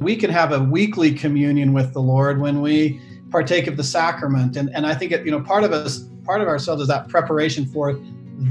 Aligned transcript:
We 0.00 0.16
can 0.16 0.30
have 0.30 0.52
a 0.52 0.60
weekly 0.60 1.12
communion 1.12 1.72
with 1.72 1.92
the 1.92 2.00
Lord 2.00 2.40
when 2.40 2.60
we 2.62 3.00
partake 3.30 3.66
of 3.66 3.76
the 3.76 3.84
sacrament. 3.84 4.56
And, 4.56 4.70
and 4.74 4.86
I 4.86 4.94
think, 4.94 5.12
it, 5.12 5.24
you 5.24 5.30
know, 5.30 5.40
part 5.40 5.62
of 5.62 5.72
us, 5.72 6.04
part 6.24 6.40
of 6.40 6.48
ourselves 6.48 6.82
is 6.82 6.88
that 6.88 7.08
preparation 7.08 7.66
for 7.66 8.00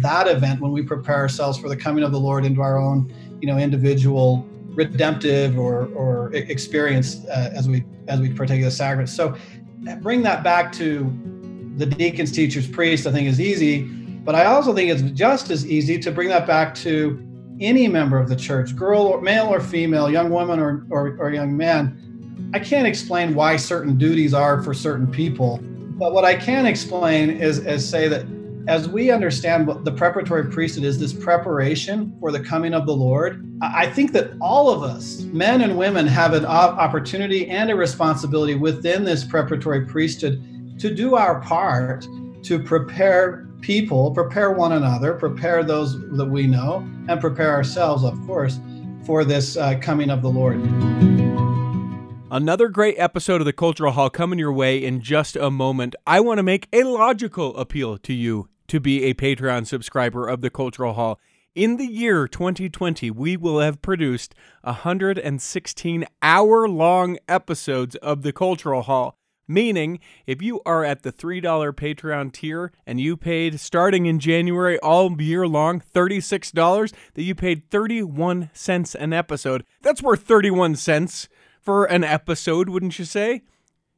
that 0.01 0.27
event 0.27 0.61
when 0.61 0.71
we 0.71 0.83
prepare 0.83 1.15
ourselves 1.15 1.57
for 1.57 1.67
the 1.67 1.75
coming 1.75 2.03
of 2.03 2.11
the 2.11 2.19
Lord 2.19 2.45
into 2.45 2.61
our 2.61 2.77
own, 2.77 3.11
you 3.41 3.47
know, 3.47 3.57
individual 3.57 4.47
redemptive 4.69 5.57
or, 5.57 5.87
or 5.87 6.31
experience 6.33 7.25
uh, 7.25 7.51
as 7.53 7.67
we 7.67 7.83
as 8.07 8.19
we 8.19 8.31
partake 8.31 8.59
of 8.59 8.65
the 8.65 8.71
sacrament. 8.71 9.09
So 9.09 9.35
bring 10.01 10.21
that 10.23 10.43
back 10.43 10.71
to 10.73 11.11
the 11.77 11.85
deacons, 11.85 12.31
teachers, 12.31 12.67
priests, 12.67 13.05
I 13.05 13.11
think 13.11 13.27
is 13.27 13.41
easy. 13.41 13.83
But 13.83 14.35
I 14.35 14.45
also 14.45 14.73
think 14.73 14.91
it's 14.91 15.01
just 15.17 15.49
as 15.49 15.65
easy 15.65 15.97
to 15.99 16.11
bring 16.11 16.29
that 16.29 16.45
back 16.45 16.75
to 16.75 17.25
any 17.59 17.87
member 17.87 18.17
of 18.17 18.29
the 18.29 18.35
church, 18.35 18.75
girl 18.75 19.01
or 19.01 19.21
male 19.21 19.47
or 19.47 19.59
female, 19.59 20.09
young 20.09 20.29
woman 20.29 20.59
or, 20.59 20.85
or, 20.89 21.17
or 21.19 21.31
young 21.31 21.55
man. 21.55 22.51
I 22.53 22.59
can't 22.59 22.87
explain 22.87 23.35
why 23.35 23.57
certain 23.57 23.97
duties 23.97 24.33
are 24.33 24.63
for 24.63 24.73
certain 24.73 25.07
people. 25.07 25.59
But 25.61 26.13
what 26.13 26.25
I 26.25 26.35
can 26.35 26.65
explain 26.65 27.29
is, 27.29 27.59
is 27.59 27.87
say 27.87 28.07
that 28.07 28.25
as 28.67 28.87
we 28.87 29.09
understand 29.09 29.67
what 29.67 29.83
the 29.83 29.91
preparatory 29.91 30.45
priesthood 30.45 30.83
is, 30.83 30.99
this 30.99 31.11
preparation 31.11 32.15
for 32.19 32.31
the 32.31 32.39
coming 32.39 32.73
of 32.73 32.85
the 32.85 32.95
Lord, 32.95 33.45
I 33.61 33.87
think 33.87 34.13
that 34.13 34.31
all 34.39 34.69
of 34.69 34.83
us, 34.83 35.21
men 35.21 35.61
and 35.61 35.77
women, 35.77 36.07
have 36.07 36.33
an 36.33 36.45
opportunity 36.45 37.47
and 37.47 37.71
a 37.71 37.75
responsibility 37.75 38.55
within 38.55 39.03
this 39.03 39.23
preparatory 39.23 39.85
priesthood 39.85 40.79
to 40.79 40.93
do 40.93 41.15
our 41.15 41.41
part 41.41 42.07
to 42.43 42.59
prepare 42.59 43.48
people, 43.61 44.11
prepare 44.11 44.51
one 44.51 44.71
another, 44.73 45.13
prepare 45.13 45.63
those 45.63 45.99
that 46.17 46.25
we 46.25 46.47
know, 46.47 46.77
and 47.07 47.19
prepare 47.19 47.51
ourselves, 47.51 48.03
of 48.03 48.19
course, 48.25 48.59
for 49.05 49.25
this 49.25 49.57
uh, 49.57 49.77
coming 49.79 50.09
of 50.09 50.21
the 50.21 50.29
Lord. 50.29 50.59
Another 52.31 52.69
great 52.69 52.95
episode 52.99 53.41
of 53.41 53.45
the 53.45 53.53
Cultural 53.53 53.91
Hall 53.93 54.09
coming 54.09 54.37
your 54.37 54.53
way 54.53 54.77
in 54.77 55.01
just 55.01 55.35
a 55.35 55.49
moment. 55.49 55.95
I 56.05 56.19
want 56.19 56.37
to 56.37 56.43
make 56.43 56.67
a 56.71 56.83
logical 56.83 57.57
appeal 57.57 57.97
to 57.97 58.13
you 58.13 58.47
to 58.67 58.79
be 58.79 59.05
a 59.05 59.15
Patreon 59.15 59.65
subscriber 59.65 60.27
of 60.27 60.41
the 60.41 60.51
Cultural 60.51 60.93
Hall. 60.93 61.19
In 61.55 61.77
the 61.77 61.87
year 61.87 62.27
2020, 62.27 63.09
we 63.11 63.35
will 63.35 63.59
have 63.59 63.81
produced 63.81 64.35
116 64.61 66.05
hour 66.21 66.69
long 66.69 67.17
episodes 67.27 67.95
of 67.95 68.21
the 68.21 68.31
Cultural 68.31 68.83
Hall. 68.83 69.18
Meaning, 69.51 69.99
if 70.27 70.43
you 70.43 70.61
are 70.63 70.85
at 70.85 71.01
the 71.01 71.11
$3 71.11 71.41
Patreon 71.73 72.31
tier 72.31 72.71
and 72.85 73.01
you 73.01 73.17
paid 73.17 73.59
starting 73.59 74.05
in 74.05 74.19
January 74.19 74.77
all 74.77 75.19
year 75.19 75.47
long 75.47 75.81
$36, 75.81 76.93
that 77.15 77.23
you 77.23 77.33
paid 77.33 77.67
31 77.71 78.51
cents 78.53 78.93
an 78.93 79.11
episode. 79.11 79.65
That's 79.81 80.03
worth 80.03 80.21
31 80.21 80.75
cents 80.75 81.27
for 81.59 81.85
an 81.85 82.03
episode, 82.03 82.69
wouldn't 82.69 82.99
you 82.99 83.05
say? 83.05 83.41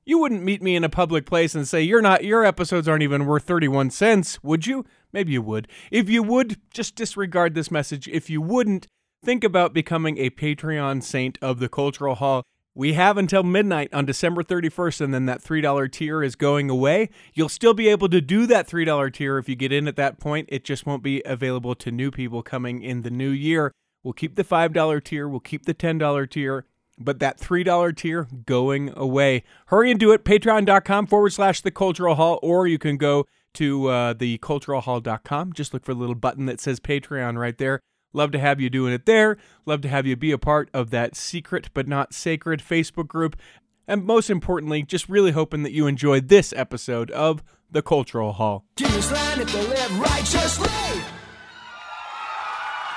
You 0.06 0.20
wouldn't 0.20 0.42
meet 0.42 0.62
me 0.62 0.78
in 0.78 0.86
a 0.86 0.90
public 0.90 1.26
place 1.26 1.54
and 1.54 1.68
say 1.68 1.82
you're 1.82 2.02
not 2.02 2.24
your 2.24 2.46
episodes 2.46 2.88
aren't 2.88 3.04
even 3.04 3.26
worth 3.26 3.44
31 3.44 3.90
cents, 3.90 4.42
would 4.42 4.66
you? 4.66 4.86
Maybe 5.12 5.34
you 5.34 5.42
would. 5.42 5.68
If 5.92 6.10
you 6.10 6.24
would, 6.24 6.62
just 6.72 6.96
disregard 6.96 7.56
this 7.56 7.70
message. 7.70 8.08
If 8.08 8.30
you 8.30 8.42
wouldn't, 8.42 8.88
think 9.22 9.44
about 9.44 9.74
becoming 9.74 10.18
a 10.18 10.30
Patreon 10.30 11.04
saint 11.04 11.38
of 11.42 11.60
the 11.60 11.68
Cultural 11.68 12.16
Hall. 12.16 12.44
We 12.74 12.94
have 12.94 13.18
until 13.18 13.44
midnight 13.44 13.94
on 13.94 14.06
December 14.06 14.44
31st, 14.44 15.02
and 15.02 15.14
then 15.14 15.26
that 15.26 15.44
$3 15.44 15.92
tier 15.92 16.24
is 16.24 16.36
going 16.36 16.70
away. 16.70 17.10
You'll 17.34 17.50
still 17.50 17.74
be 17.74 17.90
able 17.90 18.08
to 18.08 18.22
do 18.22 18.46
that 18.46 18.70
$3 18.70 19.14
tier 19.14 19.38
if 19.38 19.50
you 19.50 19.56
get 19.56 19.74
in 19.74 19.90
at 19.90 19.98
that 19.98 20.20
point. 20.20 20.48
It 20.50 20.64
just 20.64 20.86
won't 20.86 21.04
be 21.04 21.22
available 21.26 21.76
to 21.76 21.92
new 21.92 22.12
people 22.12 22.42
coming 22.42 22.82
in 22.82 23.02
the 23.02 23.12
new 23.12 23.30
year. 23.30 23.74
We'll 24.04 24.14
keep 24.14 24.36
the 24.36 24.46
$5 24.46 25.04
tier, 25.04 25.28
we'll 25.28 25.42
keep 25.42 25.66
the 25.66 25.74
$10 25.74 26.30
tier, 26.30 26.66
but 26.98 27.20
that 27.20 27.38
$3 27.40 27.96
tier 27.96 28.28
going 28.46 28.94
away. 28.96 29.44
Hurry 29.68 29.92
and 29.92 30.00
do 30.00 30.14
it. 30.14 30.24
Patreon.com 30.24 31.08
forward 31.08 31.34
slash 31.34 31.60
the 31.60 31.72
cultural 31.72 32.16
hall, 32.16 32.40
or 32.42 32.68
you 32.68 32.80
can 32.80 32.96
go 32.96 33.26
to 33.56 33.88
uh, 33.88 34.14
theculturalhall.com. 34.14 35.52
Just 35.54 35.74
look 35.74 35.84
for 35.84 35.94
the 35.94 36.00
little 36.00 36.16
button 36.16 36.46
that 36.46 36.62
says 36.62 36.80
Patreon 36.80 37.38
right 37.38 37.58
there. 37.58 37.82
Love 38.14 38.32
to 38.32 38.40
have 38.40 38.60
you 38.60 38.70
doing 38.70 38.94
it 38.94 39.06
there. 39.06 39.38
Love 39.66 39.82
to 39.82 39.88
have 39.88 40.06
you 40.06 40.16
be 40.16 40.32
a 40.32 40.38
part 40.38 40.70
of 40.74 40.90
that 40.90 41.16
secret 41.16 41.70
but 41.74 41.88
not 41.88 42.14
sacred 42.14 42.62
Facebook 42.62 43.08
group. 43.08 43.36
And 43.88 44.06
most 44.06 44.30
importantly, 44.30 44.84
just 44.84 45.10
really 45.10 45.32
hoping 45.32 45.64
that 45.64 45.72
you 45.72 45.88
enjoyed 45.88 46.28
this 46.28 46.54
episode 46.54 47.12
of 47.12 47.44
The 47.70 47.82
Cultural 47.82 48.34
Hall. 48.34 48.66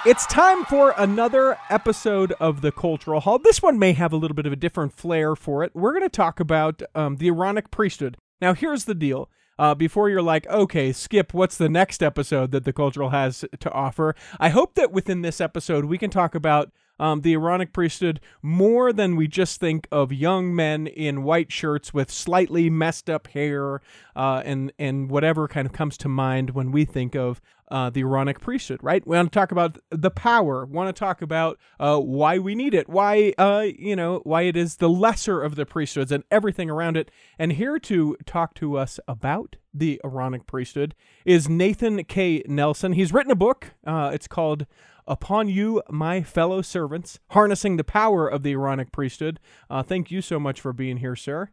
It's 0.06 0.26
time 0.26 0.66
for 0.66 0.94
another 0.98 1.56
episode 1.70 2.32
of 2.32 2.60
the 2.60 2.70
Cultural 2.70 3.20
Hall. 3.20 3.38
This 3.38 3.62
one 3.62 3.78
may 3.78 3.94
have 3.94 4.12
a 4.12 4.16
little 4.16 4.34
bit 4.34 4.44
of 4.44 4.52
a 4.52 4.56
different 4.56 4.92
flair 4.92 5.34
for 5.34 5.64
it. 5.64 5.72
We're 5.74 5.92
going 5.92 6.02
to 6.02 6.10
talk 6.10 6.40
about 6.40 6.82
um, 6.94 7.16
the 7.16 7.28
Aaronic 7.28 7.70
priesthood. 7.70 8.18
Now, 8.38 8.52
here's 8.52 8.84
the 8.84 8.94
deal 8.94 9.30
uh, 9.58 9.74
before 9.74 10.08
you're 10.08 10.22
like, 10.22 10.46
okay, 10.48 10.92
skip, 10.92 11.34
what's 11.34 11.56
the 11.56 11.68
next 11.68 12.02
episode 12.02 12.50
that 12.52 12.64
the 12.64 12.72
Cultural 12.72 13.10
has 13.10 13.44
to 13.60 13.70
offer? 13.72 14.14
I 14.38 14.48
hope 14.48 14.74
that 14.74 14.92
within 14.92 15.22
this 15.22 15.40
episode 15.40 15.86
we 15.86 15.98
can 15.98 16.10
talk 16.10 16.34
about 16.34 16.70
um, 16.98 17.22
the 17.22 17.34
Aaronic 17.34 17.72
priesthood 17.72 18.20
more 18.42 18.92
than 18.92 19.16
we 19.16 19.26
just 19.26 19.60
think 19.60 19.88
of 19.90 20.12
young 20.12 20.54
men 20.54 20.86
in 20.86 21.24
white 21.24 21.50
shirts 21.50 21.92
with 21.92 22.10
slightly 22.10 22.70
messed 22.70 23.10
up 23.10 23.26
hair 23.28 23.80
uh, 24.14 24.42
and 24.44 24.72
and 24.78 25.10
whatever 25.10 25.48
kind 25.48 25.66
of 25.66 25.72
comes 25.72 25.96
to 25.98 26.08
mind 26.08 26.50
when 26.50 26.70
we 26.70 26.84
think 26.84 27.16
of 27.16 27.40
uh, 27.74 27.90
the 27.90 28.02
Aaronic 28.02 28.38
priesthood, 28.38 28.78
right? 28.84 29.04
We 29.04 29.16
want 29.16 29.32
to 29.32 29.36
talk 29.36 29.50
about 29.50 29.80
the 29.90 30.10
power. 30.10 30.64
Want 30.64 30.94
to 30.94 30.98
talk 30.98 31.20
about 31.20 31.58
uh, 31.80 31.98
why 31.98 32.38
we 32.38 32.54
need 32.54 32.72
it, 32.72 32.88
why 32.88 33.34
uh, 33.36 33.66
you 33.76 33.96
know 33.96 34.20
why 34.22 34.42
it 34.42 34.56
is 34.56 34.76
the 34.76 34.88
lesser 34.88 35.42
of 35.42 35.56
the 35.56 35.66
priesthoods 35.66 36.12
and 36.12 36.22
everything 36.30 36.70
around 36.70 36.96
it. 36.96 37.10
And 37.36 37.54
here 37.54 37.80
to 37.80 38.16
talk 38.26 38.54
to 38.54 38.78
us 38.78 39.00
about 39.08 39.56
the 39.74 40.00
Aaronic 40.04 40.46
priesthood 40.46 40.94
is 41.24 41.48
Nathan 41.48 42.04
K. 42.04 42.44
Nelson. 42.46 42.92
He's 42.92 43.12
written 43.12 43.32
a 43.32 43.36
book. 43.36 43.72
Uh, 43.84 44.12
it's 44.14 44.28
called 44.28 44.66
Upon 45.08 45.48
You, 45.48 45.82
My 45.90 46.22
Fellow 46.22 46.62
Servants, 46.62 47.18
Harnessing 47.30 47.76
the 47.76 47.82
Power 47.82 48.28
of 48.28 48.44
the 48.44 48.52
Aaronic 48.52 48.92
Priesthood. 48.92 49.40
Uh, 49.68 49.82
thank 49.82 50.12
you 50.12 50.22
so 50.22 50.38
much 50.38 50.60
for 50.60 50.72
being 50.72 50.98
here, 50.98 51.16
sir. 51.16 51.50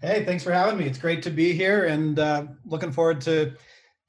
Hey, 0.00 0.24
thanks 0.24 0.42
for 0.42 0.52
having 0.52 0.78
me. 0.78 0.86
It's 0.86 0.96
great 0.96 1.22
to 1.24 1.30
be 1.30 1.52
here 1.52 1.84
and 1.84 2.18
uh, 2.18 2.44
looking 2.64 2.92
forward 2.92 3.20
to 3.22 3.52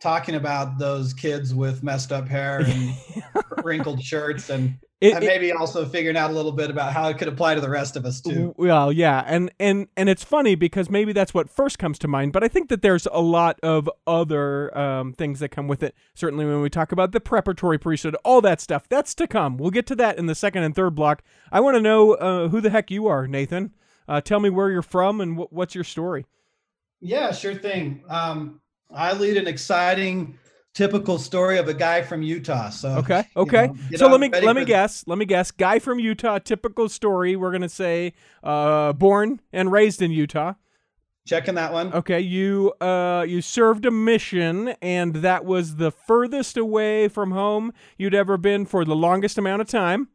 talking 0.02 0.36
about 0.36 0.78
those 0.78 1.14
kids 1.14 1.54
with 1.54 1.84
messed 1.84 2.12
up 2.12 2.28
hair 2.28 2.60
and 2.60 2.96
wrinkled 3.64 4.02
shirts 4.02 4.50
and 4.50 4.78
it, 5.02 5.16
and 5.16 5.26
maybe 5.26 5.50
it, 5.50 5.56
also 5.56 5.84
figuring 5.84 6.16
out 6.16 6.30
a 6.30 6.34
little 6.34 6.52
bit 6.52 6.70
about 6.70 6.94
how 6.94 7.10
it 7.10 7.18
could 7.18 7.28
apply 7.28 7.56
to 7.56 7.62
the 7.62 7.70
rest 7.70 7.96
of 7.96 8.06
us 8.06 8.22
too. 8.22 8.54
Well, 8.56 8.92
yeah, 8.92 9.24
and 9.26 9.52
and 9.60 9.88
and 9.98 10.08
it's 10.10 10.24
funny 10.24 10.54
because 10.54 10.92
maybe 10.92 11.12
that's 11.12 11.34
what 11.34 11.50
first 11.50 11.80
comes 11.80 11.98
to 12.00 12.08
mind, 12.08 12.34
but 12.34 12.44
I 12.44 12.48
think 12.48 12.70
that 12.70 12.84
there's 12.84 13.08
a 13.12 13.20
lot 13.20 13.60
of 13.64 13.90
other 14.06 14.78
um, 14.78 15.14
things 15.14 15.40
that 15.40 15.50
come 15.50 15.68
with 15.68 15.82
it. 15.82 15.96
Certainly, 16.14 16.46
when 16.46 16.62
we 16.62 16.70
talk 16.70 16.92
about 16.92 17.14
the 17.14 17.20
preparatory 17.20 17.80
priesthood, 17.80 18.16
all 18.24 18.42
that 18.42 18.62
stuff, 18.62 18.88
that's 18.88 19.16
to 19.16 19.26
come. 19.26 19.58
We'll 19.58 19.72
get 19.72 19.88
to 19.88 19.96
that 19.96 20.20
in 20.20 20.28
the 20.28 20.36
second 20.36 20.62
and 20.62 20.76
third 20.76 20.94
block. 20.94 21.24
I 21.52 21.62
want 21.62 21.78
to 21.78 21.82
know 21.82 22.14
uh, 22.14 22.50
who 22.50 22.62
the 22.62 22.70
heck 22.70 22.92
you 22.92 23.08
are, 23.08 23.28
Nathan. 23.28 23.74
Uh, 24.08 24.22
tell 24.22 24.40
me 24.40 24.52
where 24.52 24.70
you're 24.70 24.84
from 24.84 25.20
and 25.20 25.36
wh- 25.36 25.52
what's 25.52 25.74
your 25.74 25.84
story. 25.84 26.28
Yeah, 27.00 27.32
sure 27.32 27.56
thing. 27.56 28.04
Um, 28.08 28.62
I 28.94 29.14
lead 29.14 29.38
an 29.38 29.48
exciting 29.48 30.38
typical 30.74 31.20
story 31.20 31.58
of 31.58 31.68
a 31.68 31.74
guy 31.74 32.02
from 32.02 32.22
Utah. 32.22 32.70
So 32.70 32.90
okay, 32.98 33.26
okay. 33.36 33.66
You 33.90 33.92
know, 33.92 33.98
so 33.98 34.08
let 34.08 34.20
me 34.20 34.30
let 34.30 34.56
me 34.56 34.66
guess. 34.66 35.04
Let 35.08 35.18
me 35.18 35.26
guess. 35.26 35.52
Guy 35.52 35.80
from 35.80 36.00
Utah. 36.00 36.40
Typical 36.40 36.90
story. 36.90 37.36
We're 37.36 37.52
gonna 37.52 37.70
say 37.70 38.14
uh, 38.44 38.94
born 38.94 39.42
and 39.52 39.72
raised 39.72 40.02
in 40.02 40.12
Utah. 40.12 40.54
Checking 41.26 41.56
that 41.56 41.72
one. 41.72 41.94
Okay, 41.94 42.20
you 42.20 42.74
uh 42.82 43.24
you 43.28 43.42
served 43.42 43.86
a 43.86 43.92
mission 43.92 44.70
and 44.82 45.18
that 45.18 45.46
was 45.46 45.76
the 45.76 45.92
furthest 45.92 46.58
away 46.58 47.08
from 47.08 47.32
home 47.32 47.74
you'd 47.98 48.16
ever 48.16 48.38
been 48.38 48.66
for 48.66 48.84
the 48.84 48.96
longest 48.96 49.38
amount 49.38 49.62
of 49.62 49.68
time. 49.68 50.08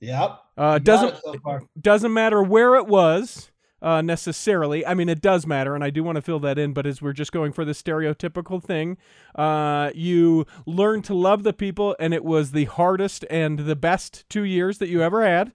Yep. 0.00 0.38
Uh 0.58 0.78
doesn't 0.78 1.16
so 1.24 1.60
doesn't 1.80 2.12
matter 2.12 2.42
where 2.42 2.74
it 2.74 2.86
was 2.86 3.50
uh, 3.84 4.00
necessarily. 4.00 4.84
I 4.84 4.94
mean, 4.94 5.10
it 5.10 5.20
does 5.20 5.46
matter, 5.46 5.74
and 5.74 5.84
I 5.84 5.90
do 5.90 6.02
want 6.02 6.16
to 6.16 6.22
fill 6.22 6.40
that 6.40 6.58
in, 6.58 6.72
but 6.72 6.86
as 6.86 7.02
we're 7.02 7.12
just 7.12 7.32
going 7.32 7.52
for 7.52 7.66
the 7.66 7.72
stereotypical 7.72 8.60
thing, 8.60 8.96
uh, 9.34 9.90
you 9.94 10.46
learn 10.64 11.02
to 11.02 11.14
love 11.14 11.42
the 11.42 11.52
people, 11.52 11.94
and 12.00 12.14
it 12.14 12.24
was 12.24 12.52
the 12.52 12.64
hardest 12.64 13.26
and 13.28 13.60
the 13.60 13.76
best 13.76 14.28
two 14.30 14.42
years 14.42 14.78
that 14.78 14.88
you 14.88 15.02
ever 15.02 15.24
had. 15.24 15.52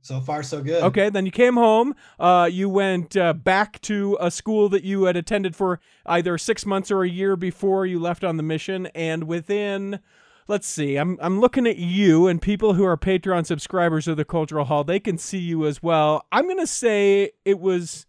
So 0.00 0.20
far, 0.20 0.42
so 0.42 0.62
good. 0.62 0.84
Okay, 0.84 1.10
then 1.10 1.26
you 1.26 1.32
came 1.32 1.56
home. 1.56 1.94
Uh, 2.18 2.48
you 2.50 2.68
went 2.68 3.16
uh, 3.16 3.34
back 3.34 3.80
to 3.82 4.16
a 4.20 4.30
school 4.30 4.68
that 4.70 4.84
you 4.84 5.04
had 5.04 5.16
attended 5.16 5.54
for 5.54 5.80
either 6.06 6.38
six 6.38 6.64
months 6.64 6.90
or 6.90 7.02
a 7.02 7.08
year 7.08 7.36
before 7.36 7.84
you 7.84 7.98
left 7.98 8.24
on 8.24 8.38
the 8.38 8.42
mission, 8.42 8.86
and 8.94 9.24
within 9.24 9.98
let's 10.48 10.66
see. 10.66 10.96
I'm 10.96 11.18
I'm 11.20 11.40
looking 11.40 11.66
at 11.66 11.76
you 11.76 12.26
and 12.26 12.40
people 12.40 12.74
who 12.74 12.84
are 12.84 12.96
Patreon 12.96 13.46
subscribers 13.46 14.08
of 14.08 14.16
the 14.16 14.24
Cultural 14.24 14.64
Hall. 14.64 14.84
They 14.84 15.00
can 15.00 15.18
see 15.18 15.38
you 15.38 15.66
as 15.66 15.82
well. 15.82 16.26
I'm 16.32 16.48
gonna 16.48 16.66
say 16.66 17.32
it 17.44 17.58
was 17.58 18.06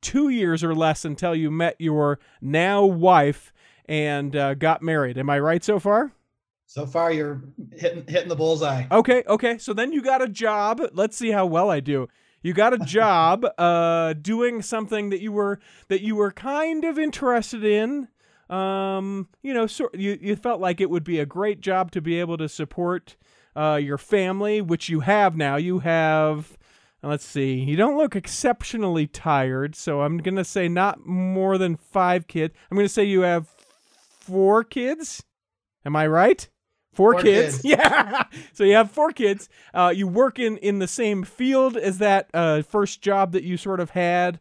two 0.00 0.28
years 0.28 0.62
or 0.62 0.74
less 0.74 1.04
until 1.04 1.34
you 1.34 1.50
met 1.50 1.76
your 1.78 2.18
now 2.40 2.84
wife 2.84 3.52
and 3.86 4.34
uh, 4.36 4.54
got 4.54 4.82
married. 4.82 5.18
Am 5.18 5.30
I 5.30 5.38
right 5.38 5.64
so 5.64 5.78
far? 5.78 6.12
So 6.66 6.86
far, 6.86 7.12
you're 7.12 7.42
hitting 7.72 8.04
hitting 8.06 8.28
the 8.28 8.36
bullseye. 8.36 8.84
Okay, 8.90 9.22
okay. 9.26 9.58
So 9.58 9.72
then 9.72 9.92
you 9.92 10.02
got 10.02 10.22
a 10.22 10.28
job. 10.28 10.80
Let's 10.92 11.16
see 11.16 11.30
how 11.30 11.46
well 11.46 11.70
I 11.70 11.80
do. 11.80 12.08
You 12.42 12.52
got 12.52 12.74
a 12.74 12.78
job 12.78 13.46
uh, 13.58 14.14
doing 14.14 14.60
something 14.60 15.10
that 15.10 15.20
you 15.20 15.32
were 15.32 15.60
that 15.88 16.02
you 16.02 16.16
were 16.16 16.32
kind 16.32 16.84
of 16.84 16.98
interested 16.98 17.64
in. 17.64 18.08
Um, 18.50 19.28
you 19.42 19.54
know, 19.54 19.66
so 19.66 19.88
you 19.94 20.18
you 20.20 20.36
felt 20.36 20.60
like 20.60 20.80
it 20.80 20.90
would 20.90 21.04
be 21.04 21.18
a 21.18 21.26
great 21.26 21.60
job 21.60 21.90
to 21.92 22.00
be 22.00 22.20
able 22.20 22.36
to 22.38 22.48
support 22.48 23.16
uh, 23.56 23.78
your 23.82 23.98
family, 23.98 24.60
which 24.60 24.88
you 24.88 25.00
have 25.00 25.36
now. 25.36 25.56
You 25.56 25.78
have 25.80 26.56
let's 27.02 27.24
see. 27.24 27.54
You 27.54 27.76
don't 27.76 27.98
look 27.98 28.16
exceptionally 28.16 29.06
tired, 29.06 29.74
so 29.74 30.00
I'm 30.02 30.18
going 30.18 30.36
to 30.36 30.44
say 30.44 30.68
not 30.68 31.04
more 31.06 31.58
than 31.58 31.76
5 31.76 32.26
kids. 32.26 32.54
I'm 32.70 32.76
going 32.76 32.86
to 32.86 32.92
say 32.92 33.04
you 33.04 33.20
have 33.20 33.46
4 34.20 34.64
kids. 34.64 35.22
Am 35.84 35.94
I 35.96 36.06
right? 36.06 36.48
Four, 36.94 37.14
Four 37.14 37.22
kids. 37.22 37.60
kids. 37.60 37.64
Yeah. 37.64 38.22
so 38.52 38.62
you 38.64 38.74
have 38.76 38.90
four 38.90 39.10
kids. 39.10 39.48
Uh, 39.74 39.92
you 39.94 40.06
work 40.06 40.38
in, 40.38 40.56
in 40.58 40.78
the 40.78 40.86
same 40.86 41.24
field 41.24 41.76
as 41.76 41.98
that 41.98 42.30
uh, 42.32 42.62
first 42.62 43.02
job 43.02 43.32
that 43.32 43.42
you 43.42 43.56
sort 43.56 43.80
of 43.80 43.90
had, 43.90 44.38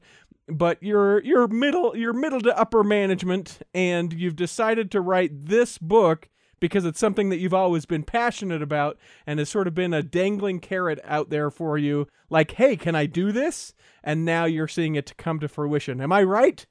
but 0.47 0.81
you're 0.81 1.21
you're 1.23 1.47
middle 1.47 1.95
you're 1.95 2.13
middle 2.13 2.41
to 2.41 2.57
upper 2.57 2.83
management, 2.83 3.59
and 3.73 4.13
you've 4.13 4.35
decided 4.35 4.91
to 4.91 5.01
write 5.01 5.31
this 5.47 5.77
book 5.77 6.29
because 6.59 6.85
it's 6.85 6.99
something 6.99 7.29
that 7.29 7.39
you've 7.39 7.53
always 7.53 7.85
been 7.85 8.03
passionate 8.03 8.61
about 8.61 8.97
and 9.27 9.37
has 9.39 9.49
sort 9.49 9.67
of 9.67 9.75
been 9.75 9.93
a 9.93 10.01
dangling 10.01 10.59
carrot 10.59 10.99
out 11.03 11.29
there 11.29 11.51
for 11.51 11.77
you. 11.77 12.07
Like, 12.29 12.51
hey, 12.51 12.77
can 12.77 12.95
I 12.95 13.05
do 13.05 13.33
this? 13.33 13.73
And 14.01 14.23
now 14.23 14.45
you're 14.45 14.69
seeing 14.69 14.95
it 14.95 15.05
to 15.07 15.15
come 15.15 15.39
to 15.41 15.49
fruition. 15.49 15.99
Am 15.99 16.13
I 16.13 16.23
right? 16.23 16.65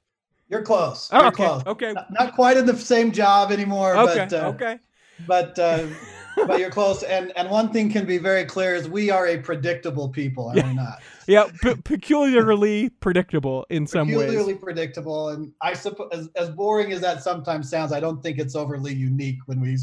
You're 0.49 0.63
close. 0.63 1.09
Oh, 1.11 1.19
You're 1.19 1.27
okay. 1.27 1.35
close. 1.35 1.63
Okay. 1.67 1.93
Not, 1.93 2.07
not 2.11 2.35
quite 2.35 2.57
in 2.57 2.65
the 2.65 2.75
same 2.75 3.11
job 3.11 3.51
anymore, 3.51 3.95
Okay. 3.95 4.27
but 4.29 4.33
uh, 4.33 4.47
okay. 4.47 4.79
but 5.27 5.59
uh, 5.59 5.85
but 6.47 6.59
you're 6.59 6.71
close. 6.71 7.03
And 7.03 7.31
and 7.35 7.49
one 7.49 7.71
thing 7.71 7.91
can 7.91 8.05
be 8.05 8.17
very 8.17 8.45
clear 8.45 8.75
is 8.75 8.89
we 8.89 9.11
are 9.11 9.27
a 9.27 9.37
predictable 9.37 10.09
people, 10.09 10.47
are 10.49 10.55
we 10.55 10.73
not? 10.73 11.01
Yeah, 11.27 11.49
pe- 11.61 11.75
peculiarly 11.75 12.89
predictable 12.89 13.65
in 13.69 13.87
some 13.87 14.07
Peculiarly 14.07 14.35
ways. 14.35 14.45
Peculiarly 14.45 14.59
predictable, 14.63 15.29
and 15.29 15.51
I 15.61 15.73
suppose 15.73 16.09
as, 16.11 16.29
as 16.35 16.49
boring 16.49 16.91
as 16.91 17.01
that 17.01 17.23
sometimes 17.23 17.69
sounds, 17.69 17.91
I 17.91 17.99
don't 17.99 18.21
think 18.21 18.39
it's 18.39 18.55
overly 18.55 18.93
unique 18.93 19.37
when 19.45 19.61
we 19.61 19.77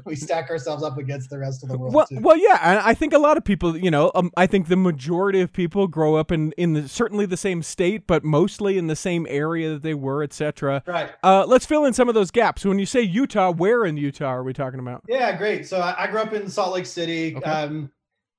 we 0.04 0.16
stack 0.16 0.50
ourselves 0.50 0.82
up 0.82 0.98
against 0.98 1.30
the 1.30 1.38
rest 1.38 1.62
of 1.62 1.68
the 1.68 1.78
world. 1.78 1.94
Well, 1.94 2.06
too. 2.06 2.18
well, 2.20 2.36
yeah, 2.36 2.58
and 2.62 2.78
I 2.80 2.94
think 2.94 3.12
a 3.12 3.18
lot 3.18 3.36
of 3.36 3.44
people, 3.44 3.76
you 3.76 3.90
know, 3.90 4.10
um, 4.14 4.30
I 4.36 4.46
think 4.46 4.68
the 4.68 4.76
majority 4.76 5.40
of 5.40 5.52
people 5.52 5.86
grow 5.86 6.14
up 6.16 6.30
in 6.32 6.52
in 6.52 6.72
the, 6.74 6.88
certainly 6.88 7.26
the 7.26 7.36
same 7.36 7.62
state, 7.62 8.06
but 8.06 8.24
mostly 8.24 8.78
in 8.78 8.86
the 8.86 8.96
same 8.96 9.26
area 9.28 9.70
that 9.70 9.82
they 9.82 9.94
were, 9.94 10.22
etc. 10.22 10.82
right. 10.86 11.10
Uh, 11.22 11.44
let's 11.46 11.66
fill 11.66 11.84
in 11.84 11.92
some 11.92 12.08
of 12.08 12.14
those 12.14 12.30
gaps. 12.30 12.64
When 12.64 12.78
you 12.78 12.86
say 12.86 13.00
Utah, 13.02 13.50
where 13.50 13.84
in 13.84 13.96
Utah 13.96 14.26
are 14.32 14.42
we 14.42 14.52
talking 14.52 14.80
about? 14.80 15.02
Yeah, 15.08 15.36
great. 15.36 15.66
So 15.66 15.78
I, 15.78 16.04
I 16.04 16.06
grew 16.06 16.20
up 16.20 16.32
in 16.32 16.48
Salt 16.48 16.72
Lake 16.74 16.86
City, 16.86 17.36
Okay. 17.36 17.50
um, 17.50 17.90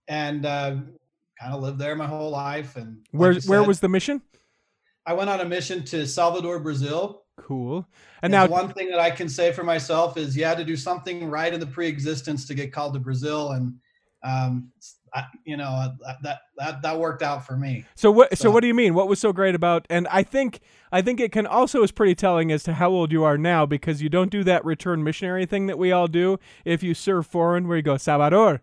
and 0.08 0.46
uh, 0.46 0.76
kind 1.44 1.56
of 1.56 1.62
lived 1.62 1.80
there 1.80 1.96
my 1.96 2.08
whole 2.08 2.30
life. 2.30 2.76
And 2.76 3.06
Where 3.12 3.32
you 3.32 3.42
where 3.46 3.60
said, 3.62 3.68
was 3.68 3.80
the 3.80 3.90
mission? 3.90 4.22
I 5.06 5.14
went 5.14 5.30
on 5.30 5.42
a 5.42 5.46
mission 5.46 5.84
to 5.86 6.08
Salvador, 6.08 6.60
Brazil. 6.60 7.24
Cool. 7.38 7.86
And 8.22 8.34
There's 8.34 8.50
now, 8.50 8.56
one 8.56 8.70
thing 8.70 8.90
that 8.92 9.00
I 9.00 9.12
can 9.12 9.28
say 9.28 9.52
for 9.52 9.64
myself 9.64 10.18
is 10.18 10.38
you 10.38 10.46
had 10.46 10.58
to 10.58 10.64
do 10.64 10.78
something 10.78 11.30
right 11.30 11.54
in 11.54 11.60
the 11.60 11.66
pre-existence 11.66 12.46
to 12.48 12.54
get 12.54 12.72
called 12.72 12.94
to 12.94 13.00
Brazil, 13.00 13.52
and 13.52 13.74
um, 14.24 14.72
I, 15.14 15.26
you 15.44 15.58
know 15.58 15.94
that 16.24 16.40
that 16.58 16.82
that 16.84 17.00
worked 17.00 17.22
out 17.24 17.46
for 17.46 17.58
me. 17.58 17.86
so 17.96 18.12
what? 18.12 18.30
So 18.38 18.44
so- 18.44 18.52
what 18.52 18.62
do 18.62 18.68
you 18.68 18.74
mean? 18.74 18.94
What 18.94 19.08
was 19.10 19.20
so 19.20 19.34
great 19.34 19.56
about? 19.56 19.86
And 19.90 20.08
I 20.10 20.24
think 20.24 20.62
I 20.92 21.02
think 21.02 21.20
it 21.20 21.32
can 21.32 21.46
also 21.48 21.84
is 21.84 21.92
pretty 21.92 22.16
telling 22.16 22.52
as 22.52 22.64
to 22.64 22.74
how 22.74 22.92
old 22.92 23.12
you 23.12 23.24
are 23.24 23.38
now 23.38 23.66
because 23.66 24.02
you 24.02 24.10
don't 24.10 24.30
do 24.32 24.44
that 24.46 24.64
return 24.64 25.04
missionary 25.04 25.46
thing 25.46 25.66
that 25.68 25.78
we 25.78 25.92
all 25.92 26.08
do 26.08 26.40
if 26.64 26.84
you 26.84 26.94
serve 26.94 27.26
foreign, 27.28 27.68
where 27.68 27.78
you 27.78 27.84
go 27.84 27.98
Salvador. 27.98 28.62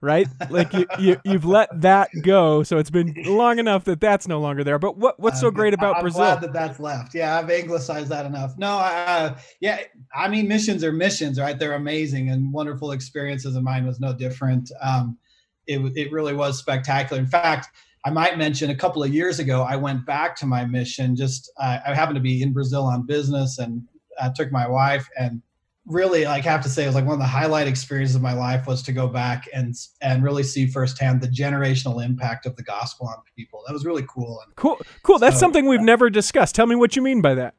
Right, 0.00 0.28
like 0.48 0.72
you, 0.74 0.86
you 0.96 1.16
you've 1.24 1.44
let 1.44 1.68
that 1.80 2.10
go, 2.22 2.62
so 2.62 2.78
it's 2.78 2.90
been 2.90 3.16
long 3.24 3.58
enough 3.58 3.82
that 3.86 4.00
that's 4.00 4.28
no 4.28 4.38
longer 4.38 4.62
there. 4.62 4.78
But 4.78 4.96
what 4.96 5.18
what's 5.18 5.40
so 5.40 5.48
Uh, 5.48 5.50
great 5.50 5.74
about 5.74 5.96
I'm 5.96 6.02
Brazil? 6.02 6.20
glad 6.22 6.40
that 6.42 6.52
that's 6.52 6.78
left. 6.78 7.14
Yeah, 7.16 7.36
I've 7.36 7.50
anglicized 7.50 8.08
that 8.10 8.24
enough. 8.24 8.56
No, 8.58 8.78
uh, 8.78 9.36
yeah, 9.60 9.80
I 10.14 10.28
mean 10.28 10.46
missions 10.46 10.84
are 10.84 10.92
missions, 10.92 11.40
right? 11.40 11.58
They're 11.58 11.74
amazing 11.74 12.30
and 12.30 12.52
wonderful 12.52 12.92
experiences, 12.92 13.56
and 13.56 13.64
mine 13.64 13.86
was 13.86 13.98
no 13.98 14.12
different. 14.14 14.70
Um, 14.80 15.18
it 15.66 15.80
it 15.96 16.12
really 16.12 16.32
was 16.34 16.58
spectacular. 16.60 17.20
In 17.20 17.26
fact, 17.26 17.68
I 18.04 18.10
might 18.10 18.38
mention 18.38 18.70
a 18.70 18.76
couple 18.76 19.02
of 19.02 19.12
years 19.12 19.40
ago, 19.40 19.62
I 19.62 19.74
went 19.74 20.06
back 20.06 20.36
to 20.36 20.46
my 20.46 20.64
mission. 20.64 21.16
Just 21.16 21.50
uh, 21.58 21.80
I 21.84 21.92
happened 21.94 22.16
to 22.16 22.22
be 22.22 22.40
in 22.40 22.52
Brazil 22.52 22.84
on 22.84 23.04
business, 23.04 23.58
and 23.58 23.82
I 24.22 24.30
took 24.34 24.52
my 24.52 24.68
wife 24.68 25.08
and 25.18 25.42
really 25.88 26.24
like 26.26 26.44
have 26.44 26.62
to 26.62 26.68
say 26.68 26.84
it 26.84 26.86
was 26.86 26.94
like 26.94 27.04
one 27.06 27.14
of 27.14 27.18
the 27.18 27.24
highlight 27.26 27.66
experiences 27.66 28.14
of 28.14 28.20
my 28.20 28.34
life 28.34 28.66
was 28.66 28.82
to 28.82 28.92
go 28.92 29.08
back 29.08 29.48
and 29.54 29.74
and 30.02 30.22
really 30.22 30.42
see 30.42 30.66
firsthand 30.66 31.20
the 31.20 31.26
generational 31.28 32.04
impact 32.04 32.44
of 32.44 32.54
the 32.56 32.62
gospel 32.62 33.06
on 33.08 33.14
people 33.34 33.62
that 33.66 33.72
was 33.72 33.86
really 33.86 34.04
cool 34.06 34.38
and 34.44 34.54
Cool, 34.56 34.78
cool. 35.02 35.18
That's 35.18 35.36
So- 35.36 35.40
something 35.40 35.66
we've 35.66 35.80
never 35.80 36.10
discussed. 36.10 36.54
Tell 36.54 36.66
me 36.66 36.76
what 36.76 36.94
you 36.94 37.00
mean 37.02 37.22
by 37.22 37.34
that. 37.34 37.54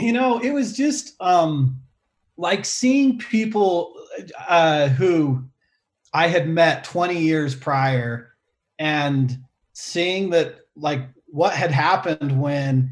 you 0.00 0.12
know 0.12 0.38
it 0.40 0.50
was 0.52 0.76
just 0.76 1.14
um 1.20 1.80
like 2.36 2.64
seeing 2.64 3.18
people 3.18 3.94
uh 4.48 4.88
who 4.88 5.44
i 6.12 6.26
had 6.26 6.48
met 6.48 6.82
20 6.84 7.16
years 7.18 7.54
prior 7.54 8.32
and 8.78 9.38
seeing 9.74 10.30
that 10.30 10.56
like 10.74 11.02
what 11.26 11.52
had 11.52 11.70
happened 11.70 12.40
when 12.40 12.90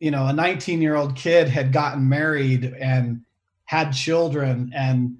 you 0.00 0.10
know 0.10 0.26
a 0.26 0.32
19 0.32 0.80
year 0.80 0.94
old 0.94 1.16
kid 1.16 1.48
had 1.48 1.72
gotten 1.72 2.08
married 2.08 2.64
and 2.80 3.20
had 3.66 3.92
children 3.92 4.72
and 4.74 5.16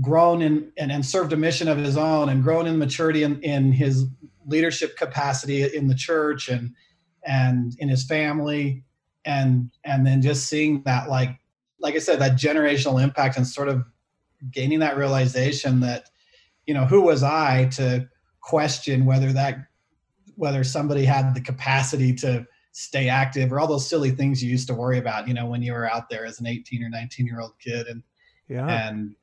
grown 0.00 0.42
in 0.42 0.72
and, 0.76 0.92
and 0.92 1.04
served 1.04 1.32
a 1.32 1.36
mission 1.36 1.68
of 1.68 1.78
his 1.78 1.96
own 1.96 2.28
and 2.28 2.42
grown 2.42 2.66
in 2.66 2.78
maturity 2.78 3.22
in, 3.22 3.40
in 3.42 3.72
his 3.72 4.06
leadership 4.46 4.96
capacity 4.96 5.62
in 5.74 5.88
the 5.88 5.94
church 5.94 6.48
and 6.48 6.74
and 7.24 7.74
in 7.78 7.88
his 7.88 8.04
family. 8.04 8.84
And 9.24 9.70
and 9.84 10.06
then 10.06 10.22
just 10.22 10.46
seeing 10.46 10.82
that 10.84 11.08
like 11.08 11.38
like 11.80 11.94
i 11.94 11.98
said 11.98 12.18
that 12.20 12.38
generational 12.38 13.02
impact 13.02 13.36
and 13.36 13.46
sort 13.46 13.68
of 13.68 13.84
gaining 14.50 14.78
that 14.80 14.96
realization 14.96 15.80
that 15.80 16.08
you 16.66 16.74
know 16.74 16.84
who 16.84 17.00
was 17.02 17.22
i 17.22 17.66
to 17.66 18.08
question 18.40 19.04
whether 19.04 19.32
that 19.32 19.58
whether 20.36 20.62
somebody 20.62 21.04
had 21.04 21.34
the 21.34 21.40
capacity 21.40 22.14
to 22.14 22.46
stay 22.72 23.08
active 23.08 23.52
or 23.52 23.58
all 23.60 23.66
those 23.66 23.88
silly 23.88 24.10
things 24.10 24.42
you 24.42 24.50
used 24.50 24.68
to 24.68 24.74
worry 24.74 24.98
about 24.98 25.26
you 25.26 25.34
know 25.34 25.46
when 25.46 25.62
you 25.62 25.72
were 25.72 25.90
out 25.90 26.08
there 26.08 26.24
as 26.24 26.38
an 26.40 26.46
18 26.46 26.82
or 26.84 26.88
19 26.90 27.26
year 27.26 27.40
old 27.40 27.52
kid 27.58 27.86
and 27.86 28.02
Yeah. 28.48 28.66
and 28.90 29.14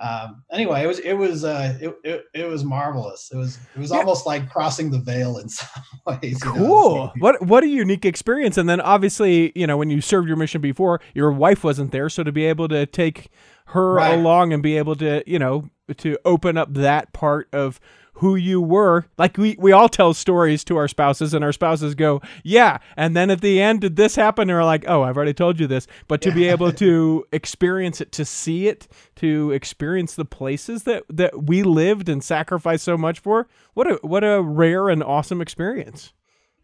um, 0.00 0.42
anyway, 0.50 0.82
it 0.82 0.88
was 0.88 0.98
it 0.98 1.12
was 1.12 1.44
uh, 1.44 1.78
it, 1.80 1.94
it, 2.02 2.24
it 2.34 2.48
was 2.48 2.64
marvelous. 2.64 3.30
It 3.32 3.36
was 3.36 3.60
it 3.76 3.78
was 3.78 3.92
Yeah. 3.92 3.98
almost 3.98 4.26
like 4.26 4.50
crossing 4.50 4.90
the 4.90 4.98
veil 4.98 5.38
in 5.38 5.48
some 5.48 5.68
ways. 6.04 6.42
you 6.44 6.52
know, 6.52 6.58
Cool. 6.58 7.12
What 7.18 7.40
what 7.46 7.62
a 7.62 7.68
unique 7.68 8.04
experience. 8.04 8.58
And 8.58 8.68
then 8.68 8.80
obviously, 8.80 9.52
you 9.54 9.68
know, 9.68 9.76
when 9.76 9.90
you 9.90 10.00
served 10.00 10.26
your 10.26 10.36
mission 10.36 10.60
before, 10.60 11.00
your 11.14 11.30
wife 11.30 11.62
wasn't 11.62 11.92
there, 11.92 12.08
so 12.08 12.24
to 12.24 12.32
be 12.32 12.44
able 12.44 12.66
to 12.68 12.86
take 12.86 13.28
her 13.66 13.94
Right. 13.94 14.18
along 14.18 14.52
and 14.52 14.64
be 14.64 14.76
able 14.76 14.96
to, 14.96 15.22
you 15.30 15.38
know, 15.38 15.68
to 15.98 16.18
open 16.24 16.56
up 16.58 16.74
that 16.74 17.12
part 17.12 17.48
of 17.52 17.78
who 18.14 18.36
you 18.36 18.60
were. 18.60 19.06
Like 19.18 19.36
we 19.36 19.56
we 19.58 19.72
all 19.72 19.88
tell 19.88 20.14
stories 20.14 20.64
to 20.64 20.76
our 20.76 20.88
spouses 20.88 21.34
and 21.34 21.44
our 21.44 21.52
spouses 21.52 21.94
go, 21.94 22.20
"Yeah." 22.42 22.78
And 22.96 23.16
then 23.16 23.30
at 23.30 23.40
the 23.40 23.60
end 23.60 23.80
did 23.80 23.96
this 23.96 24.16
happen 24.16 24.48
and 24.48 24.56
we're 24.56 24.64
like, 24.64 24.84
"Oh, 24.86 25.02
I've 25.02 25.16
already 25.16 25.34
told 25.34 25.60
you 25.60 25.66
this." 25.66 25.86
But 26.08 26.20
to 26.22 26.32
be 26.32 26.48
able 26.48 26.72
to 26.72 27.26
experience 27.32 28.00
it, 28.00 28.12
to 28.12 28.24
see 28.24 28.68
it, 28.68 28.88
to 29.16 29.50
experience 29.50 30.14
the 30.14 30.24
places 30.24 30.84
that 30.84 31.04
that 31.08 31.44
we 31.44 31.62
lived 31.62 32.08
and 32.08 32.22
sacrificed 32.22 32.84
so 32.84 32.96
much 32.96 33.18
for, 33.18 33.48
what 33.74 33.90
a 33.90 33.94
what 34.02 34.24
a 34.24 34.42
rare 34.42 34.88
and 34.88 35.02
awesome 35.02 35.40
experience. 35.40 36.12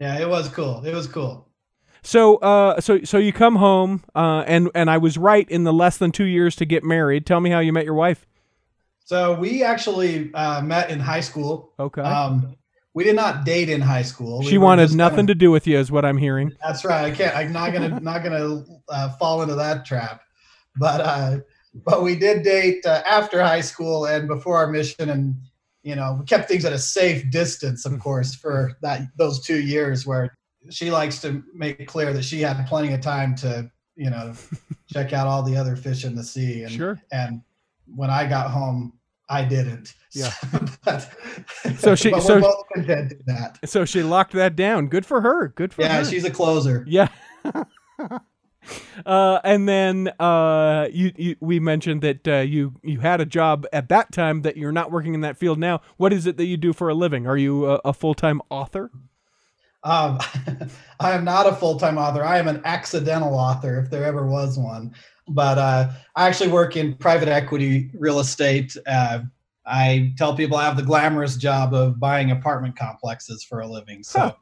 Yeah, 0.00 0.18
it 0.18 0.28
was 0.28 0.48
cool. 0.48 0.82
It 0.84 0.94
was 0.94 1.06
cool. 1.06 1.46
So, 2.02 2.36
uh, 2.36 2.80
so, 2.80 3.02
so 3.04 3.18
you 3.18 3.32
come 3.32 3.56
home, 3.56 4.02
uh, 4.14 4.44
and 4.46 4.70
and 4.74 4.90
I 4.90 4.96
was 4.98 5.18
right 5.18 5.48
in 5.50 5.64
the 5.64 5.72
less 5.72 5.98
than 5.98 6.12
two 6.12 6.24
years 6.24 6.56
to 6.56 6.64
get 6.64 6.82
married. 6.82 7.26
Tell 7.26 7.40
me 7.40 7.50
how 7.50 7.58
you 7.60 7.72
met 7.72 7.84
your 7.84 7.94
wife. 7.94 8.26
So 9.10 9.34
we 9.34 9.64
actually 9.64 10.32
uh, 10.34 10.62
met 10.62 10.88
in 10.88 11.00
high 11.00 11.18
school. 11.18 11.72
Okay. 11.80 12.00
Um, 12.00 12.54
we 12.94 13.02
did 13.02 13.16
not 13.16 13.44
date 13.44 13.68
in 13.68 13.80
high 13.80 14.02
school. 14.02 14.38
We 14.38 14.46
she 14.46 14.56
wanted 14.56 14.94
nothing 14.94 15.26
kinda- 15.26 15.34
to 15.34 15.38
do 15.38 15.50
with 15.50 15.66
you, 15.66 15.78
is 15.78 15.90
what 15.90 16.04
I'm 16.04 16.16
hearing. 16.16 16.52
That's 16.64 16.84
right. 16.84 17.06
I 17.06 17.10
can't. 17.10 17.34
I'm 17.34 17.52
not 17.52 17.72
gonna 17.72 17.98
not 18.10 18.22
gonna 18.22 18.64
uh, 18.88 19.08
fall 19.16 19.42
into 19.42 19.56
that 19.56 19.84
trap. 19.84 20.20
But 20.76 21.00
uh, 21.00 21.38
but 21.84 22.04
we 22.04 22.14
did 22.14 22.44
date 22.44 22.86
uh, 22.86 23.02
after 23.04 23.42
high 23.42 23.62
school 23.62 24.06
and 24.06 24.28
before 24.28 24.56
our 24.56 24.68
mission, 24.68 25.10
and 25.10 25.34
you 25.82 25.96
know 25.96 26.18
we 26.20 26.24
kept 26.24 26.48
things 26.48 26.64
at 26.64 26.72
a 26.72 26.78
safe 26.78 27.28
distance, 27.32 27.84
of 27.86 27.98
course, 27.98 28.36
for 28.36 28.78
that 28.80 29.08
those 29.18 29.44
two 29.44 29.60
years 29.60 30.06
where 30.06 30.32
she 30.70 30.92
likes 30.92 31.20
to 31.22 31.42
make 31.52 31.84
clear 31.88 32.12
that 32.12 32.22
she 32.22 32.40
had 32.42 32.64
plenty 32.68 32.92
of 32.94 33.00
time 33.00 33.34
to 33.38 33.68
you 33.96 34.08
know 34.08 34.34
check 34.92 35.12
out 35.12 35.26
all 35.26 35.42
the 35.42 35.56
other 35.56 35.74
fish 35.74 36.04
in 36.04 36.14
the 36.14 36.22
sea. 36.22 36.62
And 36.62 36.70
Sure. 36.70 37.00
and 37.10 37.42
when 37.92 38.08
I 38.08 38.28
got 38.28 38.52
home, 38.52 38.92
I 39.30 39.44
didn't. 39.44 39.94
Yeah. 40.12 40.32
but, 40.84 41.08
So 41.78 41.94
she- 41.94 42.10
so- 42.20 42.34
we're 42.34 42.40
both 42.40 42.64
content 42.74 43.12
in 43.12 43.20
that. 43.26 43.58
So 43.64 43.84
she 43.84 44.02
locked 44.02 44.32
that 44.32 44.56
down. 44.56 44.88
Good 44.88 45.06
for 45.06 45.20
her. 45.20 45.48
Good 45.48 45.72
for 45.72 45.82
Yeah, 45.82 45.98
her. 45.98 46.04
she's 46.04 46.24
a 46.24 46.30
closer. 46.30 46.84
Yeah. 46.88 47.08
uh, 49.06 49.40
and 49.44 49.68
then 49.68 50.08
uh, 50.18 50.88
you, 50.92 51.12
you 51.16 51.36
we 51.40 51.60
mentioned 51.60 52.02
that 52.02 52.26
uh, 52.28 52.36
you 52.38 52.74
you 52.82 53.00
had 53.00 53.20
a 53.20 53.26
job 53.26 53.66
at 53.72 53.88
that 53.88 54.12
time 54.12 54.42
that 54.42 54.56
you're 54.56 54.72
not 54.72 54.90
working 54.90 55.14
in 55.14 55.20
that 55.22 55.36
field 55.36 55.58
now. 55.58 55.80
What 55.96 56.12
is 56.12 56.26
it 56.26 56.36
that 56.36 56.46
you 56.46 56.56
do 56.56 56.72
for 56.72 56.88
a 56.88 56.94
living? 56.94 57.26
Are 57.26 57.36
you 57.36 57.70
a, 57.70 57.74
a 57.86 57.92
full 57.92 58.14
time 58.14 58.40
author? 58.50 58.90
Um, 59.82 60.18
I 61.00 61.12
am 61.12 61.24
not 61.24 61.46
a 61.46 61.54
full 61.54 61.78
time 61.78 61.96
author. 61.98 62.22
I 62.24 62.38
am 62.38 62.48
an 62.48 62.60
accidental 62.64 63.34
author, 63.34 63.78
if 63.78 63.90
there 63.90 64.04
ever 64.04 64.26
was 64.26 64.58
one. 64.58 64.94
But 65.28 65.58
uh, 65.58 65.90
I 66.16 66.26
actually 66.26 66.50
work 66.50 66.76
in 66.76 66.94
private 66.94 67.28
equity 67.28 67.90
real 67.94 68.20
estate. 68.20 68.76
Uh, 68.86 69.20
I 69.66 70.12
tell 70.16 70.34
people 70.34 70.56
I 70.56 70.64
have 70.64 70.76
the 70.76 70.82
glamorous 70.82 71.36
job 71.36 71.74
of 71.74 72.00
buying 72.00 72.30
apartment 72.30 72.76
complexes 72.76 73.44
for 73.44 73.60
a 73.60 73.66
living. 73.66 74.02
So 74.02 74.34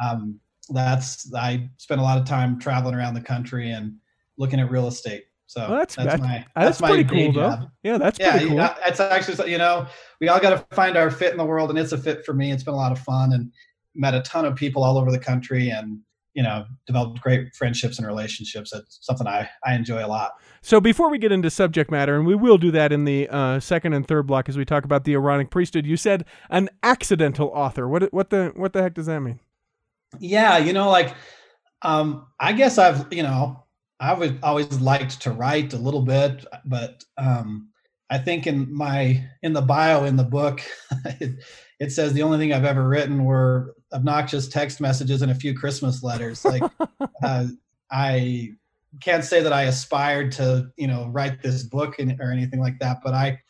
huh. 0.00 0.12
um, 0.12 0.40
that's 0.68 1.32
I 1.34 1.68
spend 1.78 2.00
a 2.00 2.04
lot 2.04 2.18
of 2.18 2.24
time 2.24 2.58
traveling 2.58 2.94
around 2.94 3.14
the 3.14 3.20
country 3.20 3.70
and 3.70 3.96
looking 4.36 4.60
at 4.60 4.70
real 4.70 4.86
estate. 4.86 5.24
So 5.46 5.60
well, 5.60 5.78
that's 5.78 5.94
that's, 5.94 6.20
my 6.20 6.44
that's, 6.54 6.78
that's 6.78 6.80
pretty 6.80 7.04
cool 7.04 7.32
job. 7.32 7.60
though. 7.60 7.66
Yeah, 7.82 7.98
that's 7.98 8.18
yeah, 8.18 8.32
pretty 8.32 8.48
cool. 8.48 8.56
Yeah, 8.56 8.74
it's 8.86 9.00
actually 9.00 9.50
you 9.50 9.58
know 9.58 9.86
we 10.20 10.28
all 10.28 10.40
got 10.40 10.50
to 10.50 10.74
find 10.74 10.96
our 10.96 11.10
fit 11.10 11.32
in 11.32 11.38
the 11.38 11.44
world, 11.44 11.70
and 11.70 11.78
it's 11.78 11.92
a 11.92 11.98
fit 11.98 12.24
for 12.24 12.34
me. 12.34 12.50
It's 12.50 12.64
been 12.64 12.74
a 12.74 12.76
lot 12.76 12.92
of 12.92 12.98
fun 12.98 13.32
and 13.32 13.52
met 13.94 14.14
a 14.14 14.22
ton 14.22 14.44
of 14.44 14.56
people 14.56 14.82
all 14.82 14.98
over 14.98 15.10
the 15.10 15.18
country, 15.18 15.70
and 15.70 16.00
you 16.36 16.42
know 16.42 16.66
developed 16.86 17.20
great 17.20 17.54
friendships 17.56 17.98
and 17.98 18.06
relationships. 18.06 18.70
that's 18.70 18.98
something 19.00 19.26
I 19.26 19.48
I 19.64 19.74
enjoy 19.74 20.04
a 20.04 20.06
lot. 20.06 20.32
So 20.60 20.80
before 20.80 21.10
we 21.10 21.18
get 21.18 21.32
into 21.32 21.50
subject 21.50 21.90
matter, 21.90 22.14
and 22.14 22.26
we 22.26 22.34
will 22.34 22.58
do 22.58 22.70
that 22.72 22.92
in 22.92 23.04
the 23.04 23.28
uh, 23.28 23.58
second 23.58 23.94
and 23.94 24.06
third 24.06 24.26
block 24.26 24.48
as 24.48 24.56
we 24.56 24.64
talk 24.64 24.84
about 24.84 25.04
the 25.04 25.14
Aaronic 25.14 25.50
priesthood, 25.50 25.86
you 25.86 25.96
said 25.96 26.24
an 26.50 26.68
accidental 26.82 27.48
author. 27.48 27.88
What 27.88 28.12
what 28.12 28.30
the 28.30 28.52
what 28.54 28.74
the 28.74 28.82
heck 28.82 28.94
does 28.94 29.06
that 29.06 29.20
mean? 29.20 29.40
Yeah, 30.20 30.58
you 30.58 30.72
know, 30.72 30.90
like 30.90 31.14
um, 31.82 32.26
I 32.38 32.52
guess 32.52 32.76
I've 32.78 33.12
you 33.12 33.22
know 33.22 33.64
I've 33.98 34.44
always 34.44 34.80
liked 34.80 35.22
to 35.22 35.30
write 35.30 35.72
a 35.72 35.78
little 35.78 36.02
bit, 36.02 36.44
but 36.66 37.02
um, 37.16 37.70
I 38.10 38.18
think 38.18 38.46
in 38.46 38.72
my 38.72 39.24
in 39.42 39.54
the 39.54 39.62
bio 39.62 40.04
in 40.04 40.16
the 40.16 40.24
book, 40.24 40.60
it, 41.20 41.42
it, 41.80 41.92
says 41.92 42.12
the 42.12 42.22
only 42.22 42.38
thing 42.38 42.52
I've 42.52 42.64
ever 42.64 42.86
written 42.86 43.24
were 43.24 43.74
obnoxious 43.96 44.46
text 44.46 44.80
messages 44.80 45.22
and 45.22 45.32
a 45.32 45.34
few 45.34 45.54
Christmas 45.54 46.02
letters. 46.02 46.44
Like 46.44 46.62
uh, 47.22 47.46
I 47.90 48.52
can't 49.00 49.24
say 49.24 49.42
that 49.42 49.52
I 49.52 49.64
aspired 49.64 50.30
to 50.32 50.70
you 50.76 50.86
know 50.86 51.08
write 51.08 51.42
this 51.42 51.62
book 51.62 51.98
in, 51.98 52.20
or 52.20 52.30
anything 52.30 52.60
like 52.60 52.78
that, 52.78 52.98
but 53.02 53.14
I 53.14 53.40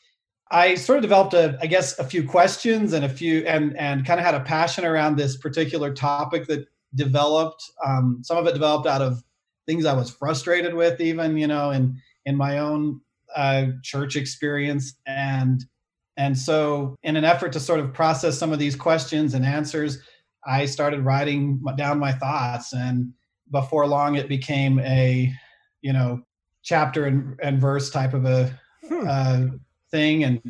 I 0.50 0.76
sort 0.76 0.98
of 0.98 1.02
developed 1.02 1.34
a 1.34 1.58
I 1.60 1.66
guess 1.66 1.98
a 1.98 2.04
few 2.04 2.26
questions 2.26 2.92
and 2.92 3.04
a 3.04 3.08
few 3.08 3.44
and 3.46 3.76
and 3.76 4.06
kind 4.06 4.20
of 4.20 4.24
had 4.24 4.34
a 4.34 4.40
passion 4.40 4.84
around 4.84 5.16
this 5.16 5.36
particular 5.36 5.92
topic 5.92 6.46
that 6.46 6.66
developed. 6.94 7.62
Um, 7.84 8.20
some 8.22 8.38
of 8.38 8.46
it 8.46 8.54
developed 8.54 8.86
out 8.86 9.02
of 9.02 9.22
things 9.66 9.84
I 9.84 9.94
was 9.94 10.10
frustrated 10.10 10.74
with, 10.74 11.00
even 11.00 11.36
you 11.36 11.46
know, 11.46 11.70
in 11.70 12.00
in 12.24 12.36
my 12.36 12.58
own 12.58 13.00
uh, 13.34 13.66
church 13.82 14.16
experience, 14.16 14.94
and 15.06 15.64
and 16.16 16.38
so 16.38 16.96
in 17.02 17.16
an 17.16 17.24
effort 17.24 17.52
to 17.52 17.60
sort 17.60 17.80
of 17.80 17.92
process 17.92 18.38
some 18.38 18.52
of 18.52 18.58
these 18.58 18.76
questions 18.76 19.34
and 19.34 19.44
answers, 19.44 19.98
I 20.46 20.66
started 20.66 21.00
writing 21.00 21.62
down 21.76 21.98
my 21.98 22.12
thoughts, 22.12 22.72
and 22.72 23.12
before 23.50 23.86
long, 23.86 24.16
it 24.16 24.28
became 24.28 24.78
a 24.80 25.32
you 25.82 25.92
know 25.92 26.22
chapter 26.62 27.06
and, 27.06 27.38
and 27.42 27.60
verse 27.60 27.90
type 27.90 28.14
of 28.14 28.24
a 28.24 28.58
hmm. 28.88 29.06
uh, 29.08 29.40
thing, 29.90 30.24
and 30.24 30.40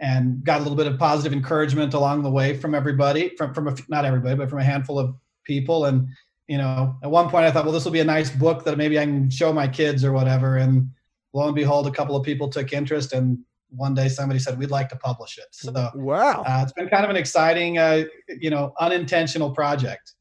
and 0.00 0.42
got 0.44 0.60
a 0.60 0.62
little 0.62 0.76
bit 0.76 0.86
of 0.86 0.98
positive 0.98 1.32
encouragement 1.32 1.94
along 1.94 2.22
the 2.22 2.30
way 2.30 2.56
from 2.56 2.74
everybody, 2.74 3.30
from 3.36 3.54
from 3.54 3.68
a, 3.68 3.76
not 3.88 4.04
everybody, 4.04 4.34
but 4.36 4.50
from 4.50 4.58
a 4.58 4.64
handful 4.64 4.98
of 4.98 5.14
people, 5.44 5.84
and 5.84 6.08
you 6.48 6.58
know, 6.58 6.96
at 7.02 7.10
one 7.10 7.30
point 7.30 7.44
I 7.44 7.52
thought, 7.52 7.64
well, 7.64 7.72
this 7.72 7.84
will 7.84 7.92
be 7.92 8.00
a 8.00 8.04
nice 8.04 8.28
book 8.30 8.64
that 8.64 8.76
maybe 8.76 8.98
I 8.98 9.04
can 9.04 9.30
show 9.30 9.52
my 9.52 9.68
kids 9.68 10.04
or 10.04 10.12
whatever. 10.12 10.56
And 10.56 10.90
lo 11.32 11.46
and 11.46 11.54
behold, 11.54 11.86
a 11.86 11.92
couple 11.92 12.16
of 12.16 12.24
people 12.24 12.48
took 12.48 12.72
interest, 12.72 13.12
and 13.12 13.38
one 13.70 13.94
day 13.94 14.08
somebody 14.08 14.38
said 14.38 14.58
we'd 14.58 14.70
like 14.70 14.88
to 14.90 14.96
publish 14.96 15.38
it. 15.38 15.46
So 15.50 15.72
wow, 15.94 16.42
uh, 16.42 16.60
it's 16.62 16.72
been 16.72 16.88
kind 16.88 17.04
of 17.04 17.10
an 17.10 17.16
exciting, 17.16 17.78
uh, 17.78 18.04
you 18.28 18.50
know, 18.50 18.74
unintentional 18.80 19.50
project. 19.50 20.14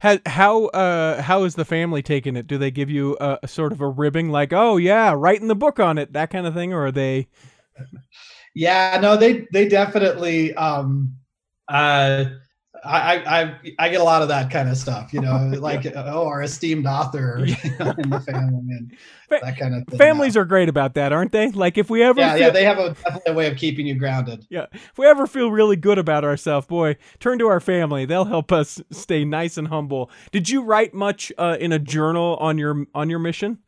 How 0.00 0.18
how 0.26 0.66
uh, 0.66 1.22
how 1.22 1.44
is 1.44 1.54
the 1.54 1.64
family 1.64 2.02
taking 2.02 2.36
it? 2.36 2.46
Do 2.46 2.58
they 2.58 2.70
give 2.70 2.90
you 2.90 3.16
a, 3.20 3.38
a, 3.42 3.48
sort 3.48 3.72
of 3.72 3.80
a 3.80 3.88
ribbing, 3.88 4.30
like, 4.30 4.52
oh 4.52 4.76
yeah, 4.76 5.12
writing 5.16 5.48
the 5.48 5.56
book 5.56 5.80
on 5.80 5.98
it, 5.98 6.12
that 6.12 6.30
kind 6.30 6.46
of 6.46 6.54
thing, 6.54 6.72
or 6.72 6.86
are 6.86 6.92
they? 6.92 7.28
yeah, 8.54 8.98
no, 9.00 9.16
they 9.16 9.46
they 9.52 9.68
definitely. 9.68 10.54
Um, 10.54 11.16
uh, 11.68 12.26
I, 12.86 13.40
I 13.42 13.60
I 13.78 13.88
get 13.88 14.00
a 14.00 14.04
lot 14.04 14.22
of 14.22 14.28
that 14.28 14.50
kind 14.50 14.68
of 14.68 14.76
stuff, 14.76 15.12
you 15.12 15.20
know, 15.20 15.52
like 15.58 15.84
yeah. 15.84 16.04
oh, 16.06 16.26
our 16.26 16.42
esteemed 16.42 16.86
author 16.86 17.44
you 17.44 17.54
know, 17.78 17.94
in 17.98 18.10
the 18.10 18.20
family 18.20 18.64
and 18.70 18.96
that 19.30 19.58
kind 19.58 19.74
of 19.74 19.86
thing. 19.86 19.98
Families 19.98 20.34
now. 20.34 20.42
are 20.42 20.44
great 20.44 20.68
about 20.68 20.94
that, 20.94 21.12
aren't 21.12 21.32
they? 21.32 21.50
Like 21.50 21.78
if 21.78 21.90
we 21.90 22.02
ever 22.02 22.20
yeah, 22.20 22.32
feel, 22.34 22.42
yeah, 22.42 22.50
they 22.50 22.64
have 22.64 22.78
a, 22.78 22.90
definitely 22.90 23.32
a 23.32 23.34
way 23.34 23.46
of 23.48 23.56
keeping 23.56 23.86
you 23.86 23.94
grounded. 23.94 24.46
Yeah, 24.48 24.66
if 24.72 24.96
we 24.96 25.06
ever 25.06 25.26
feel 25.26 25.50
really 25.50 25.76
good 25.76 25.98
about 25.98 26.24
ourselves, 26.24 26.66
boy, 26.66 26.96
turn 27.18 27.38
to 27.40 27.46
our 27.48 27.60
family. 27.60 28.04
They'll 28.04 28.24
help 28.24 28.52
us 28.52 28.80
stay 28.90 29.24
nice 29.24 29.56
and 29.56 29.68
humble. 29.68 30.10
Did 30.32 30.48
you 30.48 30.62
write 30.62 30.94
much 30.94 31.32
uh, 31.38 31.56
in 31.58 31.72
a 31.72 31.78
journal 31.78 32.36
on 32.40 32.58
your 32.58 32.86
on 32.94 33.10
your 33.10 33.18
mission? 33.18 33.58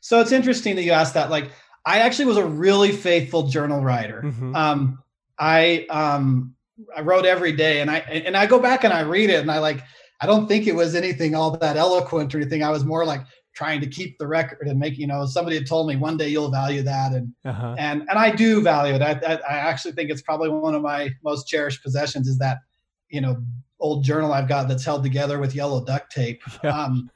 So 0.00 0.20
it's 0.20 0.32
interesting 0.32 0.76
that 0.76 0.82
you 0.82 0.92
asked 0.92 1.14
that. 1.14 1.30
Like 1.30 1.50
I 1.84 2.00
actually 2.00 2.26
was 2.26 2.36
a 2.36 2.44
really 2.44 2.92
faithful 2.92 3.48
journal 3.48 3.82
writer. 3.82 4.22
Mm-hmm. 4.24 4.54
Um, 4.54 5.02
I 5.38 5.86
um 5.88 6.54
I 6.96 7.00
wrote 7.00 7.24
every 7.24 7.52
day, 7.52 7.80
and 7.80 7.90
I 7.90 7.98
and 7.98 8.36
I 8.36 8.46
go 8.46 8.58
back 8.58 8.84
and 8.84 8.92
I 8.92 9.00
read 9.00 9.30
it, 9.30 9.40
and 9.40 9.50
I 9.50 9.58
like 9.58 9.82
I 10.20 10.26
don't 10.26 10.46
think 10.46 10.66
it 10.66 10.74
was 10.74 10.94
anything 10.94 11.34
all 11.34 11.56
that 11.58 11.76
eloquent 11.76 12.34
or 12.34 12.38
anything. 12.38 12.62
I 12.62 12.70
was 12.70 12.84
more 12.84 13.04
like 13.04 13.22
trying 13.54 13.80
to 13.80 13.86
keep 13.86 14.16
the 14.18 14.26
record 14.26 14.68
and 14.68 14.78
make 14.78 14.96
you 14.98 15.06
know 15.06 15.26
somebody 15.26 15.56
had 15.56 15.66
told 15.66 15.88
me 15.88 15.96
one 15.96 16.16
day 16.16 16.28
you'll 16.28 16.50
value 16.50 16.82
that 16.82 17.12
and 17.12 17.32
uh-huh. 17.44 17.74
and 17.78 18.02
and 18.08 18.18
I 18.18 18.30
do 18.30 18.62
value 18.62 18.94
it. 18.94 19.02
I, 19.02 19.12
I, 19.26 19.34
I 19.34 19.58
actually 19.58 19.92
think 19.92 20.10
it's 20.10 20.22
probably 20.22 20.48
one 20.48 20.74
of 20.74 20.82
my 20.82 21.10
most 21.24 21.48
cherished 21.48 21.82
possessions 21.82 22.28
is 22.28 22.38
that 22.38 22.58
you 23.08 23.20
know 23.20 23.42
old 23.80 24.04
journal 24.04 24.32
I've 24.32 24.48
got 24.48 24.68
that's 24.68 24.84
held 24.84 25.02
together 25.02 25.38
with 25.38 25.54
yellow 25.54 25.84
duct 25.84 26.12
tape. 26.12 26.42
Yeah. 26.64 26.78
Um, 26.78 27.10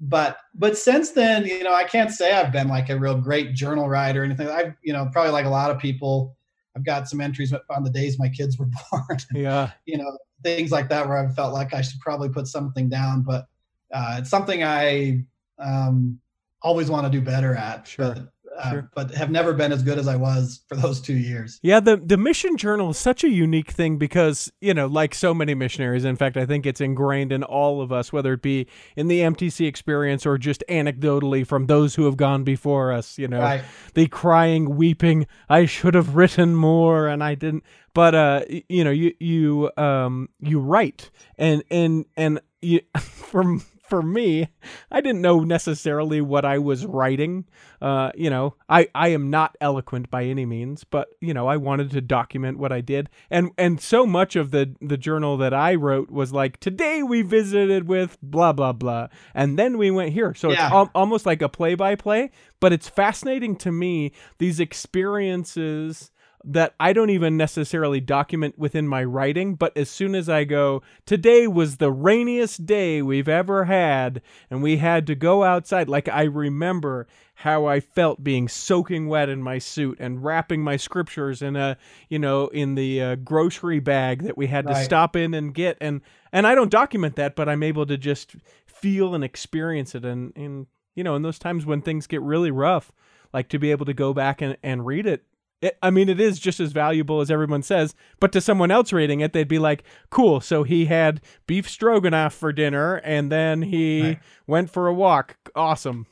but 0.00 0.38
but 0.54 0.76
since 0.76 1.12
then, 1.12 1.46
you 1.46 1.62
know, 1.62 1.72
I 1.72 1.84
can't 1.84 2.10
say 2.10 2.32
I've 2.32 2.52
been 2.52 2.68
like 2.68 2.90
a 2.90 2.98
real 2.98 3.18
great 3.18 3.54
journal 3.54 3.88
writer 3.88 4.22
or 4.22 4.24
anything. 4.24 4.48
I've 4.48 4.74
you 4.82 4.92
know 4.92 5.08
probably 5.12 5.32
like 5.32 5.46
a 5.46 5.50
lot 5.50 5.70
of 5.70 5.78
people 5.78 6.36
I've 6.76 6.84
got 6.84 7.08
some 7.08 7.20
entries 7.20 7.52
on 7.70 7.84
the 7.84 7.90
days 7.90 8.18
my 8.18 8.28
kids 8.28 8.58
were 8.58 8.68
born. 8.90 9.18
yeah. 9.32 9.70
You 9.86 9.98
know, 9.98 10.16
things 10.42 10.70
like 10.70 10.88
that 10.88 11.08
where 11.08 11.18
I 11.18 11.28
felt 11.32 11.54
like 11.54 11.74
I 11.74 11.80
should 11.80 12.00
probably 12.00 12.28
put 12.28 12.46
something 12.46 12.88
down, 12.88 13.22
but 13.22 13.46
uh, 13.92 14.16
it's 14.18 14.30
something 14.30 14.64
I 14.64 15.24
um, 15.58 16.20
always 16.62 16.90
want 16.90 17.06
to 17.06 17.10
do 17.10 17.24
better 17.24 17.54
at. 17.54 17.86
Sure. 17.86 18.14
But 18.14 18.28
uh, 18.58 18.70
sure. 18.70 18.90
but 18.94 19.10
have 19.12 19.30
never 19.30 19.52
been 19.52 19.72
as 19.72 19.82
good 19.82 19.98
as 19.98 20.08
I 20.08 20.16
was 20.16 20.62
for 20.68 20.76
those 20.76 21.00
two 21.00 21.16
years. 21.16 21.58
Yeah, 21.62 21.80
the 21.80 21.96
the 21.96 22.16
mission 22.16 22.56
journal 22.56 22.90
is 22.90 22.98
such 22.98 23.24
a 23.24 23.28
unique 23.28 23.70
thing 23.70 23.98
because 23.98 24.52
you 24.60 24.74
know, 24.74 24.86
like 24.86 25.14
so 25.14 25.34
many 25.34 25.54
missionaries. 25.54 26.04
In 26.04 26.16
fact, 26.16 26.36
I 26.36 26.46
think 26.46 26.66
it's 26.66 26.80
ingrained 26.80 27.32
in 27.32 27.42
all 27.42 27.80
of 27.80 27.92
us, 27.92 28.12
whether 28.12 28.34
it 28.34 28.42
be 28.42 28.66
in 28.96 29.08
the 29.08 29.20
MTC 29.20 29.66
experience 29.66 30.26
or 30.26 30.38
just 30.38 30.62
anecdotally 30.68 31.46
from 31.46 31.66
those 31.66 31.94
who 31.94 32.04
have 32.04 32.16
gone 32.16 32.44
before 32.44 32.92
us. 32.92 33.18
You 33.18 33.28
know, 33.28 33.40
right. 33.40 33.62
the 33.94 34.06
crying, 34.08 34.76
weeping, 34.76 35.26
"I 35.48 35.66
should 35.66 35.94
have 35.94 36.16
written 36.16 36.54
more 36.54 37.08
and 37.08 37.22
I 37.22 37.34
didn't." 37.34 37.64
But 37.94 38.14
uh, 38.14 38.44
you 38.68 38.84
know, 38.84 38.90
you 38.90 39.14
you 39.20 39.70
um 39.76 40.28
you 40.40 40.60
write 40.60 41.10
and 41.38 41.62
and 41.70 42.04
and 42.16 42.40
you 42.60 42.80
from 42.98 43.62
for 43.86 44.02
me, 44.02 44.48
I 44.90 45.00
didn't 45.00 45.20
know 45.20 45.40
necessarily 45.40 46.20
what 46.20 46.44
I 46.44 46.58
was 46.58 46.86
writing. 46.86 47.44
Uh, 47.82 48.10
you 48.14 48.30
know, 48.30 48.54
I, 48.68 48.88
I 48.94 49.08
am 49.08 49.28
not 49.28 49.56
eloquent 49.60 50.10
by 50.10 50.24
any 50.24 50.46
means, 50.46 50.84
but 50.84 51.08
you 51.20 51.34
know, 51.34 51.46
I 51.46 51.58
wanted 51.58 51.90
to 51.90 52.00
document 52.00 52.58
what 52.58 52.72
I 52.72 52.80
did, 52.80 53.10
and 53.30 53.50
and 53.58 53.80
so 53.80 54.06
much 54.06 54.36
of 54.36 54.50
the 54.50 54.74
the 54.80 54.96
journal 54.96 55.36
that 55.36 55.52
I 55.52 55.74
wrote 55.74 56.10
was 56.10 56.32
like, 56.32 56.58
today 56.60 57.02
we 57.02 57.22
visited 57.22 57.86
with 57.86 58.16
blah 58.22 58.52
blah 58.52 58.72
blah, 58.72 59.08
and 59.34 59.58
then 59.58 59.76
we 59.76 59.90
went 59.90 60.12
here. 60.12 60.34
So 60.34 60.50
yeah. 60.50 60.66
it's 60.66 60.74
al- 60.74 60.90
almost 60.94 61.26
like 61.26 61.42
a 61.42 61.48
play 61.48 61.74
by 61.74 61.94
play, 61.94 62.30
but 62.60 62.72
it's 62.72 62.88
fascinating 62.88 63.54
to 63.56 63.70
me 63.70 64.12
these 64.38 64.60
experiences 64.60 66.10
that 66.44 66.74
I 66.78 66.92
don't 66.92 67.10
even 67.10 67.36
necessarily 67.36 68.00
document 68.00 68.58
within 68.58 68.86
my 68.86 69.02
writing, 69.02 69.54
but 69.54 69.76
as 69.76 69.88
soon 69.88 70.14
as 70.14 70.28
I 70.28 70.44
go, 70.44 70.82
today 71.06 71.46
was 71.46 71.76
the 71.76 71.90
rainiest 71.90 72.66
day 72.66 73.00
we've 73.00 73.28
ever 73.28 73.64
had, 73.64 74.20
and 74.50 74.62
we 74.62 74.76
had 74.76 75.06
to 75.06 75.14
go 75.14 75.42
outside, 75.42 75.88
like 75.88 76.08
I 76.08 76.24
remember 76.24 77.06
how 77.36 77.66
I 77.66 77.80
felt 77.80 78.22
being 78.22 78.46
soaking 78.46 79.08
wet 79.08 79.28
in 79.28 79.42
my 79.42 79.58
suit 79.58 79.98
and 79.98 80.22
wrapping 80.22 80.62
my 80.62 80.76
scriptures 80.76 81.42
in 81.42 81.56
a, 81.56 81.76
you 82.08 82.18
know, 82.18 82.48
in 82.48 82.74
the 82.74 83.02
uh, 83.02 83.14
grocery 83.16 83.80
bag 83.80 84.22
that 84.22 84.36
we 84.36 84.46
had 84.46 84.66
right. 84.66 84.74
to 84.74 84.84
stop 84.84 85.16
in 85.16 85.34
and 85.34 85.54
get, 85.54 85.78
and 85.80 86.02
and 86.32 86.46
I 86.46 86.54
don't 86.54 86.70
document 86.70 87.16
that, 87.16 87.36
but 87.36 87.48
I'm 87.48 87.62
able 87.62 87.86
to 87.86 87.96
just 87.96 88.36
feel 88.66 89.14
and 89.14 89.24
experience 89.24 89.94
it, 89.94 90.04
and 90.04 90.32
and 90.36 90.66
you 90.94 91.02
know, 91.02 91.16
in 91.16 91.22
those 91.22 91.38
times 91.38 91.66
when 91.66 91.80
things 91.80 92.06
get 92.06 92.22
really 92.22 92.50
rough, 92.50 92.92
like 93.32 93.48
to 93.48 93.58
be 93.58 93.70
able 93.70 93.86
to 93.86 93.94
go 93.94 94.12
back 94.12 94.40
and, 94.40 94.56
and 94.62 94.86
read 94.86 95.06
it 95.06 95.24
it, 95.64 95.78
I 95.82 95.90
mean, 95.90 96.10
it 96.10 96.20
is 96.20 96.38
just 96.38 96.60
as 96.60 96.72
valuable 96.72 97.20
as 97.20 97.30
everyone 97.30 97.62
says, 97.62 97.94
but 98.20 98.32
to 98.32 98.40
someone 98.40 98.70
else 98.70 98.92
reading 98.92 99.20
it, 99.20 99.32
they'd 99.32 99.48
be 99.48 99.58
like, 99.58 99.82
cool. 100.10 100.40
So 100.40 100.62
he 100.62 100.84
had 100.84 101.22
beef 101.46 101.68
stroganoff 101.68 102.34
for 102.34 102.52
dinner 102.52 102.96
and 102.96 103.32
then 103.32 103.62
he 103.62 104.02
right. 104.02 104.20
went 104.46 104.70
for 104.70 104.88
a 104.88 104.94
walk. 104.94 105.36
Awesome. 105.56 106.06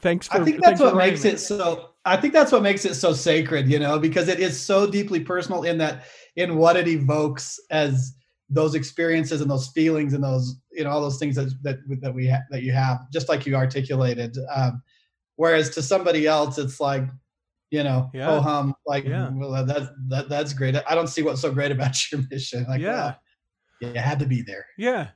Thanks 0.00 0.26
for 0.26 0.40
I 0.40 0.44
think 0.44 0.60
that's 0.60 0.80
what 0.80 0.96
makes 0.96 1.24
it 1.24 1.38
so 1.38 1.90
I 2.04 2.16
think 2.16 2.32
that's 2.32 2.50
what 2.50 2.62
makes 2.62 2.84
it 2.84 2.94
so 2.94 3.12
sacred, 3.12 3.68
you 3.68 3.78
know, 3.78 3.98
because 3.98 4.26
it 4.26 4.40
is 4.40 4.60
so 4.60 4.90
deeply 4.90 5.20
personal 5.20 5.62
in 5.62 5.78
that 5.78 6.04
in 6.34 6.56
what 6.56 6.76
it 6.76 6.88
evokes 6.88 7.60
as 7.70 8.16
those 8.48 8.74
experiences 8.74 9.40
and 9.40 9.50
those 9.50 9.68
feelings 9.68 10.14
and 10.14 10.24
those 10.24 10.56
you 10.72 10.84
know 10.84 10.90
all 10.90 11.00
those 11.00 11.18
things 11.18 11.36
that 11.36 11.50
that 11.62 11.78
that 12.00 12.14
we 12.14 12.28
ha- 12.28 12.44
that 12.50 12.62
you 12.62 12.72
have 12.72 13.10
just 13.12 13.28
like 13.28 13.44
you 13.44 13.56
articulated 13.56 14.36
um, 14.54 14.82
whereas 15.34 15.68
to 15.70 15.82
somebody 15.82 16.26
else 16.26 16.56
it's 16.56 16.78
like 16.78 17.02
you 17.70 17.82
know 17.82 18.10
yeah. 18.14 18.30
oh 18.30 18.40
hum 18.40 18.74
like 18.86 19.04
yeah. 19.04 19.28
well, 19.32 19.64
that, 19.64 19.90
that 20.08 20.28
that's 20.28 20.52
great 20.52 20.76
i 20.86 20.94
don't 20.94 21.08
see 21.08 21.22
what's 21.22 21.40
so 21.40 21.52
great 21.52 21.72
about 21.72 21.94
your 22.12 22.22
mission 22.30 22.64
like 22.68 22.80
yeah 22.80 23.14
well, 23.82 23.92
you 23.92 24.00
had 24.00 24.18
to 24.18 24.26
be 24.26 24.42
there 24.42 24.66
yeah 24.78 25.08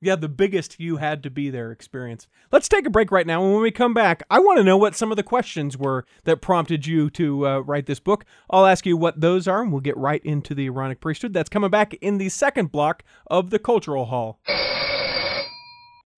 yeah, 0.00 0.14
the 0.14 0.28
biggest 0.28 0.78
you 0.78 0.98
had 0.98 1.22
to 1.24 1.30
be 1.30 1.50
there 1.50 1.72
experience. 1.72 2.28
Let's 2.52 2.68
take 2.68 2.86
a 2.86 2.90
break 2.90 3.10
right 3.10 3.26
now. 3.26 3.42
And 3.42 3.52
when 3.52 3.62
we 3.62 3.72
come 3.72 3.94
back, 3.94 4.22
I 4.30 4.38
want 4.38 4.58
to 4.58 4.64
know 4.64 4.76
what 4.76 4.94
some 4.94 5.10
of 5.10 5.16
the 5.16 5.24
questions 5.24 5.76
were 5.76 6.04
that 6.24 6.40
prompted 6.40 6.86
you 6.86 7.10
to 7.10 7.46
uh, 7.46 7.58
write 7.60 7.86
this 7.86 7.98
book. 7.98 8.24
I'll 8.48 8.66
ask 8.66 8.86
you 8.86 8.96
what 8.96 9.20
those 9.20 9.48
are, 9.48 9.60
and 9.60 9.72
we'll 9.72 9.80
get 9.80 9.96
right 9.96 10.24
into 10.24 10.54
the 10.54 10.66
Aaronic 10.66 11.00
priesthood. 11.00 11.32
That's 11.32 11.48
coming 11.48 11.70
back 11.70 11.94
in 11.94 12.18
the 12.18 12.28
second 12.28 12.70
block 12.70 13.02
of 13.26 13.50
the 13.50 13.58
Cultural 13.58 14.06
Hall. 14.06 14.38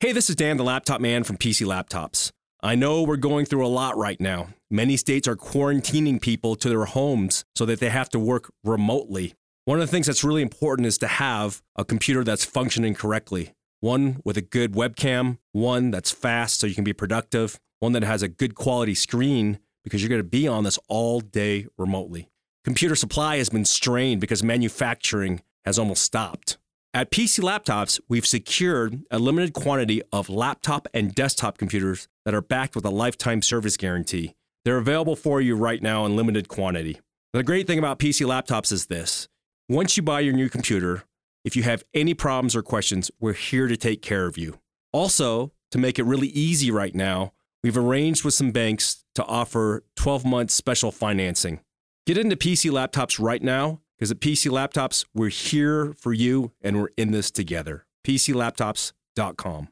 Hey, 0.01 0.13
this 0.13 0.29
is 0.29 0.37
Dan, 0.37 0.57
the 0.57 0.65
laptop 0.65 1.01
man 1.01 1.25
from 1.25 1.39
PC 1.39 1.67
Laptops. 1.67 2.33
I 2.63 2.75
know 2.75 3.03
we're 3.03 3.17
going 3.17 3.47
through 3.47 3.67
a 3.67 3.69
lot 3.69 3.97
right 3.97 4.21
now. 4.21 4.49
Many 4.71 4.97
states 4.97 5.27
are 5.27 5.35
quarantining 5.35 6.21
people 6.21 6.55
to 6.55 6.69
their 6.69 6.85
homes 6.85 7.45
so 7.57 7.67
that 7.67 7.81
they 7.81 7.91
have 7.91 8.09
to 8.11 8.21
work 8.21 8.53
remotely. 8.63 9.35
One 9.65 9.81
of 9.81 9.87
the 9.87 9.91
things 9.91 10.07
that's 10.07 10.23
really 10.23 10.43
important 10.43 10.87
is 10.87 10.97
to 10.99 11.09
have 11.09 11.61
a 11.77 11.85
computer 11.85 12.23
that's 12.23 12.45
functioning 12.45 12.95
correctly 12.95 13.53
one 13.81 14.21
with 14.25 14.37
a 14.37 14.43
good 14.43 14.73
webcam, 14.73 15.39
one 15.53 15.91
that's 15.91 16.11
fast 16.11 16.61
so 16.61 16.67
you 16.67 16.75
can 16.75 16.85
be 16.85 16.93
productive, 16.93 17.59
one 17.81 17.93
that 17.93 18.05
has 18.05 18.23
a 18.23 18.29
good 18.29 18.55
quality 18.55 18.95
screen 18.95 19.59
because 19.83 20.03
you're 20.03 20.11
going 20.11 20.21
to 20.21 20.29
be 20.29 20.47
on 20.47 20.65
this 20.65 20.79
all 20.89 21.21
day 21.21 21.67
remotely. 21.79 22.29
Computer 22.63 22.95
supply 22.95 23.39
has 23.39 23.49
been 23.49 23.65
strained 23.65 24.21
because 24.21 24.43
manufacturing 24.43 25.41
has 25.65 25.79
almost 25.79 26.03
stopped. 26.03 26.59
At 26.93 27.11
PC 27.11 27.41
Laptops, 27.41 28.01
we've 28.09 28.27
secured 28.27 29.01
a 29.11 29.19
limited 29.19 29.55
quantity 29.55 30.03
of 30.13 30.29
laptop 30.29 30.87
and 30.93 31.15
desktop 31.15 31.57
computers 31.57 32.09
that 32.25 32.35
are 32.35 32.43
backed 32.43 32.75
with 32.75 32.85
a 32.85 32.91
lifetime 32.91 33.43
service 33.43 33.77
guarantee. 33.77 34.35
They're 34.65 34.79
available 34.79 35.17
for 35.17 35.41
you 35.41 35.57
right 35.57 35.83
now 35.83 36.05
in 36.05 36.17
limited 36.17 36.49
quantity. 36.49 37.01
The 37.33 37.43
great 37.43 37.67
thing 37.67 37.79
about 37.79 37.99
PC 37.99 38.27
Laptops 38.27 38.73
is 38.73 38.87
this 38.87 39.29
once 39.69 39.97
you 39.97 40.03
buy 40.03 40.21
your 40.21 40.35
new 40.35 40.49
computer, 40.49 41.05
if 41.45 41.57
you 41.57 41.63
have 41.63 41.85
any 41.95 42.13
problems 42.13 42.55
or 42.55 42.63
questions, 42.63 43.11
we're 43.21 43.33
here 43.33 43.69
to 43.69 43.77
take 43.77 44.03
care 44.03 44.27
of 44.27 44.37
you. 44.37 44.59
Also, 44.93 45.53
to 45.71 45.79
make 45.79 45.99
it 45.99 46.05
really 46.05 46.29
easy 46.29 46.71
right 46.71 46.95
now, 46.95 47.33
we've 47.63 47.77
arranged 47.77 48.25
with 48.25 48.35
some 48.35 48.51
banks 48.51 49.05
to 49.15 49.25
offer 49.25 49.85
12 49.97 50.25
month 50.25 50.51
special 50.51 50.91
financing. 50.91 51.61
Get 52.07 52.19
into 52.19 52.37
PC 52.37 52.71
Laptops 52.71 53.23
right 53.23 53.43
now 53.43 53.81
because 53.97 54.11
at 54.11 54.21
PC 54.21 54.51
Laptops, 54.51 55.07
we're 55.15 55.29
here 55.29 55.95
for 55.95 56.13
you 56.13 56.53
and 56.61 56.81
we're 56.81 56.91
in 56.97 57.13
this 57.13 57.31
together. 57.31 57.87
PCLaptops.com. 58.07 59.69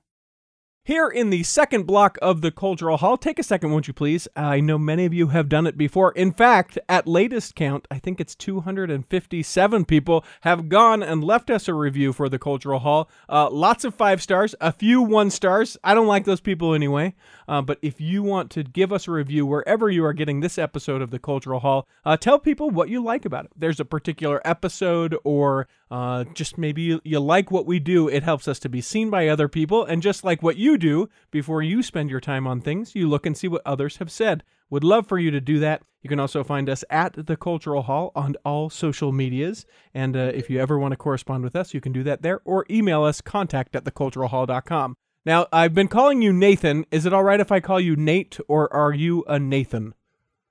Here 0.88 1.08
in 1.10 1.28
the 1.28 1.42
second 1.42 1.86
block 1.86 2.16
of 2.22 2.40
the 2.40 2.50
Cultural 2.50 2.96
Hall, 2.96 3.18
take 3.18 3.38
a 3.38 3.42
second, 3.42 3.72
won't 3.72 3.88
you 3.88 3.92
please? 3.92 4.26
I 4.34 4.60
know 4.60 4.78
many 4.78 5.04
of 5.04 5.12
you 5.12 5.26
have 5.26 5.50
done 5.50 5.66
it 5.66 5.76
before. 5.76 6.12
In 6.12 6.32
fact, 6.32 6.78
at 6.88 7.06
latest 7.06 7.54
count, 7.54 7.86
I 7.90 7.98
think 7.98 8.22
it's 8.22 8.34
257 8.34 9.84
people 9.84 10.24
have 10.40 10.70
gone 10.70 11.02
and 11.02 11.22
left 11.22 11.50
us 11.50 11.68
a 11.68 11.74
review 11.74 12.14
for 12.14 12.30
the 12.30 12.38
Cultural 12.38 12.78
Hall. 12.78 13.10
Uh, 13.28 13.50
lots 13.50 13.84
of 13.84 13.94
five 13.94 14.22
stars, 14.22 14.54
a 14.62 14.72
few 14.72 15.02
one 15.02 15.28
stars. 15.28 15.76
I 15.84 15.92
don't 15.92 16.06
like 16.06 16.24
those 16.24 16.40
people 16.40 16.72
anyway. 16.72 17.14
Uh, 17.46 17.60
but 17.60 17.78
if 17.82 18.00
you 18.00 18.22
want 18.22 18.50
to 18.52 18.62
give 18.62 18.90
us 18.90 19.06
a 19.06 19.10
review 19.10 19.44
wherever 19.44 19.90
you 19.90 20.06
are 20.06 20.14
getting 20.14 20.40
this 20.40 20.56
episode 20.56 21.02
of 21.02 21.10
the 21.10 21.18
Cultural 21.18 21.60
Hall, 21.60 21.86
uh, 22.06 22.16
tell 22.16 22.38
people 22.38 22.70
what 22.70 22.88
you 22.88 23.04
like 23.04 23.26
about 23.26 23.44
it. 23.44 23.50
There's 23.54 23.78
a 23.78 23.84
particular 23.84 24.40
episode, 24.42 25.14
or 25.22 25.68
uh, 25.90 26.24
just 26.34 26.58
maybe 26.58 26.82
you, 26.82 27.00
you 27.04 27.20
like 27.20 27.50
what 27.50 27.66
we 27.66 27.78
do. 27.78 28.08
It 28.08 28.22
helps 28.22 28.48
us 28.48 28.58
to 28.60 28.68
be 28.68 28.80
seen 28.80 29.10
by 29.10 29.28
other 29.28 29.48
people. 29.48 29.84
And 29.84 30.02
just 30.02 30.24
like 30.24 30.42
what 30.42 30.56
you 30.56 30.76
do 30.78 31.08
before 31.30 31.62
you 31.62 31.82
spend 31.82 32.10
your 32.10 32.20
time 32.20 32.46
on 32.46 32.60
things, 32.60 32.94
you 32.94 33.08
look 33.08 33.26
and 33.26 33.36
see 33.36 33.48
what 33.48 33.62
others 33.64 33.96
have 33.96 34.10
said. 34.10 34.42
Would 34.70 34.84
love 34.84 35.06
for 35.06 35.18
you 35.18 35.30
to 35.30 35.40
do 35.40 35.58
that. 35.60 35.82
You 36.02 36.08
can 36.08 36.20
also 36.20 36.44
find 36.44 36.68
us 36.68 36.84
at 36.90 37.26
the 37.26 37.36
Cultural 37.36 37.82
Hall 37.82 38.12
on 38.14 38.36
all 38.44 38.70
social 38.70 39.12
medias. 39.12 39.64
And 39.94 40.16
uh, 40.16 40.30
if 40.34 40.50
you 40.50 40.60
ever 40.60 40.78
want 40.78 40.92
to 40.92 40.96
correspond 40.96 41.42
with 41.42 41.56
us, 41.56 41.72
you 41.72 41.80
can 41.80 41.92
do 41.92 42.02
that 42.04 42.22
there 42.22 42.40
or 42.44 42.66
email 42.70 43.02
us 43.02 43.20
contact 43.20 43.74
at 43.74 43.84
theculturalhall.com. 43.84 44.94
Now, 45.24 45.46
I've 45.52 45.74
been 45.74 45.88
calling 45.88 46.22
you 46.22 46.32
Nathan. 46.32 46.86
Is 46.90 47.04
it 47.04 47.12
all 47.12 47.24
right 47.24 47.40
if 47.40 47.50
I 47.50 47.60
call 47.60 47.80
you 47.80 47.96
Nate, 47.96 48.38
or 48.46 48.72
are 48.72 48.92
you 48.92 49.24
a 49.26 49.38
Nathan? 49.38 49.94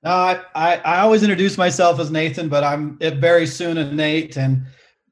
No, 0.04 0.12
I, 0.12 0.42
I, 0.54 0.76
I 0.78 1.00
always 1.00 1.24
introduce 1.24 1.58
myself 1.58 2.00
as 2.00 2.12
Nathan, 2.12 2.50
but 2.50 2.64
I'm 2.64 2.98
very 3.00 3.48
soon 3.48 3.78
a 3.78 3.92
Nate. 3.92 4.38
And 4.38 4.66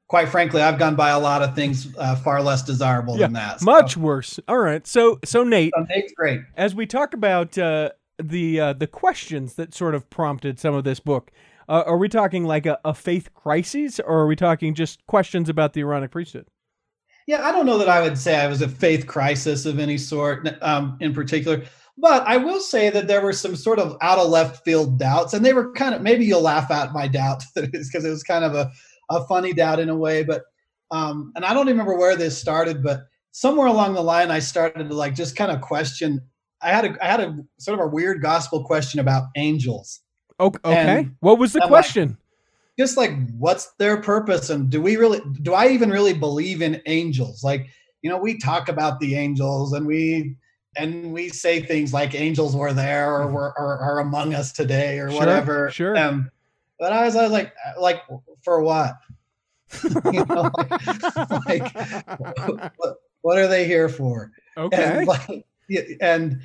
quite 0.08 0.28
frankly, 0.28 0.62
I've 0.62 0.78
gone 0.78 0.94
by 0.94 1.10
a 1.10 1.18
lot 1.18 1.42
of 1.42 1.54
things 1.54 1.94
uh, 1.98 2.16
far 2.16 2.42
less 2.42 2.62
desirable 2.62 3.14
yeah, 3.14 3.26
than 3.26 3.32
that. 3.34 3.60
So. 3.60 3.66
Much 3.66 3.96
worse. 3.96 4.38
All 4.48 4.58
right. 4.58 4.86
So, 4.86 5.18
so 5.24 5.42
Nate, 5.42 5.72
so 5.76 5.86
Nate's 5.88 6.12
great. 6.12 6.40
As 6.56 6.74
we 6.74 6.86
talk 6.86 7.14
about 7.14 7.56
uh, 7.58 7.90
the 8.22 8.60
uh, 8.60 8.72
the 8.72 8.86
questions 8.86 9.54
that 9.54 9.74
sort 9.74 9.94
of 9.94 10.08
prompted 10.10 10.58
some 10.58 10.74
of 10.74 10.84
this 10.84 11.00
book, 11.00 11.30
uh, 11.68 11.82
are 11.86 11.98
we 11.98 12.08
talking 12.08 12.44
like 12.44 12.66
a, 12.66 12.78
a 12.84 12.94
faith 12.94 13.34
crisis, 13.34 14.00
or 14.00 14.20
are 14.20 14.26
we 14.26 14.36
talking 14.36 14.74
just 14.74 15.04
questions 15.06 15.48
about 15.48 15.72
the 15.72 15.80
Aaronic 15.80 16.10
priesthood? 16.10 16.46
Yeah, 17.26 17.44
I 17.44 17.50
don't 17.50 17.66
know 17.66 17.78
that 17.78 17.88
I 17.88 18.00
would 18.02 18.16
say 18.16 18.36
I 18.36 18.46
was 18.46 18.62
a 18.62 18.68
faith 18.68 19.08
crisis 19.08 19.66
of 19.66 19.80
any 19.80 19.98
sort 19.98 20.48
um, 20.62 20.96
in 21.00 21.12
particular, 21.12 21.64
but 21.98 22.22
I 22.24 22.36
will 22.36 22.60
say 22.60 22.88
that 22.90 23.08
there 23.08 23.20
were 23.20 23.32
some 23.32 23.56
sort 23.56 23.80
of 23.80 23.96
out 24.00 24.18
of 24.18 24.30
left 24.30 24.64
field 24.64 25.00
doubts, 25.00 25.34
and 25.34 25.44
they 25.44 25.52
were 25.52 25.72
kind 25.72 25.92
of 25.94 26.02
maybe 26.02 26.24
you'll 26.24 26.42
laugh 26.42 26.70
at 26.70 26.92
my 26.92 27.08
doubt 27.08 27.42
because 27.56 28.04
it 28.04 28.10
was 28.10 28.22
kind 28.22 28.44
of 28.44 28.54
a, 28.54 28.70
a 29.10 29.24
funny 29.26 29.52
doubt 29.52 29.80
in 29.80 29.88
a 29.88 29.96
way, 29.96 30.24
but 30.24 30.42
um, 30.90 31.32
and 31.34 31.44
I 31.44 31.52
don't 31.52 31.66
remember 31.66 31.96
where 31.96 32.16
this 32.16 32.38
started, 32.38 32.82
but 32.82 33.06
somewhere 33.32 33.66
along 33.66 33.94
the 33.94 34.02
line 34.02 34.30
I 34.30 34.38
started 34.38 34.88
to 34.88 34.94
like 34.94 35.14
just 35.14 35.36
kind 35.36 35.50
of 35.50 35.60
question. 35.60 36.20
I 36.62 36.70
had 36.70 36.84
a 36.84 37.04
I 37.04 37.06
had 37.06 37.20
a 37.20 37.38
sort 37.58 37.78
of 37.78 37.86
a 37.86 37.88
weird 37.88 38.22
gospel 38.22 38.64
question 38.64 39.00
about 39.00 39.24
angels. 39.36 40.00
Okay, 40.38 40.58
and, 40.64 41.14
what 41.20 41.38
was 41.38 41.52
the 41.52 41.60
question? 41.60 42.10
Like, 42.10 42.18
just 42.78 42.96
like 42.96 43.12
what's 43.38 43.72
their 43.78 43.96
purpose 44.00 44.50
and 44.50 44.68
do 44.70 44.80
we 44.80 44.96
really 44.96 45.20
do 45.42 45.54
i 45.54 45.68
even 45.68 45.90
really 45.90 46.12
believe 46.12 46.60
in 46.60 46.80
angels 46.86 47.42
like 47.42 47.66
you 48.02 48.10
know 48.10 48.18
we 48.18 48.38
talk 48.38 48.68
about 48.68 49.00
the 49.00 49.14
angels 49.14 49.72
and 49.72 49.86
we 49.86 50.36
and 50.76 51.12
we 51.12 51.28
say 51.30 51.60
things 51.60 51.94
like 51.94 52.14
angels 52.14 52.54
were 52.54 52.72
there 52.72 53.14
or 53.14 53.24
mm-hmm. 53.24 53.34
were 53.34 53.58
are, 53.58 53.78
are 53.78 53.98
among 54.00 54.34
us 54.34 54.52
today 54.52 54.98
or 54.98 55.10
sure, 55.10 55.18
whatever 55.18 55.70
sure 55.70 55.96
um, 55.96 56.30
but 56.78 56.92
I 56.92 57.06
was, 57.06 57.16
I 57.16 57.22
was 57.22 57.32
like 57.32 57.54
like 57.80 58.02
for 58.46 58.62
what? 58.62 58.94
You 60.12 60.24
know 60.24 60.50
like, 61.48 61.74
like 61.74 62.72
what, 62.76 62.96
what, 63.22 63.36
are 63.36 63.48
they 63.48 63.66
here 63.66 63.88
for? 63.88 64.30
Okay. 64.56 64.98
And 64.98 65.06
like, 65.08 65.44
and 66.00 66.40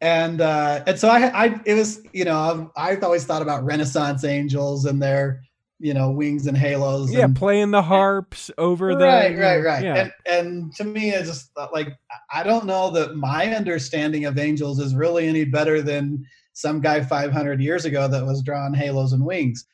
and 0.00 0.40
uh 0.40 0.82
and 0.86 0.98
so 0.98 1.08
i 1.08 1.46
i 1.46 1.60
it 1.64 1.74
was 1.74 2.02
you 2.12 2.24
know 2.24 2.38
i've, 2.76 2.96
I've 2.96 3.04
always 3.04 3.24
thought 3.24 3.40
about 3.40 3.64
renaissance 3.64 4.24
angels 4.24 4.84
and 4.84 5.00
their 5.00 5.42
you 5.78 5.94
know 5.94 6.10
wings 6.10 6.46
and 6.46 6.56
halos 6.56 7.12
yeah 7.12 7.24
and, 7.24 7.36
playing 7.36 7.70
the 7.70 7.82
harps 7.82 8.50
over 8.58 8.94
the 8.94 9.04
right 9.04 9.38
right. 9.38 9.64
right 9.64 9.84
yeah. 9.84 9.94
and, 9.94 10.12
and 10.26 10.74
to 10.74 10.84
me 10.84 11.10
it's 11.10 11.28
just 11.28 11.50
like 11.72 11.96
i 12.32 12.42
don't 12.42 12.66
know 12.66 12.90
that 12.90 13.16
my 13.16 13.54
understanding 13.54 14.26
of 14.26 14.38
angels 14.38 14.80
is 14.80 14.94
really 14.94 15.26
any 15.26 15.44
better 15.44 15.80
than 15.80 16.26
some 16.52 16.80
guy 16.80 17.02
500 17.02 17.60
years 17.60 17.84
ago 17.84 18.08
that 18.08 18.26
was 18.26 18.42
drawing 18.42 18.74
halos 18.74 19.12
and 19.12 19.24
wings 19.24 19.64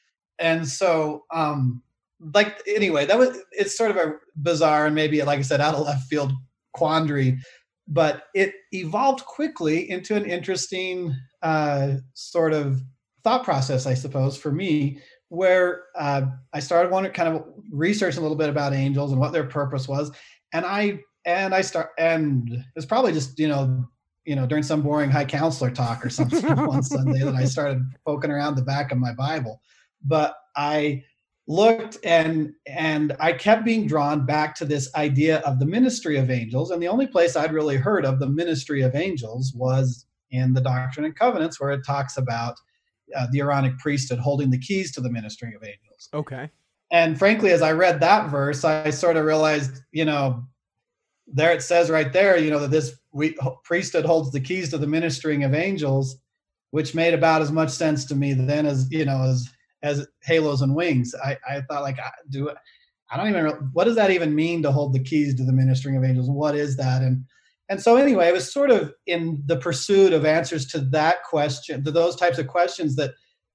and 0.42 0.68
so 0.68 1.24
um 1.33 1.83
like 2.35 2.61
anyway 2.66 3.07
that 3.07 3.18
was 3.18 3.38
it's 3.52 3.76
sort 3.76 3.90
of 3.90 3.96
a 3.96 4.14
bizarre 4.37 4.87
and 4.87 4.94
maybe 4.94 5.22
like 5.22 5.38
i 5.38 5.42
said 5.42 5.61
out 5.61 5.74
of 5.74 5.87
left 5.87 6.07
field 6.09 6.33
quandary 6.74 7.38
but 7.88 8.24
it 8.35 8.55
evolved 8.72 9.24
quickly 9.24 9.90
into 9.90 10.14
an 10.14 10.26
interesting 10.26 11.14
uh 11.42 11.94
sort 12.12 12.52
of 12.52 12.83
thought 13.24 13.44
process 13.44 13.87
i 13.87 13.94
suppose 13.94 14.37
for 14.37 14.52
me 14.52 15.00
where 15.33 15.85
uh, 15.96 16.26
I 16.52 16.61
started 16.61 16.92
wanting 16.92 17.12
kind 17.12 17.35
of 17.35 17.46
research 17.70 18.18
a 18.18 18.20
little 18.20 18.37
bit 18.37 18.50
about 18.50 18.74
angels 18.74 19.12
and 19.12 19.20
what 19.20 19.33
their 19.33 19.44
purpose 19.44 19.88
was, 19.88 20.12
and 20.52 20.66
I 20.66 21.00
and 21.24 21.55
I 21.55 21.62
start 21.62 21.88
and 21.96 22.62
it's 22.76 22.85
probably 22.85 23.14
just 23.14 23.38
you 23.38 23.48
know 23.48 23.88
you 24.26 24.37
know 24.37 24.46
during 24.46 24.62
some 24.62 24.83
boring 24.83 25.11
high 25.11 25.24
councilor 25.24 25.70
talk 25.70 26.05
or 26.05 26.11
something 26.11 26.44
one 26.66 26.83
Sunday 26.83 27.20
that 27.20 27.35
I 27.35 27.46
started 27.46 27.83
poking 28.07 28.31
around 28.31 28.57
the 28.57 28.62
back 28.62 28.92
of 28.92 28.98
my 28.98 29.14
Bible, 29.14 29.62
but 30.04 30.34
I 30.56 31.04
looked 31.48 31.98
and 32.04 32.52
and 32.66 33.16
I 33.18 33.32
kept 33.32 33.64
being 33.64 33.86
drawn 33.86 34.24
back 34.24 34.54
to 34.56 34.64
this 34.64 34.94
idea 34.94 35.38
of 35.40 35.58
the 35.58 35.66
ministry 35.66 36.16
of 36.16 36.30
angels, 36.30 36.70
and 36.70 36.82
the 36.82 36.88
only 36.88 37.06
place 37.06 37.36
I'd 37.36 37.52
really 37.52 37.76
heard 37.76 38.04
of 38.04 38.18
the 38.18 38.28
ministry 38.28 38.82
of 38.82 38.94
angels 38.94 39.52
was 39.54 40.06
in 40.30 40.54
the 40.54 40.60
Doctrine 40.60 41.04
and 41.04 41.16
Covenants, 41.16 41.60
where 41.60 41.72
it 41.72 41.84
talks 41.86 42.16
about 42.16 42.56
uh, 43.16 43.26
the 43.32 43.40
Aaronic 43.40 43.78
priesthood 43.78 44.18
holding 44.18 44.50
the 44.50 44.58
keys 44.58 44.92
to 44.92 45.00
the 45.00 45.10
ministry 45.10 45.54
of 45.54 45.62
angels. 45.62 46.08
Okay. 46.14 46.50
And 46.90 47.18
frankly, 47.18 47.50
as 47.52 47.62
I 47.62 47.72
read 47.72 48.00
that 48.00 48.30
verse, 48.30 48.64
I 48.64 48.90
sort 48.90 49.16
of 49.16 49.24
realized, 49.24 49.80
you 49.92 50.04
know, 50.04 50.44
there 51.26 51.52
it 51.52 51.62
says 51.62 51.90
right 51.90 52.12
there, 52.12 52.36
you 52.36 52.50
know, 52.50 52.58
that 52.58 52.70
this 52.70 52.92
we, 53.12 53.36
priesthood 53.64 54.04
holds 54.04 54.30
the 54.30 54.40
keys 54.40 54.70
to 54.70 54.78
the 54.78 54.86
ministering 54.86 55.44
of 55.44 55.54
angels, 55.54 56.16
which 56.70 56.94
made 56.94 57.14
about 57.14 57.42
as 57.42 57.52
much 57.52 57.70
sense 57.70 58.04
to 58.06 58.14
me 58.14 58.32
then 58.32 58.66
as 58.66 58.90
you 58.90 59.04
know 59.04 59.22
as 59.22 59.48
as 59.83 60.07
halos 60.23 60.61
and 60.61 60.75
wings. 60.75 61.14
I, 61.25 61.37
I 61.49 61.62
thought 61.62 61.83
like, 61.83 61.99
I, 61.99 62.11
do 62.31 62.51
I 63.11 63.16
don't 63.16 63.29
even 63.29 63.47
what 63.73 63.85
does 63.85 63.97
that 63.97 64.11
even 64.11 64.35
mean 64.35 64.62
to 64.62 64.73
hold 64.73 64.95
the 64.95 65.03
keys 65.03 65.35
to 65.35 65.45
the 65.45 65.53
ministering 65.53 65.97
of 65.97 66.05
angels? 66.05 66.31
What 66.31 66.55
is 66.55 66.77
that? 66.77 67.03
And 67.03 67.25
and 67.68 67.81
so 67.81 67.97
anyway, 67.97 68.29
it 68.29 68.35
was 68.35 68.53
sort 68.53 68.71
of 68.71 68.92
in 69.07 69.42
the 69.47 69.57
pursuit 69.57 70.12
of 70.12 70.25
answers 70.25 70.66
to 70.68 70.81
that 70.90 71.23
question, 71.25 71.85
to 71.85 71.90
those 71.90 72.16
types 72.16 72.38
of 72.38 72.47
questions 72.47 72.97
that 72.97 73.12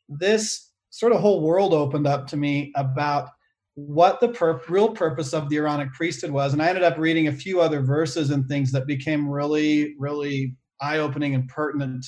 this 0.09 0.71
sort 0.89 1.11
of 1.11 1.19
whole 1.19 1.41
world 1.41 1.73
opened 1.73 2.07
up 2.07 2.27
to 2.27 2.37
me 2.37 2.71
about 2.75 3.29
what 3.75 4.19
the 4.19 4.61
real 4.69 4.89
purpose 4.89 5.33
of 5.33 5.49
the 5.49 5.57
Aaronic 5.57 5.93
priesthood 5.93 6.31
was. 6.31 6.51
And 6.51 6.61
I 6.63 6.69
ended 6.69 6.83
up 6.83 6.97
reading 6.97 7.27
a 7.27 7.31
few 7.31 7.61
other 7.61 7.81
verses 7.81 8.31
and 8.31 8.47
things 8.47 8.71
that 8.71 8.87
became 8.87 9.29
really, 9.29 9.95
really 9.99 10.55
eye 10.81 10.97
opening 10.97 11.35
and 11.35 11.47
pertinent 11.47 12.05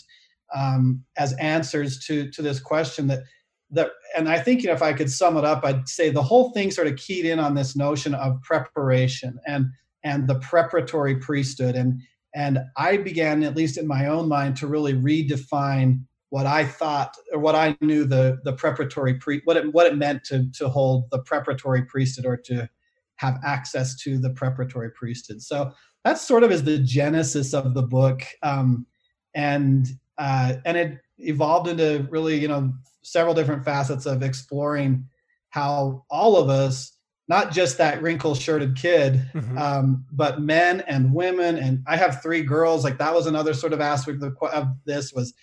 um, 0.55 1.03
as 1.17 1.33
answers 1.33 1.99
to 2.05 2.31
to 2.31 2.41
this 2.41 2.59
question 2.59 3.07
that 3.07 3.23
that 3.71 3.91
and 4.15 4.27
I 4.27 4.39
think 4.39 4.61
you 4.61 4.67
know 4.67 4.73
if 4.73 4.81
I 4.81 4.93
could 4.93 5.11
sum 5.11 5.37
it 5.37 5.45
up, 5.45 5.63
I'd 5.63 5.87
say 5.87 6.09
the 6.09 6.23
whole 6.23 6.51
thing 6.51 6.71
sort 6.71 6.87
of 6.87 6.95
keyed 6.97 7.25
in 7.25 7.39
on 7.39 7.55
this 7.55 7.75
notion 7.75 8.13
of 8.13 8.41
preparation 8.41 9.39
and 9.47 9.67
and 10.03 10.27
the 10.27 10.35
preparatory 10.35 11.17
priesthood 11.17 11.75
and 11.75 12.01
and 12.35 12.59
I 12.77 12.97
began 12.97 13.43
at 13.43 13.55
least 13.55 13.77
in 13.77 13.87
my 13.87 14.07
own 14.07 14.27
mind 14.27 14.57
to 14.57 14.67
really 14.67 14.93
redefine 14.93 16.01
what 16.29 16.45
I 16.45 16.63
thought 16.63 17.15
or 17.33 17.39
what 17.39 17.55
I 17.55 17.75
knew 17.81 18.05
the 18.05 18.39
the 18.43 18.53
preparatory 18.53 19.15
pre 19.15 19.41
what 19.45 19.57
it 19.57 19.73
what 19.73 19.87
it 19.87 19.97
meant 19.97 20.23
to 20.25 20.49
to 20.51 20.69
hold 20.69 21.09
the 21.11 21.19
preparatory 21.19 21.83
priesthood 21.83 22.25
or 22.25 22.37
to 22.37 22.69
have 23.15 23.37
access 23.45 23.95
to 23.97 24.17
the 24.17 24.29
preparatory 24.29 24.91
priesthood. 24.91 25.41
So 25.41 25.73
that 26.05 26.17
sort 26.17 26.43
of 26.43 26.51
is 26.51 26.63
the 26.63 26.79
genesis 26.79 27.53
of 27.53 27.73
the 27.73 27.81
book, 27.81 28.21
um, 28.43 28.85
and 29.33 29.87
uh, 30.17 30.53
and 30.65 30.77
it 30.77 30.99
evolved 31.19 31.67
into 31.67 32.07
really 32.09 32.37
you 32.37 32.47
know 32.47 32.73
several 33.01 33.33
different 33.33 33.63
facets 33.63 34.05
of 34.05 34.23
exploring 34.23 35.05
how 35.49 36.03
all 36.09 36.37
of 36.37 36.49
us 36.49 36.93
not 37.27 37.51
just 37.51 37.77
that 37.77 38.01
wrinkle 38.01 38.35
shirted 38.35 38.75
kid 38.75 39.25
mm-hmm. 39.33 39.57
um, 39.57 40.05
but 40.11 40.41
men 40.41 40.81
and 40.81 41.13
women 41.13 41.57
and 41.57 41.83
i 41.87 41.95
have 41.95 42.21
three 42.21 42.41
girls 42.41 42.83
like 42.83 42.97
that 42.97 43.13
was 43.13 43.27
another 43.27 43.53
sort 43.53 43.73
of 43.73 43.81
aspect 43.81 44.21
of, 44.23 44.35
of 44.41 44.67
this 44.85 45.13
was 45.13 45.33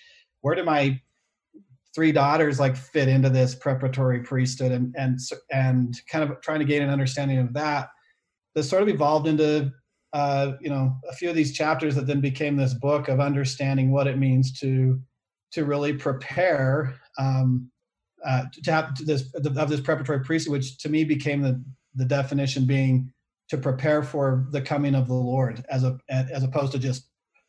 where 0.41 0.55
do 0.55 0.65
my 0.65 1.01
three 1.95 2.12
daughters 2.12 2.61
like 2.61 2.77
fit 2.77 3.09
into 3.09 3.31
this 3.31 3.55
preparatory 3.55 4.21
priesthood 4.21 4.71
and 4.71 4.95
and 4.99 5.19
and 5.51 5.97
kind 6.11 6.31
of 6.31 6.41
trying 6.43 6.59
to 6.59 6.65
gain 6.65 6.83
an 6.83 6.91
understanding 6.91 7.39
of 7.39 7.53
that 7.55 7.89
this 8.55 8.69
sort 8.69 8.83
of 8.83 8.89
evolved 8.89 9.27
into 9.27 9.73
uh, 10.12 10.53
you 10.61 10.71
know 10.71 10.97
a 11.09 11.12
few 11.12 11.29
of 11.29 11.37
these 11.37 11.53
chapters 11.53 11.95
that 11.95 12.07
then 12.07 12.21
became 12.21 12.57
this 12.57 12.75
book 12.75 13.09
of 13.09 13.21
understanding 13.21 13.91
what 13.91 14.07
it 14.07 14.19
means 14.19 14.59
to 14.59 15.01
to 15.52 15.64
really 15.64 15.92
prepare 15.92 16.98
um, 17.18 17.70
uh, 18.24 18.44
to 18.62 18.72
have 18.72 18.96
this 19.04 19.32
of 19.35 19.68
this 19.68 19.80
preparatory 19.80 20.20
priesthood, 20.20 20.52
which 20.52 20.78
to 20.78 20.88
me 20.88 21.04
became 21.04 21.42
the 21.42 21.62
the 21.94 22.04
definition 22.04 22.66
being 22.66 23.12
to 23.48 23.56
prepare 23.56 24.02
for 24.02 24.46
the 24.50 24.61
coming 24.61 24.94
of 24.94 25.06
the 25.06 25.14
Lord, 25.14 25.64
as 25.70 25.85
a 25.85 25.98
as 26.09 26.42
opposed 26.42 26.72
to 26.72 26.78
just 26.78 27.09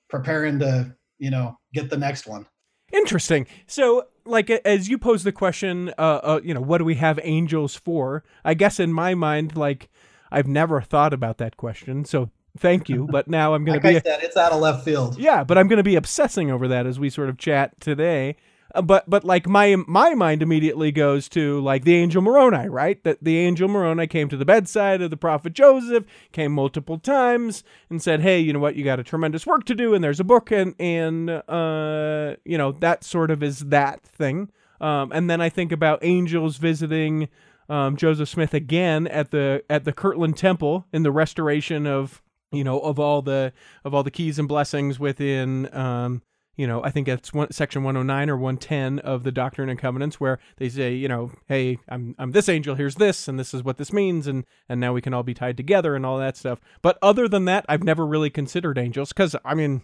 preparing 0.10 0.60
to 0.60 0.96
you 1.18 1.32
know 1.32 1.58
get 1.74 1.90
the 1.90 1.98
next 1.98 2.28
one. 2.28 2.46
Interesting. 2.94 3.48
So, 3.66 4.08
like, 4.24 4.50
as 4.50 4.88
you 4.88 4.98
pose 4.98 5.24
the 5.24 5.34
question, 5.34 5.90
uh, 5.98 6.20
uh, 6.24 6.40
you 6.44 6.54
know, 6.54 6.62
what 6.62 6.78
do 6.78 6.86
we 6.86 6.96
have 6.96 7.20
angels 7.22 7.76
for? 7.76 8.24
I 8.46 8.54
guess 8.54 8.80
in 8.80 8.94
my 8.94 9.14
mind, 9.14 9.58
like, 9.58 9.90
I've 10.32 10.48
never 10.48 10.80
thought 10.82 11.14
about 11.14 11.38
that 11.40 11.58
question. 11.58 12.06
So, 12.06 12.30
thank 12.60 12.90
you. 12.90 13.08
But 13.10 13.28
now 13.28 13.54
I'm 13.54 13.66
going 13.66 13.82
like 13.82 13.82
to 13.82 14.02
be. 14.02 14.10
Said, 14.10 14.24
it's 14.24 14.38
out 14.38 14.52
of 14.52 14.60
left 14.60 14.84
field. 14.84 15.18
Yeah, 15.18 15.44
but 15.44 15.58
I'm 15.58 15.68
going 15.68 15.78
to 15.78 15.84
be 15.84 15.96
obsessing 15.96 16.52
over 16.52 16.68
that 16.68 16.86
as 16.86 17.00
we 17.00 17.10
sort 17.10 17.30
of 17.30 17.38
chat 17.38 17.80
today. 17.80 18.36
Uh, 18.76 18.82
but 18.82 19.10
but 19.10 19.24
like 19.24 19.48
my 19.48 19.76
my 19.88 20.14
mind 20.14 20.42
immediately 20.42 20.92
goes 20.92 21.30
to 21.30 21.60
like 21.62 21.84
the 21.84 21.96
angel 21.96 22.22
Moroni, 22.22 22.68
right? 22.70 23.02
That 23.04 23.24
the 23.24 23.38
angel 23.38 23.68
Moroni 23.68 24.08
came 24.08 24.30
to 24.30 24.38
the 24.38 24.46
bedside 24.46 25.02
of 25.02 25.10
the 25.10 25.18
prophet 25.18 25.54
Joseph, 25.54 26.06
came 26.32 26.52
multiple 26.52 27.00
times 27.00 27.64
and 27.90 28.02
said, 28.02 28.22
"Hey, 28.22 28.40
you 28.40 28.54
know 28.54 28.60
what? 28.60 28.76
You 28.76 28.84
got 28.84 29.00
a 29.00 29.04
tremendous 29.04 29.46
work 29.46 29.66
to 29.66 29.76
do, 29.76 29.94
and 29.94 30.04
there's 30.04 30.20
a 30.20 30.26
book, 30.26 30.52
and 30.52 30.76
and 30.80 31.30
uh, 31.30 32.36
you 32.46 32.58
know 32.58 32.74
that 32.74 33.04
sort 33.04 33.32
of 33.32 33.42
is 33.42 33.60
that 33.60 34.04
thing." 34.04 34.50
Um, 34.80 35.12
and 35.12 35.30
then 35.30 35.42
I 35.42 35.50
think 35.50 35.72
about 35.72 36.00
angels 36.04 36.58
visiting 36.58 37.30
um, 37.70 37.98
Joseph 37.98 38.30
Smith 38.30 38.54
again 38.54 39.08
at 39.08 39.32
the 39.32 39.64
at 39.70 39.86
the 39.86 39.94
Kirtland 39.94 40.38
Temple 40.38 40.86
in 40.94 41.04
the 41.04 41.12
restoration 41.12 41.88
of 41.88 42.22
you 42.52 42.64
know 42.64 42.80
of 42.80 43.00
all 43.00 43.22
the 43.22 43.54
of 43.84 43.94
all 43.94 44.04
the 44.04 44.12
keys 44.12 44.40
and 44.40 44.48
blessings 44.48 45.00
within 45.00 45.74
um, 45.76 46.22
you 46.58 46.66
know, 46.66 46.84
I 46.84 46.90
think 46.90 47.08
it's 47.08 47.32
one, 47.32 47.52
section 47.52 47.84
109 47.84 48.30
or 48.30 48.36
110 48.36 49.00
of 49.00 49.24
the 49.24 49.32
Doctrine 49.32 49.70
and 49.70 49.80
Covenants 49.80 50.20
where 50.20 50.40
they 50.58 50.70
say, 50.70 50.94
you 50.94 51.08
know, 51.08 51.32
hey, 51.48 51.78
I'm, 51.88 52.16
I'm 52.18 52.32
this 52.32 52.50
angel, 52.50 52.74
here's 52.74 52.96
this, 52.96 53.28
and 53.28 53.40
this 53.40 53.54
is 53.54 53.64
what 53.64 53.78
this 53.78 53.94
means, 53.94 54.26
and, 54.26 54.44
and 54.68 54.82
now 54.82 54.92
we 54.92 55.02
can 55.02 55.14
all 55.14 55.22
be 55.22 55.36
tied 55.36 55.56
together 55.56 55.96
and 55.96 56.04
all 56.04 56.18
that 56.18 56.36
stuff. 56.36 56.60
But 56.82 56.98
other 57.02 57.28
than 57.28 57.46
that, 57.46 57.64
I've 57.70 57.84
never 57.84 58.06
really 58.06 58.32
considered 58.32 58.80
angels 58.80 59.10
because, 59.10 59.36
I 59.46 59.54
mean, 59.54 59.84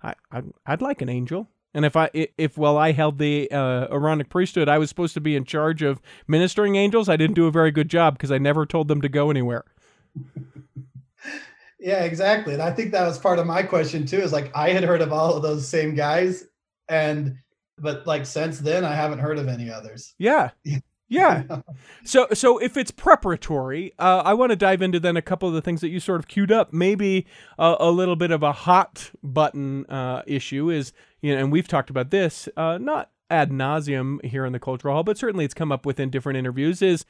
I, 0.00 0.14
I, 0.30 0.42
I'd 0.64 0.80
like 0.80 1.02
an 1.02 1.08
angel. 1.08 1.48
And 1.74 1.84
if 1.84 1.94
I 1.94 2.08
if 2.14 2.56
while 2.56 2.78
I 2.78 2.92
held 2.92 3.18
the 3.18 3.50
uh, 3.50 3.88
Aaronic 3.90 4.30
priesthood, 4.30 4.66
I 4.66 4.78
was 4.78 4.88
supposed 4.88 5.12
to 5.12 5.20
be 5.20 5.36
in 5.36 5.44
charge 5.44 5.82
of 5.82 6.00
ministering 6.26 6.74
angels, 6.74 7.06
I 7.06 7.16
didn't 7.16 7.34
do 7.34 7.46
a 7.46 7.50
very 7.50 7.70
good 7.70 7.90
job 7.90 8.14
because 8.14 8.32
I 8.32 8.38
never 8.38 8.64
told 8.64 8.88
them 8.88 9.02
to 9.02 9.10
go 9.10 9.28
anywhere. 9.28 9.64
Yeah, 11.86 12.02
exactly. 12.02 12.52
And 12.52 12.60
I 12.60 12.72
think 12.72 12.90
that 12.90 13.06
was 13.06 13.16
part 13.16 13.38
of 13.38 13.46
my 13.46 13.62
question 13.62 14.06
too. 14.06 14.16
Is 14.16 14.32
like 14.32 14.50
I 14.56 14.70
had 14.70 14.82
heard 14.82 15.00
of 15.00 15.12
all 15.12 15.36
of 15.36 15.42
those 15.44 15.68
same 15.68 15.94
guys, 15.94 16.42
and 16.88 17.36
but 17.78 18.04
like 18.08 18.26
since 18.26 18.58
then 18.58 18.84
I 18.84 18.92
haven't 18.92 19.20
heard 19.20 19.38
of 19.38 19.46
any 19.46 19.70
others. 19.70 20.12
Yeah. 20.18 20.50
Yeah. 21.08 21.44
so 22.04 22.26
so 22.32 22.58
if 22.58 22.76
it's 22.76 22.90
preparatory, 22.90 23.92
uh, 24.00 24.22
I 24.24 24.34
want 24.34 24.50
to 24.50 24.56
dive 24.56 24.82
into 24.82 24.98
then 24.98 25.16
a 25.16 25.22
couple 25.22 25.46
of 25.46 25.54
the 25.54 25.62
things 25.62 25.80
that 25.80 25.90
you 25.90 26.00
sort 26.00 26.18
of 26.18 26.26
queued 26.26 26.50
up. 26.50 26.72
Maybe 26.72 27.24
a, 27.56 27.76
a 27.78 27.92
little 27.92 28.16
bit 28.16 28.32
of 28.32 28.42
a 28.42 28.50
hot 28.50 29.12
button 29.22 29.86
uh, 29.86 30.22
issue 30.26 30.68
is 30.68 30.92
you 31.20 31.36
know, 31.36 31.40
and 31.40 31.52
we've 31.52 31.68
talked 31.68 31.88
about 31.88 32.10
this 32.10 32.48
uh, 32.56 32.78
not 32.78 33.12
ad 33.30 33.52
nauseum 33.52 34.24
here 34.24 34.44
in 34.44 34.52
the 34.52 34.58
cultural 34.58 34.92
hall, 34.92 35.04
but 35.04 35.18
certainly 35.18 35.44
it's 35.44 35.54
come 35.54 35.70
up 35.70 35.86
within 35.86 36.10
different 36.10 36.36
interviews. 36.36 36.82
Is 36.82 37.06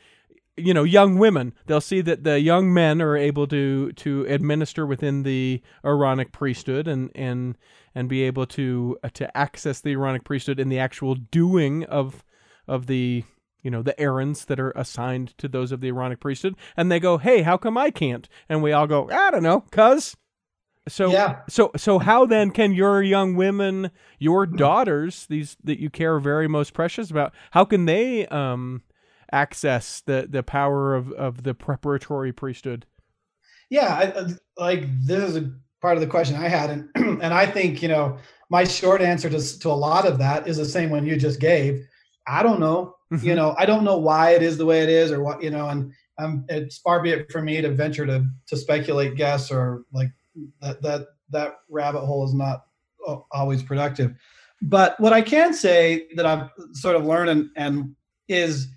you 0.56 0.72
know 0.72 0.84
young 0.84 1.18
women. 1.18 1.54
They'll 1.66 1.80
see 1.80 2.00
that 2.02 2.24
the 2.24 2.40
young 2.40 2.72
men 2.72 3.02
are 3.02 3.16
able 3.16 3.46
to 3.48 3.92
to 3.92 4.24
administer 4.26 4.86
within 4.86 5.22
the 5.22 5.62
Aaronic 5.84 6.32
priesthood 6.32 6.88
and 6.88 7.10
and 7.14 7.56
and 7.94 8.08
be 8.08 8.22
able 8.22 8.46
to 8.46 8.98
uh, 9.02 9.08
to 9.14 9.36
access 9.36 9.80
the 9.80 9.92
Aaronic 9.92 10.24
priesthood 10.24 10.58
in 10.58 10.68
the 10.68 10.78
actual 10.78 11.14
doing 11.14 11.84
of 11.84 12.24
of 12.66 12.86
the 12.86 13.24
you 13.62 13.70
know 13.70 13.82
the 13.82 13.98
errands 14.00 14.46
that 14.46 14.60
are 14.60 14.72
assigned 14.72 15.36
to 15.38 15.48
those 15.48 15.72
of 15.72 15.80
the 15.80 15.88
Aaronic 15.88 16.20
priesthood. 16.20 16.56
And 16.76 16.90
they 16.90 17.00
go 17.00 17.18
hey 17.18 17.42
how 17.42 17.56
come 17.56 17.76
I 17.76 17.90
can't? 17.90 18.28
And 18.48 18.62
we 18.62 18.72
all 18.72 18.86
go 18.86 19.10
I 19.10 19.30
don't 19.30 19.42
know 19.42 19.60
cuz 19.70 20.16
so 20.88 21.10
yeah. 21.10 21.40
so 21.48 21.72
so 21.76 21.98
how 21.98 22.26
then 22.26 22.50
can 22.50 22.72
your 22.72 23.02
young 23.02 23.34
women 23.34 23.90
your 24.20 24.46
daughters 24.46 25.26
these 25.26 25.56
that 25.64 25.80
you 25.80 25.90
care 25.90 26.20
very 26.20 26.46
most 26.46 26.72
precious 26.74 27.10
about 27.10 27.34
how 27.50 27.64
can 27.64 27.86
they 27.86 28.26
um 28.28 28.82
access 29.32 30.00
the 30.00 30.26
the 30.28 30.42
power 30.42 30.94
of 30.94 31.12
of 31.12 31.42
the 31.42 31.54
preparatory 31.54 32.32
priesthood? 32.32 32.86
Yeah 33.70 33.94
I, 33.94 34.04
uh, 34.12 34.28
like 34.56 34.86
this 35.04 35.30
is 35.30 35.36
a 35.36 35.52
part 35.82 35.96
of 35.96 36.00
the 36.00 36.06
question 36.06 36.36
i 36.36 36.48
had 36.48 36.70
and 36.70 36.88
and 37.22 37.34
i 37.34 37.46
think 37.46 37.82
you 37.82 37.88
know 37.88 38.18
my 38.50 38.64
short 38.64 39.00
answer 39.00 39.28
to, 39.28 39.58
to 39.58 39.70
a 39.70 39.72
lot 39.72 40.06
of 40.06 40.18
that 40.18 40.46
is 40.46 40.56
the 40.56 40.64
same 40.64 40.90
one 40.90 41.04
you 41.04 41.16
just 41.16 41.40
gave. 41.40 41.84
I 42.28 42.44
don't 42.44 42.60
know. 42.60 42.94
You 43.22 43.34
know 43.36 43.54
i 43.56 43.64
don't 43.66 43.84
know 43.84 43.98
why 43.98 44.30
it 44.30 44.42
is 44.42 44.58
the 44.58 44.66
way 44.66 44.80
it 44.80 44.88
is 44.88 45.12
or 45.12 45.22
what 45.22 45.40
you 45.40 45.50
know 45.50 45.68
and 45.68 45.92
um, 46.18 46.44
it's 46.48 46.78
far 46.78 47.00
be 47.00 47.10
it 47.10 47.30
for 47.30 47.40
me 47.40 47.60
to 47.60 47.70
venture 47.70 48.04
to 48.04 48.26
to 48.48 48.56
speculate 48.56 49.14
guess 49.14 49.50
or 49.50 49.84
like 49.92 50.08
that 50.60 50.82
that 50.82 51.06
that 51.30 51.58
rabbit 51.68 52.00
hole 52.00 52.24
is 52.24 52.34
not 52.34 52.64
always 53.30 53.62
productive. 53.62 54.14
But 54.60 54.98
what 54.98 55.12
i 55.12 55.22
can 55.22 55.54
say 55.54 56.08
that 56.16 56.26
i've 56.26 56.50
sort 56.72 56.96
of 56.96 57.04
learned 57.04 57.30
and, 57.30 57.50
and 57.54 57.96
is 58.26 58.68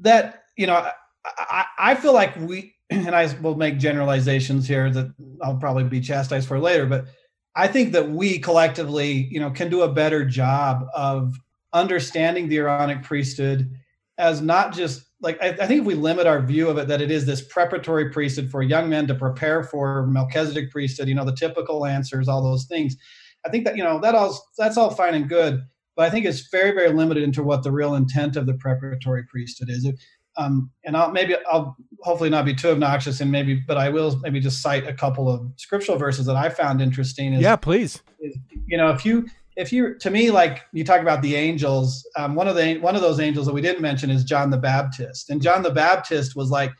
that 0.00 0.44
you 0.56 0.66
know 0.66 0.88
I, 1.24 1.64
I 1.78 1.94
feel 1.94 2.12
like 2.12 2.36
we 2.36 2.74
and 2.90 3.14
I 3.14 3.32
will 3.40 3.56
make 3.56 3.78
generalizations 3.78 4.66
here 4.66 4.90
that 4.90 5.12
I'll 5.42 5.56
probably 5.56 5.84
be 5.84 6.00
chastised 6.00 6.48
for 6.48 6.58
later, 6.58 6.86
but 6.86 7.06
I 7.54 7.68
think 7.68 7.92
that 7.92 8.10
we 8.10 8.38
collectively, 8.38 9.28
you 9.30 9.40
know, 9.40 9.50
can 9.50 9.70
do 9.70 9.82
a 9.82 9.92
better 9.92 10.24
job 10.24 10.86
of 10.94 11.34
understanding 11.72 12.48
the 12.48 12.58
Aaronic 12.58 13.02
priesthood 13.02 13.70
as 14.18 14.40
not 14.40 14.74
just 14.74 15.06
like 15.20 15.42
I, 15.42 15.48
I, 15.48 15.66
think 15.66 15.80
if 15.80 15.86
we 15.86 15.94
limit 15.94 16.26
our 16.26 16.40
view 16.42 16.68
of 16.68 16.76
it 16.78 16.88
that 16.88 17.00
it 17.00 17.10
is 17.10 17.24
this 17.24 17.40
preparatory 17.40 18.10
priesthood 18.10 18.50
for 18.50 18.62
young 18.62 18.88
men 18.88 19.06
to 19.06 19.14
prepare 19.14 19.62
for 19.62 20.06
Melchizedek 20.06 20.70
priesthood, 20.70 21.08
you 21.08 21.14
know, 21.14 21.24
the 21.24 21.34
typical 21.34 21.86
answers, 21.86 22.28
all 22.28 22.42
those 22.42 22.66
things. 22.66 22.96
I 23.44 23.48
think 23.48 23.64
that 23.64 23.76
you 23.76 23.84
know 23.84 23.98
that 24.00 24.14
all 24.14 24.38
that's 24.58 24.76
all 24.76 24.90
fine 24.90 25.14
and 25.14 25.28
good, 25.28 25.62
but 25.96 26.04
I 26.04 26.10
think 26.10 26.26
it's 26.26 26.48
very, 26.48 26.72
very 26.72 26.90
limited 26.90 27.22
into 27.22 27.42
what 27.42 27.62
the 27.62 27.72
real 27.72 27.94
intent 27.94 28.36
of 28.36 28.46
the 28.46 28.54
preparatory 28.54 29.24
priesthood 29.24 29.70
is. 29.70 29.88
Um, 30.36 30.70
and 30.84 30.96
I'll 30.96 31.10
maybe 31.10 31.34
I'll 31.50 31.74
hopefully 32.02 32.28
not 32.28 32.44
be 32.44 32.54
too 32.54 32.68
obnoxious, 32.68 33.20
and 33.20 33.32
maybe, 33.32 33.54
but 33.54 33.78
I 33.78 33.88
will 33.88 34.18
maybe 34.22 34.38
just 34.38 34.60
cite 34.60 34.86
a 34.86 34.92
couple 34.92 35.30
of 35.30 35.50
scriptural 35.56 35.96
verses 35.96 36.26
that 36.26 36.36
I 36.36 36.50
found 36.50 36.82
interesting. 36.82 37.32
Is, 37.32 37.40
yeah, 37.40 37.56
please. 37.56 38.02
Is, 38.20 38.36
you 38.66 38.76
know, 38.76 38.90
if 38.90 39.06
you 39.06 39.26
if 39.56 39.72
you 39.72 39.98
to 39.98 40.10
me 40.10 40.30
like 40.30 40.64
you 40.72 40.84
talk 40.84 41.00
about 41.00 41.22
the 41.22 41.34
angels, 41.34 42.06
um, 42.16 42.34
one 42.34 42.48
of 42.48 42.54
the 42.54 42.78
one 42.78 42.94
of 42.94 43.00
those 43.00 43.18
angels 43.18 43.46
that 43.46 43.54
we 43.54 43.62
didn't 43.62 43.80
mention 43.80 44.10
is 44.10 44.24
John 44.24 44.50
the 44.50 44.58
Baptist, 44.58 45.30
and 45.30 45.40
John 45.40 45.62
the 45.62 45.70
Baptist 45.70 46.36
was 46.36 46.50
like 46.50 46.72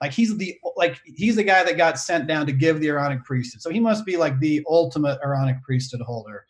like 0.00 0.12
he's 0.12 0.36
the 0.38 0.58
like 0.76 0.98
he's 1.04 1.36
the 1.36 1.44
guy 1.44 1.62
that 1.62 1.76
got 1.76 1.98
sent 1.98 2.26
down 2.26 2.46
to 2.46 2.52
give 2.52 2.80
the 2.80 2.88
Aaronic 2.88 3.24
priesthood. 3.24 3.60
So 3.60 3.68
he 3.68 3.78
must 3.78 4.06
be 4.06 4.16
like 4.16 4.40
the 4.40 4.64
ultimate 4.66 5.18
Aaronic 5.22 5.62
priesthood 5.62 6.00
holder. 6.00 6.46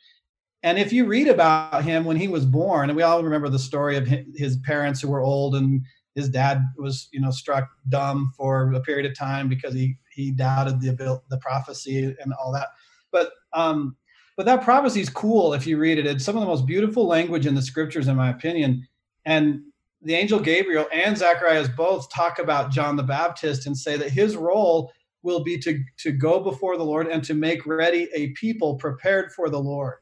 And 0.63 0.79
if 0.79 0.93
you 0.93 1.07
read 1.07 1.29
about 1.29 1.85
him 1.85 2.05
when 2.05 2.17
he 2.17 2.29
was 2.29 2.47
born, 2.47 2.89
and 2.89 2.97
we 2.97 3.03
all 3.03 3.23
remember 3.23 3.49
the 3.49 3.59
story 3.59 3.97
of 3.97 4.07
his 4.35 4.57
parents 4.59 5.01
who 5.01 5.09
were 5.09 5.21
old 5.21 5.57
and 5.57 5.83
his 6.15 6.29
dad 6.29 6.63
was, 6.77 7.09
you 7.13 7.21
know, 7.21 7.31
struck 7.31 7.69
dumb 7.89 8.33
for 8.37 8.73
a 8.73 8.81
period 8.81 9.11
of 9.11 9.17
time 9.17 9.49
because 9.49 9.75
he 9.75 9.97
he 10.13 10.31
doubted 10.31 10.81
the 10.81 11.21
the 11.31 11.39
prophecy 11.39 12.15
and 12.21 12.33
all 12.35 12.53
that. 12.53 12.69
But 13.11 13.31
um, 13.53 13.97
but 14.37 14.47
that 14.47 14.63
prophecy 14.63 15.01
is 15.01 15.11
cool 15.11 15.53
if 15.53 15.67
you 15.67 15.79
read 15.79 15.99
it. 15.99 16.07
It's 16.07 16.25
some 16.25 16.37
of 16.37 16.41
the 16.41 16.47
most 16.47 16.67
beautiful 16.67 17.07
language 17.07 17.47
in 17.47 17.55
the 17.55 17.63
scriptures, 17.63 18.09
in 18.09 18.17
my 18.17 18.31
opinion. 18.31 18.87
And 19.25 19.63
the 20.01 20.15
angel 20.15 20.41
Gabriel 20.41 20.87
and 20.93 21.17
Zacharias 21.17 21.69
both 21.69 22.11
talk 22.11 22.39
about 22.39 22.71
John 22.71 22.97
the 22.97 23.03
Baptist 23.03 23.67
and 23.67 23.77
say 23.77 23.97
that 23.97 24.11
his 24.11 24.37
role 24.37 24.93
will 25.23 25.45
be 25.45 25.59
to, 25.59 25.79
to 25.99 26.11
go 26.11 26.41
before 26.41 26.77
the 26.77 26.85
Lord 26.85 27.07
and 27.07 27.23
to 27.25 27.35
make 27.35 27.65
ready 27.67 28.09
a 28.15 28.31
people 28.31 28.75
prepared 28.77 29.33
for 29.33 29.49
the 29.49 29.61
Lord. 29.61 29.95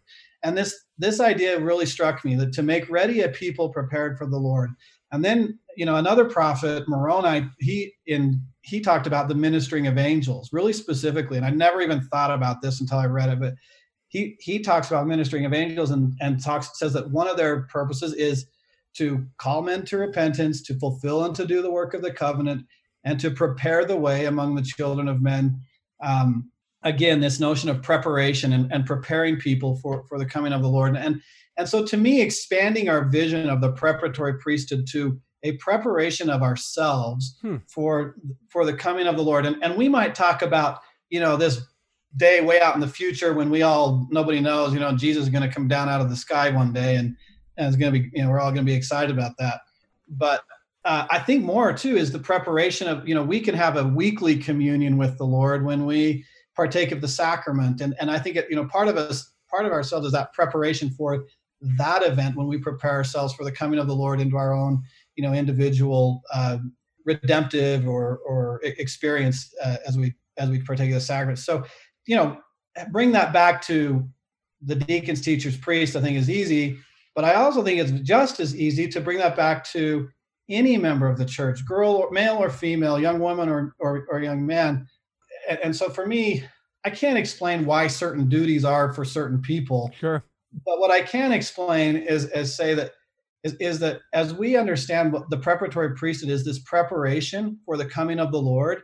And 0.42 0.56
this 0.56 0.74
this 0.98 1.20
idea 1.20 1.58
really 1.58 1.86
struck 1.86 2.24
me 2.24 2.34
that 2.36 2.52
to 2.54 2.62
make 2.62 2.88
ready 2.90 3.22
a 3.22 3.28
people 3.28 3.68
prepared 3.68 4.18
for 4.18 4.26
the 4.26 4.38
Lord. 4.38 4.70
And 5.12 5.24
then, 5.24 5.58
you 5.76 5.84
know, 5.84 5.96
another 5.96 6.24
prophet, 6.24 6.88
Moroni, 6.88 7.48
he 7.58 7.94
in 8.06 8.42
he 8.62 8.80
talked 8.80 9.06
about 9.06 9.28
the 9.28 9.34
ministering 9.34 9.86
of 9.86 9.98
angels 9.98 10.50
really 10.52 10.72
specifically. 10.72 11.36
And 11.36 11.46
I 11.46 11.50
never 11.50 11.80
even 11.80 12.02
thought 12.02 12.30
about 12.30 12.62
this 12.62 12.80
until 12.80 12.98
I 12.98 13.06
read 13.06 13.30
it, 13.30 13.40
but 13.40 13.54
he 14.08 14.36
he 14.40 14.60
talks 14.60 14.88
about 14.88 15.06
ministering 15.06 15.44
of 15.46 15.52
angels 15.52 15.90
and 15.90 16.14
and 16.20 16.42
talks 16.42 16.78
says 16.78 16.92
that 16.92 17.10
one 17.10 17.28
of 17.28 17.36
their 17.36 17.62
purposes 17.62 18.12
is 18.14 18.46
to 18.94 19.24
call 19.38 19.62
men 19.62 19.84
to 19.86 19.96
repentance, 19.96 20.62
to 20.62 20.78
fulfill 20.78 21.24
and 21.24 21.34
to 21.36 21.46
do 21.46 21.62
the 21.62 21.70
work 21.70 21.94
of 21.94 22.02
the 22.02 22.12
covenant, 22.12 22.66
and 23.04 23.20
to 23.20 23.30
prepare 23.30 23.84
the 23.84 23.96
way 23.96 24.26
among 24.26 24.54
the 24.54 24.62
children 24.62 25.08
of 25.08 25.22
men. 25.22 25.60
Um, 26.02 26.50
again, 26.82 27.20
this 27.20 27.40
notion 27.40 27.68
of 27.68 27.82
preparation 27.82 28.52
and, 28.52 28.72
and 28.72 28.86
preparing 28.86 29.36
people 29.36 29.76
for, 29.76 30.04
for 30.08 30.18
the 30.18 30.26
coming 30.26 30.52
of 30.52 30.62
the 30.62 30.68
Lord. 30.68 30.96
And, 30.96 31.20
and 31.56 31.68
so, 31.68 31.84
to 31.84 31.96
me, 31.96 32.20
expanding 32.20 32.88
our 32.88 33.04
vision 33.04 33.48
of 33.48 33.60
the 33.60 33.72
preparatory 33.72 34.38
priesthood 34.38 34.86
to 34.92 35.20
a 35.42 35.52
preparation 35.56 36.28
of 36.28 36.42
ourselves 36.42 37.38
hmm. 37.42 37.56
for 37.72 38.16
for 38.50 38.64
the 38.64 38.74
coming 38.74 39.06
of 39.06 39.16
the 39.16 39.22
Lord. 39.22 39.46
And, 39.46 39.62
and 39.62 39.76
we 39.76 39.88
might 39.88 40.14
talk 40.14 40.42
about, 40.42 40.80
you 41.08 41.20
know, 41.20 41.36
this 41.36 41.60
day 42.16 42.40
way 42.40 42.60
out 42.60 42.74
in 42.74 42.80
the 42.80 42.88
future 42.88 43.34
when 43.34 43.50
we 43.50 43.62
all 43.62 44.06
nobody 44.10 44.40
knows, 44.40 44.72
you 44.72 44.80
know, 44.80 44.96
Jesus 44.96 45.24
is 45.24 45.28
going 45.28 45.48
to 45.48 45.54
come 45.54 45.68
down 45.68 45.88
out 45.88 46.00
of 46.00 46.08
the 46.08 46.16
sky 46.16 46.50
one 46.50 46.72
day 46.72 46.96
and 46.96 47.16
and 47.60 47.68
it's 47.68 47.76
going 47.76 47.92
to 47.92 48.00
be 48.00 48.10
you 48.12 48.24
know 48.24 48.30
we're 48.30 48.40
all 48.40 48.50
going 48.50 48.64
to 48.64 48.70
be 48.70 48.76
excited 48.76 49.10
about 49.16 49.36
that 49.38 49.60
but 50.08 50.42
uh, 50.84 51.06
i 51.10 51.18
think 51.18 51.44
more 51.44 51.72
too 51.72 51.96
is 51.96 52.10
the 52.10 52.18
preparation 52.18 52.88
of 52.88 53.06
you 53.06 53.14
know 53.14 53.22
we 53.22 53.38
can 53.40 53.54
have 53.54 53.76
a 53.76 53.84
weekly 53.84 54.36
communion 54.36 54.96
with 54.96 55.16
the 55.18 55.24
lord 55.24 55.64
when 55.64 55.86
we 55.86 56.24
partake 56.60 56.92
of 56.92 57.00
the 57.00 57.08
sacrament 57.08 57.80
and 57.80 57.94
and 58.00 58.10
i 58.10 58.18
think 58.18 58.36
it, 58.36 58.46
you 58.50 58.56
know 58.56 58.66
part 58.66 58.86
of 58.86 58.98
us 58.98 59.32
part 59.50 59.64
of 59.64 59.72
ourselves 59.72 60.04
is 60.04 60.12
that 60.12 60.30
preparation 60.34 60.90
for 60.90 61.24
that 61.62 62.02
event 62.02 62.36
when 62.36 62.46
we 62.46 62.58
prepare 62.58 62.92
ourselves 62.92 63.32
for 63.32 63.44
the 63.44 63.52
coming 63.52 63.78
of 63.78 63.86
the 63.86 63.94
lord 63.94 64.20
into 64.20 64.36
our 64.36 64.52
own 64.52 64.82
you 65.16 65.22
know 65.22 65.32
individual 65.32 66.22
uh, 66.34 66.58
redemptive 67.06 67.88
or 67.88 68.18
or 68.26 68.60
experience 68.64 69.54
uh, 69.64 69.76
as 69.86 69.96
we 69.96 70.12
as 70.36 70.50
we 70.50 70.60
partake 70.60 70.90
of 70.90 70.96
the 70.96 71.00
sacrament 71.00 71.38
so 71.38 71.64
you 72.04 72.14
know 72.14 72.36
bring 72.90 73.10
that 73.10 73.32
back 73.32 73.62
to 73.62 74.06
the 74.60 74.74
deacons 74.74 75.22
teachers 75.22 75.56
priests 75.56 75.96
i 75.96 76.00
think 76.00 76.18
is 76.18 76.28
easy 76.28 76.78
but 77.14 77.24
I 77.24 77.34
also 77.34 77.62
think 77.62 77.80
it's 77.80 77.90
just 78.02 78.40
as 78.40 78.56
easy 78.56 78.86
to 78.88 79.00
bring 79.00 79.18
that 79.18 79.36
back 79.36 79.64
to 79.72 80.08
any 80.48 80.76
member 80.76 81.08
of 81.08 81.18
the 81.18 81.24
church, 81.24 81.64
girl 81.64 81.92
or 81.92 82.10
male 82.10 82.36
or 82.36 82.50
female, 82.50 82.98
young 82.98 83.18
woman 83.18 83.48
or, 83.48 83.74
or, 83.78 84.06
or 84.10 84.20
young 84.20 84.44
man. 84.44 84.86
And, 85.50 85.58
and 85.58 85.76
so 85.76 85.90
for 85.90 86.06
me, 86.06 86.44
I 86.84 86.90
can't 86.90 87.18
explain 87.18 87.66
why 87.66 87.88
certain 87.88 88.30
duties 88.30 88.64
are 88.64 88.94
for 88.94 89.04
certain 89.04 89.42
people. 89.42 89.90
Sure. 89.98 90.24
But 90.64 90.80
what 90.80 90.90
I 90.90 91.02
can 91.02 91.32
explain 91.32 91.96
is, 91.96 92.24
is 92.26 92.54
say 92.54 92.74
that 92.74 92.92
is, 93.44 93.54
is 93.54 93.78
that 93.80 94.00
as 94.12 94.32
we 94.32 94.56
understand 94.56 95.12
what 95.12 95.28
the 95.28 95.36
preparatory 95.36 95.94
priesthood 95.94 96.30
is 96.30 96.44
this 96.44 96.58
preparation 96.60 97.58
for 97.66 97.76
the 97.76 97.84
coming 97.84 98.18
of 98.18 98.32
the 98.32 98.40
Lord. 98.40 98.82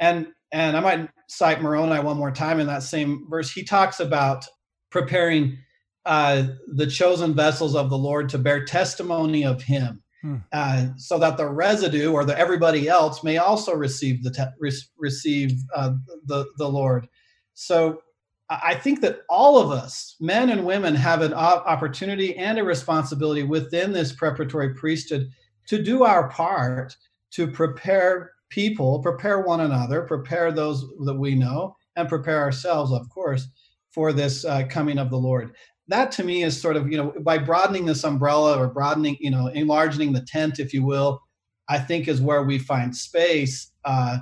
And 0.00 0.28
and 0.52 0.76
I 0.76 0.80
might 0.80 1.10
cite 1.28 1.60
Moroni 1.60 2.00
one 2.00 2.16
more 2.16 2.30
time 2.30 2.60
in 2.60 2.66
that 2.68 2.82
same 2.82 3.26
verse. 3.28 3.50
He 3.50 3.64
talks 3.64 4.00
about 4.00 4.46
preparing 4.90 5.58
uh, 6.06 6.48
the 6.74 6.86
chosen 6.86 7.34
vessels 7.34 7.74
of 7.74 7.90
the 7.90 7.98
Lord 7.98 8.30
to 8.30 8.38
bear 8.38 8.64
testimony 8.64 9.44
of 9.44 9.62
Him, 9.62 10.02
hmm. 10.22 10.36
uh, 10.52 10.86
so 10.96 11.18
that 11.18 11.36
the 11.36 11.48
residue 11.48 12.12
or 12.12 12.24
the 12.24 12.38
everybody 12.38 12.88
else 12.88 13.24
may 13.24 13.38
also 13.38 13.74
receive 13.74 14.22
the 14.22 14.30
te- 14.30 14.44
re- 14.58 14.72
receive 14.98 15.52
uh, 15.74 15.92
the 16.26 16.46
the 16.58 16.68
Lord. 16.68 17.08
So 17.54 18.02
I 18.50 18.74
think 18.74 19.02
that 19.02 19.20
all 19.28 19.58
of 19.58 19.70
us, 19.70 20.16
men 20.20 20.48
and 20.48 20.64
women, 20.64 20.94
have 20.94 21.20
an 21.20 21.34
opportunity 21.34 22.34
and 22.36 22.58
a 22.58 22.64
responsibility 22.64 23.42
within 23.42 23.92
this 23.92 24.12
preparatory 24.12 24.74
priesthood 24.74 25.28
to 25.66 25.82
do 25.82 26.04
our 26.04 26.30
part 26.30 26.96
to 27.32 27.46
prepare 27.46 28.32
people, 28.48 29.00
prepare 29.00 29.40
one 29.40 29.60
another, 29.60 30.02
prepare 30.02 30.50
those 30.50 30.86
that 31.04 31.14
we 31.14 31.34
know, 31.34 31.76
and 31.96 32.08
prepare 32.08 32.40
ourselves, 32.40 32.90
of 32.90 33.06
course, 33.10 33.48
for 33.90 34.14
this 34.14 34.46
uh, 34.46 34.64
coming 34.70 34.98
of 34.98 35.10
the 35.10 35.18
Lord 35.18 35.54
that 35.88 36.12
to 36.12 36.22
me 36.22 36.42
is 36.42 36.60
sort 36.60 36.76
of 36.76 36.90
you 36.90 36.96
know 36.96 37.12
by 37.20 37.38
broadening 37.38 37.86
this 37.86 38.04
umbrella 38.04 38.58
or 38.58 38.68
broadening 38.68 39.16
you 39.20 39.30
know 39.30 39.48
enlarging 39.48 40.12
the 40.12 40.20
tent 40.20 40.58
if 40.58 40.72
you 40.72 40.84
will 40.84 41.20
i 41.68 41.78
think 41.78 42.06
is 42.08 42.20
where 42.20 42.44
we 42.44 42.58
find 42.58 42.96
space 42.96 43.72
uh, 43.84 44.18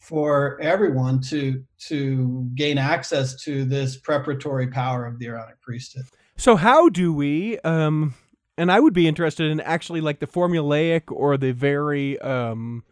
for 0.00 0.58
everyone 0.60 1.20
to 1.20 1.62
to 1.78 2.48
gain 2.54 2.78
access 2.78 3.40
to 3.42 3.64
this 3.64 3.96
preparatory 3.96 4.66
power 4.66 5.06
of 5.06 5.18
the 5.18 5.26
Aaronic 5.26 5.60
priesthood. 5.60 6.04
So 6.36 6.56
how 6.56 6.88
do 6.88 7.12
we 7.12 7.58
um 7.60 8.14
and 8.56 8.72
i 8.72 8.80
would 8.80 8.94
be 8.94 9.06
interested 9.06 9.50
in 9.50 9.60
actually 9.60 10.00
like 10.00 10.18
the 10.18 10.26
formulaic 10.26 11.02
or 11.08 11.36
the 11.36 11.52
very 11.52 12.18
um 12.20 12.82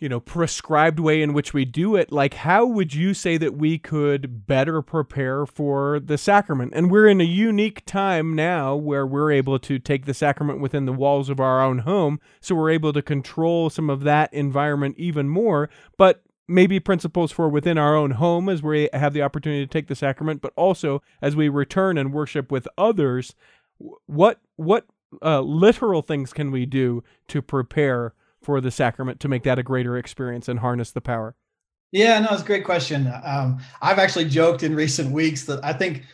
you 0.00 0.08
know 0.08 0.18
prescribed 0.18 0.98
way 0.98 1.22
in 1.22 1.32
which 1.34 1.52
we 1.52 1.64
do 1.64 1.94
it 1.94 2.10
like 2.10 2.34
how 2.34 2.64
would 2.64 2.94
you 2.94 3.12
say 3.12 3.36
that 3.36 3.56
we 3.56 3.78
could 3.78 4.46
better 4.46 4.82
prepare 4.82 5.46
for 5.46 6.00
the 6.00 6.18
sacrament? 6.18 6.72
And 6.74 6.90
we're 6.90 7.06
in 7.06 7.20
a 7.20 7.24
unique 7.24 7.84
time 7.84 8.34
now 8.34 8.74
where 8.74 9.06
we're 9.06 9.30
able 9.30 9.58
to 9.60 9.78
take 9.78 10.06
the 10.06 10.14
sacrament 10.14 10.60
within 10.60 10.86
the 10.86 10.92
walls 10.92 11.28
of 11.28 11.38
our 11.38 11.62
own 11.62 11.80
home 11.80 12.18
so 12.40 12.54
we're 12.54 12.70
able 12.70 12.92
to 12.94 13.02
control 13.02 13.70
some 13.70 13.90
of 13.90 14.00
that 14.04 14.32
environment 14.32 14.96
even 14.98 15.28
more. 15.28 15.68
But 15.98 16.22
maybe 16.48 16.80
principles 16.80 17.30
for 17.30 17.48
within 17.48 17.78
our 17.78 17.94
own 17.94 18.12
home 18.12 18.48
as 18.48 18.62
we 18.62 18.88
have 18.92 19.12
the 19.12 19.22
opportunity 19.22 19.64
to 19.64 19.70
take 19.70 19.86
the 19.86 19.94
sacrament 19.94 20.40
but 20.42 20.52
also 20.56 21.00
as 21.22 21.36
we 21.36 21.48
return 21.48 21.96
and 21.96 22.12
worship 22.12 22.50
with 22.50 22.66
others 22.76 23.36
what 24.06 24.40
what 24.56 24.86
uh, 25.22 25.40
literal 25.40 26.02
things 26.02 26.32
can 26.32 26.50
we 26.50 26.66
do 26.66 27.04
to 27.28 27.40
prepare 27.40 28.14
for 28.42 28.60
the 28.60 28.70
sacrament 28.70 29.20
to 29.20 29.28
make 29.28 29.42
that 29.44 29.58
a 29.58 29.62
greater 29.62 29.96
experience 29.96 30.48
and 30.48 30.60
harness 30.60 30.90
the 30.90 31.00
power? 31.00 31.36
Yeah, 31.92 32.18
no, 32.20 32.28
it's 32.32 32.42
a 32.42 32.46
great 32.46 32.64
question. 32.64 33.12
Um, 33.24 33.60
I've 33.82 33.98
actually 33.98 34.26
joked 34.26 34.62
in 34.62 34.74
recent 34.74 35.10
weeks 35.10 35.44
that 35.46 35.64
I 35.64 35.72
think, 35.72 36.04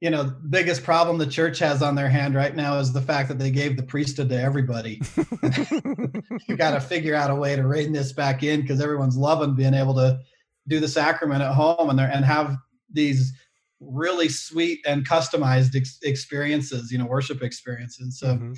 you 0.00 0.10
know, 0.10 0.22
the 0.22 0.30
biggest 0.48 0.84
problem 0.84 1.18
the 1.18 1.26
church 1.26 1.58
has 1.58 1.82
on 1.82 1.96
their 1.96 2.08
hand 2.08 2.34
right 2.34 2.54
now 2.54 2.78
is 2.78 2.92
the 2.92 3.00
fact 3.00 3.28
that 3.28 3.38
they 3.38 3.50
gave 3.50 3.76
the 3.76 3.82
priesthood 3.82 4.28
to 4.28 4.40
everybody. 4.40 5.00
you 6.48 6.56
got 6.56 6.72
to 6.72 6.80
figure 6.80 7.14
out 7.14 7.30
a 7.30 7.34
way 7.34 7.56
to 7.56 7.66
rein 7.66 7.92
this 7.92 8.12
back 8.12 8.42
in 8.42 8.60
because 8.60 8.80
everyone's 8.80 9.16
loving 9.16 9.54
being 9.54 9.74
able 9.74 9.94
to 9.94 10.20
do 10.68 10.78
the 10.78 10.88
sacrament 10.88 11.42
at 11.42 11.52
home 11.52 11.90
and 11.90 12.00
and 12.00 12.24
have 12.24 12.56
these 12.92 13.32
really 13.80 14.28
sweet 14.28 14.80
and 14.86 15.06
customized 15.06 15.74
ex- 15.74 15.98
experiences, 16.02 16.90
you 16.92 16.98
know, 16.98 17.06
worship 17.06 17.42
experiences. 17.42 18.18
So 18.18 18.28
mm-hmm. 18.28 18.52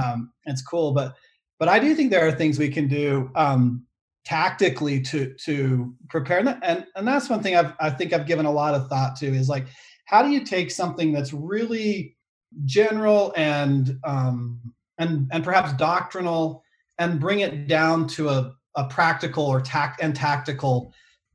um, 0.00 0.32
it's 0.44 0.62
cool, 0.62 0.92
but 0.92 1.16
but 1.60 1.68
I 1.68 1.78
do 1.78 1.94
think 1.94 2.10
there 2.10 2.26
are 2.26 2.32
things 2.32 2.58
we 2.58 2.70
can 2.70 2.88
do 2.88 3.30
um, 3.36 3.86
tactically 4.24 5.00
to 5.02 5.32
to 5.44 5.94
prepare 6.08 6.40
and 6.62 6.86
and 6.96 7.06
that's 7.06 7.30
one 7.30 7.42
thing 7.42 7.54
I've 7.54 7.74
I 7.78 7.90
think 7.90 8.12
I've 8.12 8.26
given 8.26 8.46
a 8.46 8.50
lot 8.50 8.74
of 8.74 8.88
thought 8.88 9.14
to 9.16 9.26
is 9.26 9.48
like 9.48 9.66
how 10.06 10.22
do 10.22 10.30
you 10.30 10.44
take 10.44 10.72
something 10.72 11.12
that's 11.12 11.32
really 11.32 12.16
general 12.64 13.32
and 13.36 13.98
um, 14.04 14.60
and 14.98 15.28
and 15.32 15.44
perhaps 15.44 15.72
doctrinal 15.74 16.64
and 16.98 17.20
bring 17.20 17.40
it 17.40 17.68
down 17.68 18.08
to 18.08 18.28
a, 18.28 18.52
a 18.74 18.84
practical 18.88 19.44
or 19.44 19.60
tact 19.60 20.02
and 20.02 20.14
tactical 20.14 20.92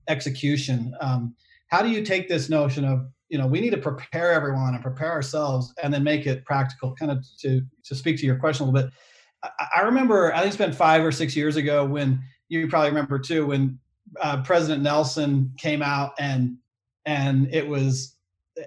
execution. 0.07 0.93
Um, 1.01 1.35
how 1.69 1.81
do 1.81 1.89
you 1.89 2.03
take 2.03 2.27
this 2.27 2.49
notion 2.49 2.83
of 2.83 3.07
you 3.29 3.38
know 3.38 3.47
we 3.47 3.61
need 3.61 3.71
to 3.71 3.77
prepare 3.77 4.31
everyone 4.31 4.73
and 4.73 4.83
prepare 4.83 5.11
ourselves 5.11 5.73
and 5.81 5.93
then 5.93 6.03
make 6.03 6.25
it 6.25 6.45
practical? 6.45 6.95
Kind 6.95 7.11
of 7.11 7.25
to 7.41 7.61
to 7.85 7.95
speak 7.95 8.17
to 8.19 8.25
your 8.25 8.38
question 8.38 8.67
a 8.67 8.71
little 8.71 8.88
bit 8.88 8.93
I 9.75 9.81
remember, 9.81 10.34
I 10.34 10.38
think 10.39 10.47
it's 10.47 10.58
been 10.58 10.73
five 10.73 11.03
or 11.03 11.12
six 11.12 11.36
years 11.36 11.55
ago 11.55 11.86
when 11.86 12.21
you 12.49 12.67
probably 12.67 12.89
remember 12.89 13.19
too, 13.19 13.47
when 13.47 13.79
uh, 14.21 14.41
President 14.43 14.84
Nelson 14.84 15.53
came 15.58 15.81
out 15.81 16.13
and 16.19 16.58
and 17.05 17.53
it 17.53 17.67
was 17.67 18.15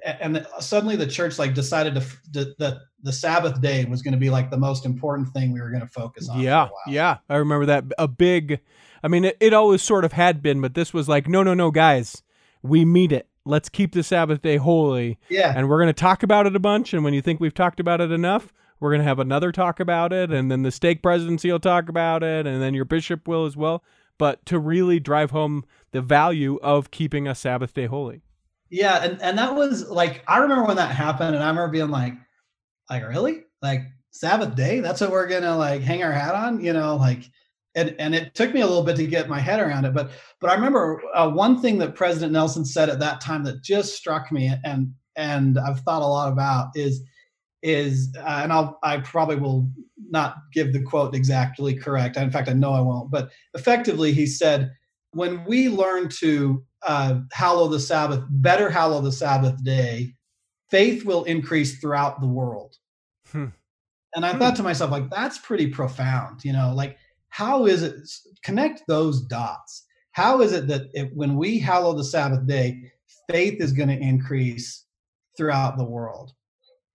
and 0.05 0.47
suddenly 0.61 0.97
the 0.97 1.07
church 1.07 1.39
like 1.39 1.55
decided 1.55 1.95
to 1.95 2.55
that 2.59 2.79
the 3.03 3.13
Sabbath 3.13 3.61
day 3.61 3.85
was 3.85 4.03
going 4.03 4.13
to 4.13 4.19
be 4.19 4.31
like 4.31 4.51
the 4.51 4.59
most 4.59 4.85
important 4.85 5.29
thing 5.29 5.53
we 5.53 5.61
were 5.61 5.71
going 5.71 5.83
to 5.83 5.89
focus 5.89 6.29
on. 6.29 6.41
Yeah, 6.41 6.69
yeah, 6.87 7.19
I 7.29 7.37
remember 7.37 7.67
that 7.67 7.85
a 7.97 8.09
big. 8.09 8.61
I 9.03 9.09
mean, 9.09 9.25
it, 9.25 9.37
it 9.41 9.55
always 9.55 9.83
sort 9.83 10.05
of 10.05 10.13
had 10.13 10.43
been, 10.43 10.61
but 10.61 10.75
this 10.75 10.93
was 10.93 11.09
like, 11.09 11.29
no, 11.29 11.43
no, 11.43 11.55
no, 11.55 11.71
guys, 11.71 12.23
we 12.63 12.85
meet 12.85 13.13
it. 13.13 13.29
Let's 13.45 13.69
keep 13.69 13.93
the 13.93 14.03
Sabbath 14.03 14.43
day 14.43 14.57
holy. 14.57 15.19
Yeah, 15.29 15.53
and 15.57 15.69
we're 15.69 15.79
going 15.79 15.89
to 15.89 15.93
talk 15.93 16.23
about 16.23 16.47
it 16.47 16.57
a 16.57 16.61
bunch. 16.61 16.93
And 16.93 17.05
when 17.05 17.15
you 17.15 17.23
think 17.23 17.41
we've 17.41 17.55
talked 17.55 17.81
about 17.81 18.01
it 18.01 18.11
enough, 18.11 18.53
we're 18.81 18.91
going 18.91 19.01
to 19.01 19.09
have 19.09 19.19
another 19.19 19.53
talk 19.53 19.81
about 19.81 20.13
it, 20.13 20.31
and 20.31 20.51
then 20.51 20.63
the 20.63 20.71
stake 20.71 21.03
presidency 21.03 21.51
will 21.51 21.61
talk 21.61 21.89
about 21.89 22.23
it, 22.23 22.47
and 22.47 22.63
then 22.63 22.75
your 22.75 22.85
bishop 22.85 23.27
will 23.27 23.45
as 23.45 23.57
well. 23.57 23.83
But 24.19 24.45
to 24.47 24.59
really 24.59 25.01
drive 25.01 25.31
home 25.31 25.65
the 25.93 26.03
value 26.03 26.59
of 26.63 26.91
keeping 26.91 27.29
a 27.29 27.35
Sabbath 27.35 27.75
day 27.75 27.87
holy. 27.87 28.23
Yeah, 28.71 29.03
and, 29.03 29.21
and 29.23 29.39
that 29.39 29.55
was 29.55 29.89
like 29.89 30.23
I 30.29 30.39
remember 30.39 30.65
when 30.65 30.77
that 30.77 30.95
happened, 30.95 31.35
and 31.35 31.43
I 31.43 31.49
remember 31.49 31.73
being 31.73 31.91
like, 31.91 32.15
like 32.91 33.07
really, 33.07 33.45
like 33.63 33.83
Sabbath 34.11 34.55
day? 34.55 34.81
That's 34.81 35.01
what 35.01 35.11
we're 35.11 35.29
gonna 35.29 35.57
like 35.57 35.83
hang 35.83 36.03
our 36.03 36.13
hat 36.13 36.35
on, 36.35 36.63
you 36.63 36.73
know, 36.73 36.97
like. 36.97 37.25
And, 37.75 37.95
and 38.01 38.13
it 38.13 38.35
took 38.35 38.53
me 38.53 38.63
a 38.63 38.67
little 38.67 38.83
bit 38.83 38.97
to 38.97 39.07
get 39.07 39.29
my 39.29 39.39
head 39.39 39.61
around 39.61 39.85
it, 39.85 39.95
but 39.95 40.11
but 40.41 40.51
I 40.51 40.55
remember 40.55 41.01
uh, 41.15 41.31
one 41.31 41.61
thing 41.61 41.79
that 41.79 41.95
President 41.95 42.33
Nelson 42.33 42.65
said 42.65 42.89
at 42.89 42.99
that 42.99 43.21
time 43.21 43.45
that 43.45 43.63
just 43.63 43.95
struck 43.95 44.33
me, 44.33 44.53
and 44.65 44.93
and 45.15 45.59
I've 45.59 45.81
thought 45.81 46.03
a 46.03 46.07
lot 46.07 46.33
about 46.33 46.71
is 46.75 47.03
is 47.63 48.15
uh, 48.19 48.41
and 48.43 48.53
I'll 48.53 48.79
I 48.83 48.99
probably 48.99 49.37
will 49.37 49.69
not 50.11 50.37
give 50.53 50.73
the 50.73 50.83
quote 50.83 51.15
exactly 51.15 51.75
correct. 51.75 52.17
In 52.17 52.31
fact, 52.31 52.49
I 52.49 52.53
know 52.53 52.73
I 52.73 52.81
won't. 52.81 53.11
But 53.11 53.31
effectively, 53.55 54.13
he 54.13 54.27
said, 54.27 54.73
when 55.13 55.45
we 55.45 55.69
learn 55.69 56.09
to 56.21 56.65
uh, 56.83 57.21
hallow 57.33 57.69
the 57.69 57.81
Sabbath, 57.81 58.25
better 58.31 58.71
hallow 58.71 59.01
the 59.01 59.13
Sabbath 59.13 59.63
day, 59.65 60.15
faith 60.71 61.05
will 61.05 61.25
increase 61.25 61.81
throughout 61.81 62.21
the 62.21 62.27
world. 62.27 62.77
Hmm. 63.31 63.47
And 64.15 64.25
I 64.25 64.33
hmm. 64.33 64.39
thought 64.39 64.57
to 64.57 64.63
myself, 64.63 64.91
like, 64.91 65.11
that's 65.11 65.39
pretty 65.39 65.69
profound. 65.69 66.45
You 66.45 66.53
know, 66.53 66.73
like, 66.75 66.97
how 67.29 67.67
is 67.67 67.83
it? 67.83 68.09
Connect 68.43 68.83
those 68.87 69.21
dots. 69.23 69.85
How 70.13 70.41
is 70.41 70.53
it 70.53 70.67
that 70.69 70.89
it, 70.95 71.15
when 71.15 71.37
we 71.37 71.59
hallow 71.59 71.93
the 71.95 72.05
Sabbath 72.05 72.47
day, 72.47 72.81
faith 73.31 73.61
is 73.61 73.73
going 73.73 73.89
to 73.89 73.99
increase 73.99 74.85
throughout 75.37 75.77
the 75.77 75.85
world? 75.85 76.33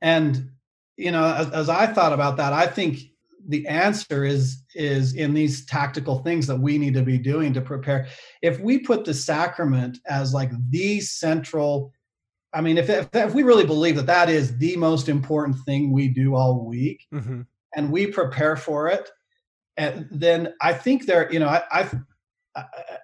And 0.04 0.52
you 0.96 1.10
know, 1.10 1.34
as, 1.34 1.50
as 1.50 1.70
I 1.70 1.88
thought 1.88 2.14
about 2.14 2.38
that, 2.38 2.54
I 2.54 2.68
think 2.68 3.00
the 3.48 3.68
answer 3.68 4.24
is 4.24 4.64
is 4.76 5.16
in 5.16 5.34
these 5.34 5.66
tactical 5.66 6.20
things 6.20 6.48
that 6.48 6.60
we 6.60 6.78
need 6.78 6.94
to 6.94 7.04
be 7.04 7.18
doing 7.18 7.54
to 7.54 7.62
prepare 7.62 8.08
if 8.42 8.60
we 8.60 8.80
put 8.80 9.06
the 9.06 9.14
sacrament 9.14 9.98
as 10.08 10.34
like 10.34 10.52
the 10.70 11.00
central 11.02 11.92
i 12.54 12.62
mean 12.62 12.78
if, 12.78 12.90
if, 12.90 13.10
if 13.14 13.34
we 13.34 13.44
really 13.44 13.66
believe 13.66 13.96
that 13.96 14.06
that 14.06 14.30
is 14.30 14.58
the 14.60 14.76
most 14.78 15.10
important 15.10 15.58
thing 15.66 15.92
we 15.92 16.08
do 16.08 16.36
all 16.36 16.66
week 16.66 17.06
mm-hmm. 17.14 17.42
and 17.76 17.92
we 17.92 18.08
prepare 18.08 18.56
for 18.56 18.88
it 18.88 19.10
and 19.78 20.08
then 20.10 20.54
i 20.62 20.74
think 20.74 21.06
there 21.06 21.32
you 21.32 21.40
know 21.40 21.50
i 21.50 21.64
i 21.72 21.90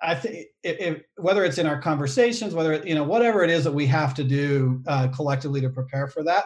I 0.04 0.14
think 0.14 0.46
if, 0.64 1.02
whether 1.16 1.44
it's 1.44 1.58
in 1.58 1.66
our 1.66 1.82
conversations, 1.82 2.54
whether 2.54 2.72
it, 2.72 2.86
you 2.86 2.94
know 2.94 3.04
whatever 3.04 3.44
it 3.44 3.50
is 3.50 3.64
that 3.64 3.72
we 3.72 3.88
have 3.88 4.14
to 4.14 4.24
do 4.24 4.84
uh, 4.86 5.08
collectively 5.08 5.60
to 5.62 5.72
prepare 5.72 6.08
for 6.08 6.24
that, 6.26 6.46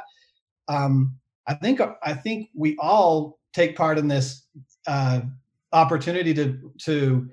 um, 0.68 1.16
I 1.48 1.54
think 1.56 1.82
I 2.04 2.14
think 2.14 2.50
we 2.56 2.78
all 2.80 3.40
take 3.54 3.76
part 3.76 3.98
in 3.98 4.08
this 4.08 4.48
uh, 4.88 5.22
opportunity 5.72 6.34
to 6.34 6.72
to 6.84 7.30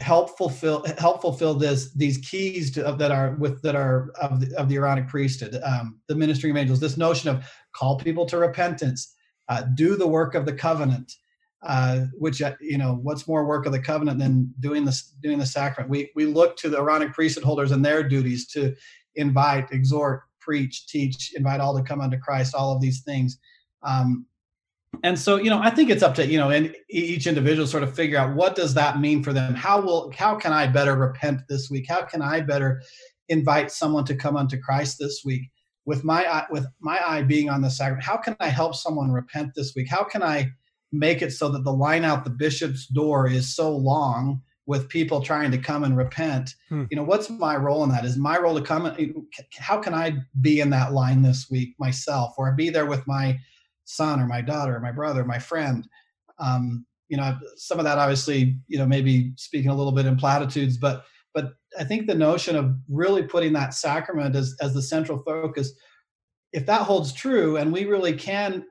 help 0.00 0.36
fulfill 0.38 0.84
help 0.98 1.20
fulfill 1.20 1.54
this 1.54 1.92
these 1.92 2.18
keys 2.18 2.70
to, 2.72 2.94
that 2.98 3.10
are 3.10 3.36
with 3.38 3.62
that 3.62 3.76
are 3.76 4.10
of 4.20 4.40
the, 4.40 4.56
of 4.56 4.68
the 4.68 4.76
Aaronic 4.76 5.08
priesthood, 5.08 5.60
um, 5.64 6.00
the 6.08 6.14
ministry 6.14 6.50
of 6.50 6.56
angels. 6.56 6.80
This 6.80 6.96
notion 6.96 7.30
of 7.30 7.44
call 7.74 7.96
people 7.98 8.26
to 8.26 8.38
repentance, 8.38 9.14
uh, 9.48 9.62
do 9.74 9.96
the 9.96 10.06
work 10.06 10.34
of 10.34 10.46
the 10.46 10.54
covenant. 10.54 11.12
Uh, 11.64 12.06
which 12.18 12.42
uh, 12.42 12.54
you 12.60 12.76
know, 12.76 12.98
what's 13.02 13.28
more 13.28 13.46
work 13.46 13.66
of 13.66 13.72
the 13.72 13.78
covenant 13.78 14.18
than 14.18 14.52
doing 14.58 14.84
this 14.84 15.14
doing 15.22 15.38
the 15.38 15.46
sacrament? 15.46 15.88
We 15.88 16.10
we 16.16 16.26
look 16.26 16.56
to 16.56 16.68
the 16.68 16.78
Aaronic 16.78 17.12
priesthood 17.12 17.44
holders 17.44 17.70
and 17.70 17.84
their 17.84 18.02
duties 18.02 18.48
to 18.48 18.74
invite, 19.14 19.70
exhort, 19.70 20.22
preach, 20.44 20.86
teach, 20.86 21.32
invite 21.36 21.60
all 21.60 21.76
to 21.76 21.82
come 21.82 22.00
unto 22.00 22.18
Christ. 22.18 22.54
All 22.54 22.74
of 22.74 22.80
these 22.80 23.02
things. 23.02 23.38
Um, 23.82 24.26
and 25.02 25.18
so 25.18 25.36
you 25.36 25.50
know 25.50 25.60
i 25.62 25.70
think 25.70 25.90
it's 25.90 26.02
up 26.02 26.14
to 26.14 26.26
you 26.26 26.38
know 26.38 26.50
and 26.50 26.74
each 26.90 27.26
individual 27.26 27.66
sort 27.66 27.82
of 27.82 27.94
figure 27.94 28.18
out 28.18 28.34
what 28.34 28.54
does 28.54 28.74
that 28.74 29.00
mean 29.00 29.22
for 29.22 29.32
them 29.32 29.54
how 29.54 29.80
will 29.80 30.12
how 30.16 30.34
can 30.34 30.52
i 30.52 30.66
better 30.66 30.96
repent 30.96 31.40
this 31.48 31.70
week 31.70 31.86
how 31.88 32.02
can 32.02 32.20
i 32.20 32.40
better 32.40 32.82
invite 33.28 33.70
someone 33.70 34.04
to 34.04 34.14
come 34.14 34.36
unto 34.36 34.60
christ 34.60 34.98
this 34.98 35.22
week 35.24 35.50
with 35.84 36.04
my 36.04 36.24
eye 36.30 36.46
with 36.50 36.66
my 36.80 37.00
eye 37.06 37.22
being 37.22 37.48
on 37.48 37.62
the 37.62 37.70
sacrament 37.70 38.04
how 38.04 38.16
can 38.16 38.36
i 38.40 38.48
help 38.48 38.74
someone 38.74 39.10
repent 39.10 39.52
this 39.54 39.74
week 39.74 39.88
how 39.88 40.04
can 40.04 40.22
i 40.22 40.48
make 40.92 41.22
it 41.22 41.32
so 41.32 41.48
that 41.48 41.64
the 41.64 41.72
line 41.72 42.04
out 42.04 42.24
the 42.24 42.30
bishop's 42.30 42.86
door 42.86 43.26
is 43.26 43.54
so 43.54 43.74
long 43.74 44.40
with 44.66 44.88
people 44.88 45.20
trying 45.20 45.50
to 45.50 45.58
come 45.58 45.84
and 45.84 45.96
repent 45.96 46.54
hmm. 46.68 46.84
you 46.90 46.96
know 46.96 47.02
what's 47.02 47.28
my 47.30 47.56
role 47.56 47.82
in 47.82 47.90
that 47.90 48.04
is 48.04 48.16
my 48.16 48.38
role 48.38 48.54
to 48.54 48.62
come 48.62 48.94
how 49.58 49.78
can 49.78 49.94
i 49.94 50.14
be 50.40 50.60
in 50.60 50.70
that 50.70 50.92
line 50.92 51.22
this 51.22 51.48
week 51.50 51.74
myself 51.78 52.34
or 52.38 52.52
be 52.52 52.70
there 52.70 52.86
with 52.86 53.06
my 53.06 53.38
son 53.84 54.20
or 54.20 54.26
my 54.26 54.40
daughter 54.40 54.76
or 54.76 54.80
my 54.80 54.92
brother, 54.92 55.24
my 55.24 55.38
friend. 55.38 55.86
Um, 56.38 56.86
you 57.08 57.16
know, 57.16 57.38
some 57.56 57.78
of 57.78 57.84
that 57.84 57.98
obviously, 57.98 58.58
you 58.68 58.78
know, 58.78 58.86
maybe 58.86 59.32
speaking 59.36 59.70
a 59.70 59.74
little 59.74 59.92
bit 59.92 60.06
in 60.06 60.16
platitudes, 60.16 60.76
but 60.76 61.04
but 61.34 61.54
I 61.78 61.84
think 61.84 62.06
the 62.06 62.14
notion 62.14 62.56
of 62.56 62.74
really 62.88 63.22
putting 63.22 63.52
that 63.54 63.74
sacrament 63.74 64.34
as 64.34 64.54
as 64.60 64.74
the 64.74 64.82
central 64.82 65.22
focus, 65.22 65.72
if 66.52 66.66
that 66.66 66.82
holds 66.82 67.12
true, 67.12 67.56
and 67.56 67.72
we 67.72 67.84
really 67.84 68.14
can 68.14 68.64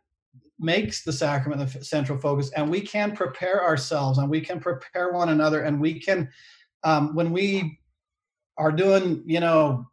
makes 0.62 1.04
the 1.04 1.12
sacrament 1.12 1.74
the 1.74 1.84
central 1.84 2.20
focus, 2.20 2.52
and 2.56 2.70
we 2.70 2.82
can 2.82 3.16
prepare 3.16 3.64
ourselves, 3.64 4.20
and 4.20 4.30
we 4.30 4.40
can 4.40 4.60
prepare 4.60 5.12
one 5.12 5.30
another, 5.30 5.62
and 5.62 5.82
we 5.82 6.00
can, 6.00 6.30
um, 6.84 7.16
when 7.16 7.32
we 7.32 7.80
are 8.58 8.72
doing, 8.72 9.24
you 9.26 9.40
know, 9.40 9.86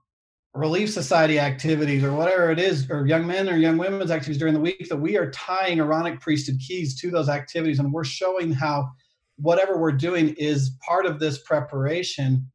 relief 0.55 0.93
society 0.93 1.39
activities 1.39 2.05
or 2.05 2.13
whatever 2.13 2.51
it 2.51 2.59
is, 2.59 2.91
or 2.91 3.07
young 3.07 3.27
men 3.27 3.49
or 3.49 3.57
young 3.57 3.79
women's 3.79 4.11
activities 4.11 4.39
during 4.39 4.55
the 4.55 4.61
week, 4.61 4.89
that 4.89 4.97
we 4.97 5.17
are 5.17 5.31
tying 5.31 5.79
Aaronic 5.79 6.21
priesthood 6.21 6.59
keys 6.59 6.99
to 7.01 7.11
those 7.11 7.29
activities 7.29 7.79
and 7.79 7.93
we're 7.93 8.05
showing 8.05 8.53
how 8.53 8.89
whatever 9.37 9.79
we're 9.79 9.93
doing 9.93 10.31
is 10.31 10.73
part 10.87 11.07
of 11.07 11.21
this 11.21 11.39
preparation. 11.43 12.51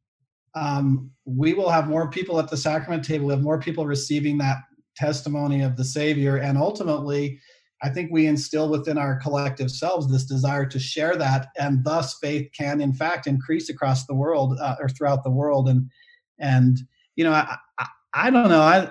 Um, 0.56 1.10
we 1.26 1.54
will 1.54 1.70
have 1.70 1.88
more 1.88 2.10
people 2.10 2.40
at 2.40 2.50
the 2.50 2.58
sacrament 2.58 3.06
table, 3.06 3.28
we 3.28 3.34
have 3.34 3.42
more 3.42 3.60
people 3.60 3.86
receiving 3.86 4.38
that 4.40 4.58
testimony 4.96 5.62
of 5.62 5.76
the 5.78 5.84
Savior, 5.84 6.38
and 6.38 6.58
ultimately, 6.58 7.40
I 7.84 7.90
think 7.90 8.12
we 8.12 8.28
instill 8.28 8.70
within 8.70 8.98
our 8.98 9.18
collective 9.18 9.70
selves 9.70 10.10
this 10.10 10.24
desire 10.26 10.66
to 10.66 10.80
share 10.80 11.16
that, 11.18 11.50
and 11.58 11.84
thus 11.84 12.18
faith 12.20 12.50
can, 12.58 12.80
in 12.80 12.94
fact, 12.94 13.28
increase 13.28 13.70
across 13.70 14.06
the 14.06 14.16
world 14.16 14.58
uh, 14.60 14.76
or 14.80 14.88
throughout 14.90 15.24
the 15.24 15.30
world. 15.30 15.68
And 15.68 15.90
and 16.40 16.80
you 17.16 17.24
know, 17.24 17.34
I, 17.34 17.58
I, 17.78 17.88
I 18.14 18.30
don't 18.30 18.50
know. 18.50 18.62
I 18.62 18.90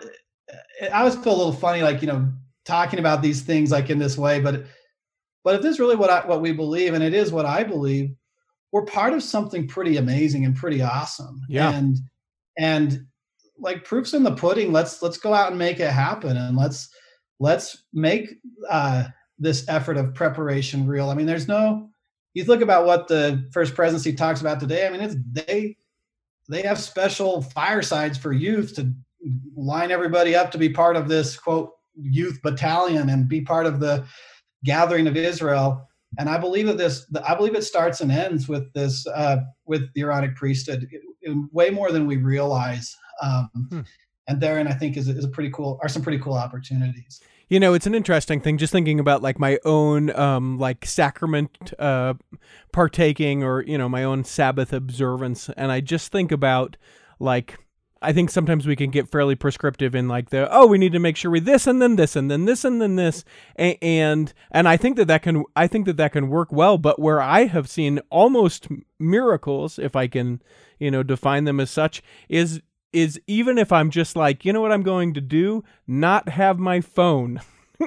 I 0.83 1.01
always 1.01 1.17
feel 1.17 1.35
a 1.35 1.37
little 1.37 1.53
funny, 1.53 1.83
like 1.83 2.03
you 2.03 2.09
know, 2.09 2.31
talking 2.65 2.99
about 2.99 3.23
these 3.23 3.41
things 3.41 3.71
like 3.71 3.89
in 3.89 3.99
this 3.99 4.19
way. 4.19 4.41
But 4.41 4.67
but 5.43 5.57
if 5.57 5.63
this 5.63 5.75
is 5.75 5.81
really 5.81 5.97
what 5.97 6.11
I, 6.11 6.27
what 6.27 6.43
we 6.43 6.53
believe, 6.53 6.93
and 6.95 7.03
it 7.03 7.15
is 7.15 7.33
what 7.33 7.47
I 7.47 7.65
believe, 7.65 8.15
we're 8.73 8.85
part 8.85 9.15
of 9.15 9.23
something 9.23 9.67
pretty 9.67 9.97
amazing 9.97 10.45
and 10.45 10.55
pretty 10.55 10.83
awesome. 10.83 11.41
Yeah. 11.49 11.73
And 11.73 11.99
and 12.59 13.07
like 13.59 13.85
proofs 13.85 14.13
in 14.13 14.23
the 14.23 14.35
pudding. 14.35 14.73
Let's 14.73 15.01
let's 15.01 15.17
go 15.17 15.33
out 15.33 15.51
and 15.51 15.59
make 15.59 15.81
it 15.81 15.91
happen, 15.91 16.37
and 16.37 16.57
let's 16.57 16.91
let's 17.43 17.83
make 17.93 18.39
uh, 18.71 19.05
this 19.37 19.69
effort 19.69 19.97
of 19.97 20.15
preparation 20.15 20.87
real. 20.87 21.11
I 21.11 21.15
mean, 21.15 21.27
there's 21.27 21.49
no. 21.49 21.91
You 22.35 22.45
look 22.45 22.63
about 22.63 22.87
what 22.87 23.09
the 23.09 23.47
first 23.53 23.75
presidency 23.75 24.15
talks 24.15 24.41
about 24.41 24.61
today. 24.61 24.87
I 24.87 24.91
mean, 24.91 25.01
it's 25.01 25.17
they 25.33 25.77
they 26.49 26.63
have 26.63 26.79
special 26.79 27.43
firesides 27.43 28.17
for 28.17 28.33
youth 28.33 28.77
to 28.77 28.93
line 29.57 29.91
everybody 29.91 30.35
up 30.37 30.51
to 30.53 30.59
be 30.59 30.69
part 30.69 30.97
of 30.97 31.09
this 31.09 31.37
quote 31.37 31.73
youth 32.01 32.41
battalion 32.43 33.11
and 33.11 33.29
be 33.29 33.41
part 33.41 33.67
of 33.67 33.81
the 33.81 34.05
gathering 34.65 35.09
of 35.09 35.17
Israel. 35.17 35.89
And 36.19 36.29
I 36.29 36.39
believe 36.39 36.67
that 36.67 36.79
this, 36.79 37.07
I 37.27 37.35
believe 37.35 37.55
it 37.55 37.65
starts 37.65 38.01
and 38.01 38.13
ends 38.13 38.49
with 38.49 38.73
this, 38.75 39.07
uh, 39.07 39.39
with 39.67 39.93
the 39.95 40.03
Aaronic 40.03 40.37
priesthood, 40.37 40.89
way 41.53 41.71
more 41.71 41.91
than 41.91 42.07
we 42.07 42.19
realize. 42.19 42.95
Um, 43.23 43.51
hmm. 43.71 43.81
And 44.29 44.41
therein, 44.41 44.69
I 44.69 44.73
think, 44.73 44.97
is, 44.97 45.09
is 45.09 45.25
a 45.25 45.29
pretty 45.29 45.51
cool, 45.51 45.79
are 45.83 45.89
some 45.89 46.03
pretty 46.03 46.19
cool 46.19 46.35
opportunities 46.35 47.21
you 47.53 47.61
know 47.61 47.75
it's 47.75 47.87
an 47.87 47.95
interesting 47.95 48.41
thing 48.41 48.57
just 48.57 48.73
thinking 48.73 48.99
about 48.99 49.21
like 49.21 49.39
my 49.39 49.59
own 49.67 50.09
um 50.17 50.59
like 50.59 50.87
sacrament 50.87 51.75
uh 51.79 52.15
partaking 52.73 53.43
or 53.43 53.63
you 53.65 53.77
know 53.77 53.91
my 53.91 54.03
own 54.03 54.25
sabbath 54.25 54.73
observance. 54.73 55.51
And 55.51 55.71
i 55.71 55.83
just 55.83 56.11
think 56.11 56.33
about 56.33 56.79
like 57.21 57.59
I 58.05 58.13
think 58.13 58.31
sometimes 58.31 58.67
we 58.67 58.75
can 58.75 58.91
get 58.91 59.09
fairly 59.09 59.37
prescriptive 59.37 59.95
in 59.95 60.09
like 60.09 60.31
the 60.31 60.49
oh 60.51 60.67
we 60.67 60.79
need 60.79 60.93
to 60.93 60.99
make 60.99 61.17
sure 61.17 61.31
we 61.31 61.41
this 61.41 61.67
and 61.67 61.81
then 61.81 61.97
this 61.97 62.17
and 62.17 62.31
then 62.31 62.47
this 62.47 62.65
and 62.65 62.81
then 62.81 62.97
this. 62.97 63.23
And 63.55 63.77
and, 63.83 64.33
and 64.51 64.67
I 64.67 64.79
think 64.79 64.97
that 64.97 65.09
that 65.09 65.23
can 65.23 65.45
I 65.55 65.67
think 65.67 65.85
that 65.85 65.99
that 65.99 66.13
can 66.13 66.31
work 66.31 66.53
well 66.53 66.79
but 66.79 66.99
where 66.99 67.21
I 67.21 67.45
have 67.45 67.69
seen 67.69 68.01
almost 68.11 68.67
miracles 68.99 69.79
if 69.79 69.95
I 69.95 70.09
can 70.09 70.43
you 70.81 70.91
know 70.91 71.03
define 71.03 71.45
them 71.45 71.61
as 71.61 71.71
such 71.71 72.03
is 72.31 72.63
is 72.93 73.21
even 73.27 73.59
if 73.59 73.73
I'm 73.73 73.91
just 73.91 74.17
like, 74.17 74.45
you 74.45 74.53
know 74.53 74.61
what 74.61 74.73
I'm 74.73 74.83
going 74.83 75.15
to 75.15 75.21
do? 75.21 75.65
Not 75.87 76.31
have 76.31 76.59
my 76.59 76.81
phone 76.81 77.41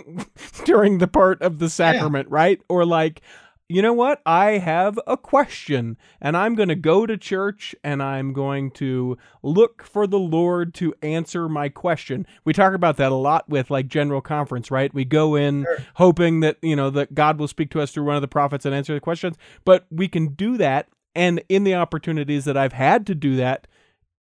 during 0.66 0.98
the 0.98 1.08
part 1.08 1.42
of 1.42 1.60
the 1.60 1.70
sacrament, 1.70 2.28
yeah. 2.30 2.36
right? 2.36 2.62
Or 2.70 2.86
like, 2.86 3.22
you 3.68 3.82
know 3.82 3.94
what? 3.94 4.22
I 4.26 4.60
have 4.60 5.00
a 5.08 5.18
question 5.18 5.98
and 6.22 6.38
I'm 6.38 6.54
going 6.54 6.70
to 6.70 6.76
go 6.76 7.06
to 7.06 7.18
church 7.18 7.76
and 7.84 8.02
I'm 8.02 8.32
going 8.32 8.70
to 8.72 9.18
look 9.42 9.84
for 9.84 10.06
the 10.06 10.20
Lord 10.20 10.74
to 10.76 10.94
answer 11.02 11.50
my 11.50 11.70
question. 11.70 12.28
We 12.44 12.54
talk 12.54 12.74
about 12.74 12.98
that 12.98 13.12
a 13.12 13.16
lot 13.16 13.50
with 13.50 13.72
like 13.72 13.88
general 13.88 14.22
conference, 14.22 14.70
right? 14.70 14.94
We 14.94 15.04
go 15.04 15.36
in 15.36 15.64
sure. 15.64 15.78
hoping 15.96 16.42
that, 16.42 16.58
you 16.62 16.76
know, 16.76 16.92
that 16.92 17.16
God 17.16 17.40
will 17.40 17.48
speak 17.48 17.72
to 17.72 17.82
us 17.82 17.92
through 17.92 18.06
one 18.06 18.16
of 18.16 18.22
the 18.22 18.28
prophets 18.28 18.66
and 18.66 18.76
answer 18.76 18.94
the 18.94 19.00
questions, 19.00 19.36
but 19.64 19.88
we 19.90 20.08
can 20.08 20.30
do 20.36 20.58
that 20.58 20.88
and 21.16 21.42
in 21.50 21.64
the 21.64 21.74
opportunities 21.74 22.46
that 22.46 22.58
I've 22.58 22.74
had 22.74 23.08
to 23.08 23.16
do 23.16 23.36
that 23.38 23.68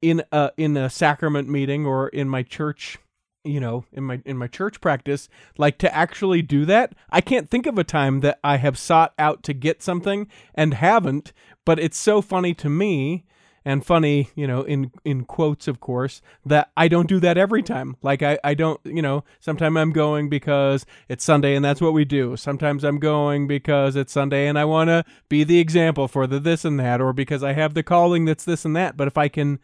in 0.06 0.22
a 0.32 0.52
in 0.56 0.78
a 0.78 0.88
sacrament 0.88 1.50
meeting 1.50 1.84
or 1.84 2.10
in 2.10 2.30
my 2.30 2.44
church 2.44 3.00
you 3.44 3.60
know 3.60 3.86
in 3.92 4.04
my 4.04 4.22
in 4.24 4.38
my 4.38 4.46
church 4.46 4.80
practice 4.80 5.28
like 5.58 5.80
to 5.80 5.94
actually 5.94 6.44
do 6.44 6.64
that 6.64 6.94
i 7.10 7.20
can't 7.20 7.50
think 7.50 7.66
of 7.66 7.80
a 7.80 7.84
time 7.84 8.20
that 8.20 8.40
i 8.44 8.58
have 8.58 8.78
sought 8.78 9.14
out 9.18 9.42
to 9.42 9.52
get 9.52 9.82
something 9.82 10.28
and 10.54 10.76
haven't 10.76 11.34
but 11.66 11.80
it's 11.80 11.98
so 11.98 12.22
funny 12.22 12.54
to 12.54 12.70
me 12.70 13.26
and 13.66 13.84
funny 13.84 14.30
you 14.36 14.46
know 14.46 14.62
in 14.62 14.92
in 15.04 15.26
quotes 15.26 15.68
of 15.68 15.80
course 15.80 16.22
that 16.46 16.72
i 16.78 16.88
don't 16.88 17.10
do 17.10 17.20
that 17.20 17.38
every 17.38 17.64
time. 17.64 17.98
Like 18.04 18.22
i 18.22 18.38
i 18.44 18.54
don't 18.54 18.80
you 18.86 19.02
know 19.02 19.24
sometimes 19.40 19.76
i'm 19.76 19.92
going 19.92 20.30
because 20.30 20.86
it's 21.10 21.24
sunday 21.24 21.56
and 21.56 21.66
that's 21.66 21.82
what 21.82 21.94
we 21.94 22.06
do. 22.06 22.38
Sometimes 22.38 22.84
i'm 22.84 23.00
going 23.00 23.48
because 23.48 23.96
it's 23.96 24.14
sunday 24.14 24.48
and 24.48 24.58
i 24.58 24.64
want 24.64 24.90
to 24.90 25.04
be 25.28 25.44
the 25.44 25.60
example 25.60 26.08
for 26.08 26.28
the 26.28 26.40
this 26.40 26.64
and 26.64 26.80
that 26.80 27.02
or 27.02 27.12
because 27.12 27.44
i 27.44 27.54
have 27.54 27.74
the 27.74 27.84
calling 27.84 28.26
that's 28.26 28.46
this 28.46 28.64
and 28.64 28.76
that. 28.76 28.96
But 28.96 29.08
if 29.08 29.18
i 29.18 29.28
can 29.28 29.60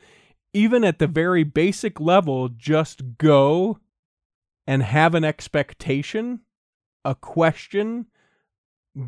even 0.54 0.84
at 0.84 1.00
the 1.00 1.08
very 1.08 1.44
basic 1.44 2.00
level, 2.00 2.50
just 2.50 3.18
go 3.18 3.80
and 4.68 4.84
have 4.84 5.16
an 5.16 5.24
expectation, 5.24 6.42
a 7.04 7.16
question, 7.16 8.08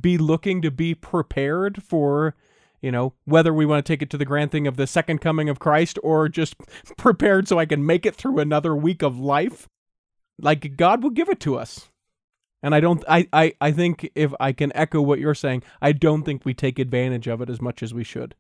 be 0.02 0.18
looking 0.18 0.62
to 0.62 0.72
be 0.72 0.96
prepared 0.96 1.84
for, 1.84 2.36
you 2.82 2.92
know, 2.92 3.14
whether 3.26 3.54
we 3.54 3.66
want 3.66 3.86
to 3.86 3.92
take 3.92 4.02
it 4.02 4.10
to 4.10 4.18
the 4.18 4.26
grand 4.26 4.52
thing 4.52 4.68
of 4.68 4.78
the 4.78 4.88
second 4.88 5.20
coming 5.20 5.50
of 5.50 5.60
Christ 5.60 6.00
or 6.02 6.30
just 6.30 6.56
prepared 6.98 7.48
so 7.48 7.60
I 7.60 7.66
can 7.66 7.86
make 7.86 8.06
it 8.06 8.16
through 8.16 8.40
another 8.40 8.76
week 8.76 9.02
of 9.02 9.20
life. 9.20 9.68
Like 10.40 10.78
God 10.78 11.04
will 11.04 11.12
give 11.12 11.30
it 11.30 11.40
to 11.42 11.56
us. 11.56 11.90
And 12.64 12.74
I 12.74 12.80
don't 12.80 13.04
I, 13.10 13.28
I, 13.34 13.54
I 13.60 13.72
think 13.72 14.10
if 14.16 14.34
I 14.40 14.54
can 14.54 14.72
echo 14.74 15.02
what 15.02 15.20
you're 15.20 15.36
saying, 15.36 15.64
I 15.82 15.92
don't 15.92 16.24
think 16.24 16.46
we 16.46 16.54
take 16.54 16.80
advantage 16.80 17.28
of 17.28 17.42
it 17.42 17.50
as 17.50 17.62
much 17.62 17.84
as 17.84 17.94
we 17.94 18.06
should. 18.06 18.36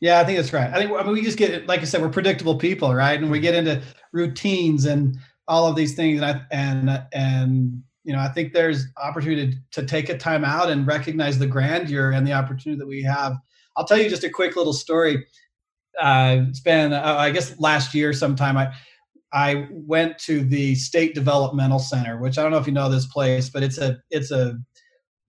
Yeah, 0.00 0.18
I 0.20 0.24
think 0.24 0.38
that's 0.38 0.52
right. 0.52 0.70
I 0.72 0.78
think 0.78 0.90
I 0.92 1.02
mean, 1.02 1.12
we 1.12 1.22
just 1.22 1.36
get, 1.36 1.66
like 1.66 1.80
I 1.80 1.84
said, 1.84 2.00
we're 2.00 2.08
predictable 2.08 2.56
people, 2.56 2.94
right? 2.94 3.20
And 3.20 3.30
we 3.30 3.38
get 3.40 3.54
into 3.54 3.82
routines 4.12 4.86
and 4.86 5.18
all 5.46 5.66
of 5.66 5.76
these 5.76 5.94
things, 5.94 6.22
and 6.22 6.24
I, 6.24 6.40
and 6.50 7.02
and 7.12 7.82
you 8.04 8.14
know, 8.14 8.18
I 8.20 8.28
think 8.28 8.54
there's 8.54 8.86
opportunity 9.02 9.52
to, 9.72 9.80
to 9.82 9.86
take 9.86 10.08
a 10.08 10.16
time 10.16 10.44
out 10.44 10.70
and 10.70 10.86
recognize 10.86 11.38
the 11.38 11.46
grandeur 11.46 12.12
and 12.12 12.26
the 12.26 12.32
opportunity 12.32 12.78
that 12.78 12.86
we 12.86 13.02
have. 13.02 13.34
I'll 13.76 13.84
tell 13.84 13.98
you 13.98 14.08
just 14.08 14.24
a 14.24 14.30
quick 14.30 14.56
little 14.56 14.72
story. 14.72 15.26
Uh, 16.00 16.44
it's 16.48 16.60
been, 16.60 16.92
uh, 16.92 17.16
I 17.18 17.30
guess, 17.30 17.58
last 17.60 17.94
year 17.94 18.12
sometime. 18.12 18.56
I 18.56 18.72
I 19.32 19.68
went 19.70 20.18
to 20.20 20.44
the 20.44 20.74
State 20.76 21.14
Developmental 21.14 21.78
Center, 21.78 22.18
which 22.18 22.38
I 22.38 22.42
don't 22.42 22.52
know 22.52 22.58
if 22.58 22.66
you 22.66 22.72
know 22.72 22.90
this 22.90 23.06
place, 23.06 23.50
but 23.50 23.62
it's 23.62 23.78
a 23.78 23.98
it's 24.10 24.30
a 24.30 24.58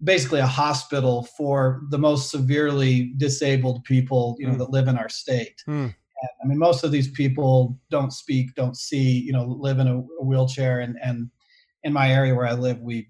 basically 0.03 0.39
a 0.39 0.47
hospital 0.47 1.27
for 1.37 1.81
the 1.89 1.97
most 1.97 2.31
severely 2.31 3.13
disabled 3.17 3.83
people 3.83 4.35
you 4.39 4.47
know 4.47 4.53
mm. 4.53 4.57
that 4.57 4.71
live 4.71 4.87
in 4.87 4.97
our 4.97 5.09
state 5.09 5.61
mm. 5.67 5.93
i 6.43 6.47
mean 6.47 6.57
most 6.57 6.83
of 6.83 6.91
these 6.91 7.09
people 7.11 7.77
don't 7.89 8.11
speak 8.11 8.53
don't 8.55 8.77
see 8.77 9.19
you 9.19 9.31
know 9.31 9.45
live 9.45 9.79
in 9.79 9.87
a, 9.87 9.97
a, 9.99 10.23
wheelchair 10.23 10.79
and 10.79 10.97
and 11.03 11.29
in 11.83 11.93
my 11.93 12.11
area 12.11 12.33
where 12.33 12.47
i 12.47 12.53
live 12.53 12.79
we 12.81 13.07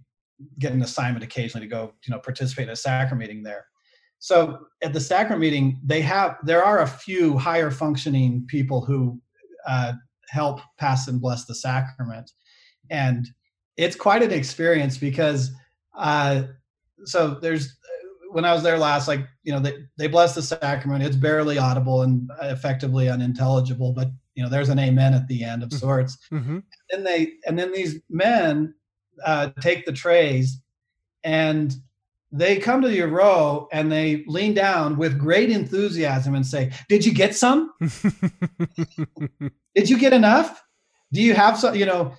get 0.60 0.74
an 0.74 0.82
assignment 0.82 1.24
occasionally 1.24 1.66
to 1.66 1.70
go 1.70 1.94
you 2.06 2.12
know 2.12 2.20
participate 2.20 2.64
in 2.64 2.74
a 2.74 2.76
sacrament 2.76 3.20
meeting 3.20 3.44
there 3.44 3.66
so 4.20 4.60
at 4.84 4.94
the 4.94 5.00
sacrament 5.00 5.42
meeting 5.42 5.80
they 5.84 6.02
have 6.02 6.38
there 6.44 6.64
are 6.64 6.82
a 6.82 6.88
few 6.88 7.38
higher 7.38 7.72
functioning 7.72 8.46
people 8.48 8.84
who 8.84 9.20
uh, 9.68 9.94
help 10.30 10.60
pass 10.78 11.08
and 11.08 11.22
bless 11.22 11.46
the 11.46 11.56
sacrament 11.56 12.32
and 12.90 13.30
it's 13.78 13.96
quite 13.96 14.22
an 14.22 14.32
experience 14.32 14.98
because 14.98 15.52
uh, 15.98 16.44
so 17.06 17.40
there's 17.42 17.78
when 18.32 18.46
I 18.46 18.54
was 18.54 18.64
there 18.64 18.78
last, 18.78 19.08
like 19.08 19.28
you 19.44 19.52
know, 19.52 19.60
they 19.60 19.74
they 19.98 20.08
bless 20.08 20.36
the 20.36 20.42
sacrament. 20.42 21.04
It's 21.04 21.16
barely 21.16 21.58
audible 21.58 22.02
and 22.02 22.30
effectively 22.42 23.10
unintelligible, 23.10 23.94
but 23.94 24.10
you 24.36 24.44
know, 24.44 24.50
there's 24.50 24.70
an 24.70 24.80
amen 24.80 25.14
at 25.14 25.28
the 25.28 25.44
end 25.44 25.64
of 25.64 25.70
mm-hmm. 25.70 25.80
sorts. 25.80 26.18
Mm-hmm. 26.32 26.60
And 26.92 27.06
they 27.06 27.34
and 27.46 27.60
then 27.60 27.72
these 27.72 28.00
men 28.10 28.74
uh, 29.24 29.50
take 29.60 29.86
the 29.86 29.92
trays 29.92 30.62
and 31.24 31.76
they 32.32 32.58
come 32.58 32.82
to 32.82 32.94
your 32.94 33.10
row 33.10 33.68
and 33.72 33.92
they 33.92 34.24
lean 34.28 34.54
down 34.54 34.98
with 34.98 35.20
great 35.20 35.50
enthusiasm 35.52 36.34
and 36.34 36.46
say, 36.46 36.72
"Did 36.88 37.06
you 37.06 37.14
get 37.14 37.36
some? 37.36 37.72
Did 39.76 39.90
you 39.90 39.98
get 39.98 40.14
enough? 40.14 40.64
Do 41.12 41.22
you 41.22 41.34
have 41.34 41.58
some? 41.58 41.76
You 41.76 41.86
know, 41.86 42.14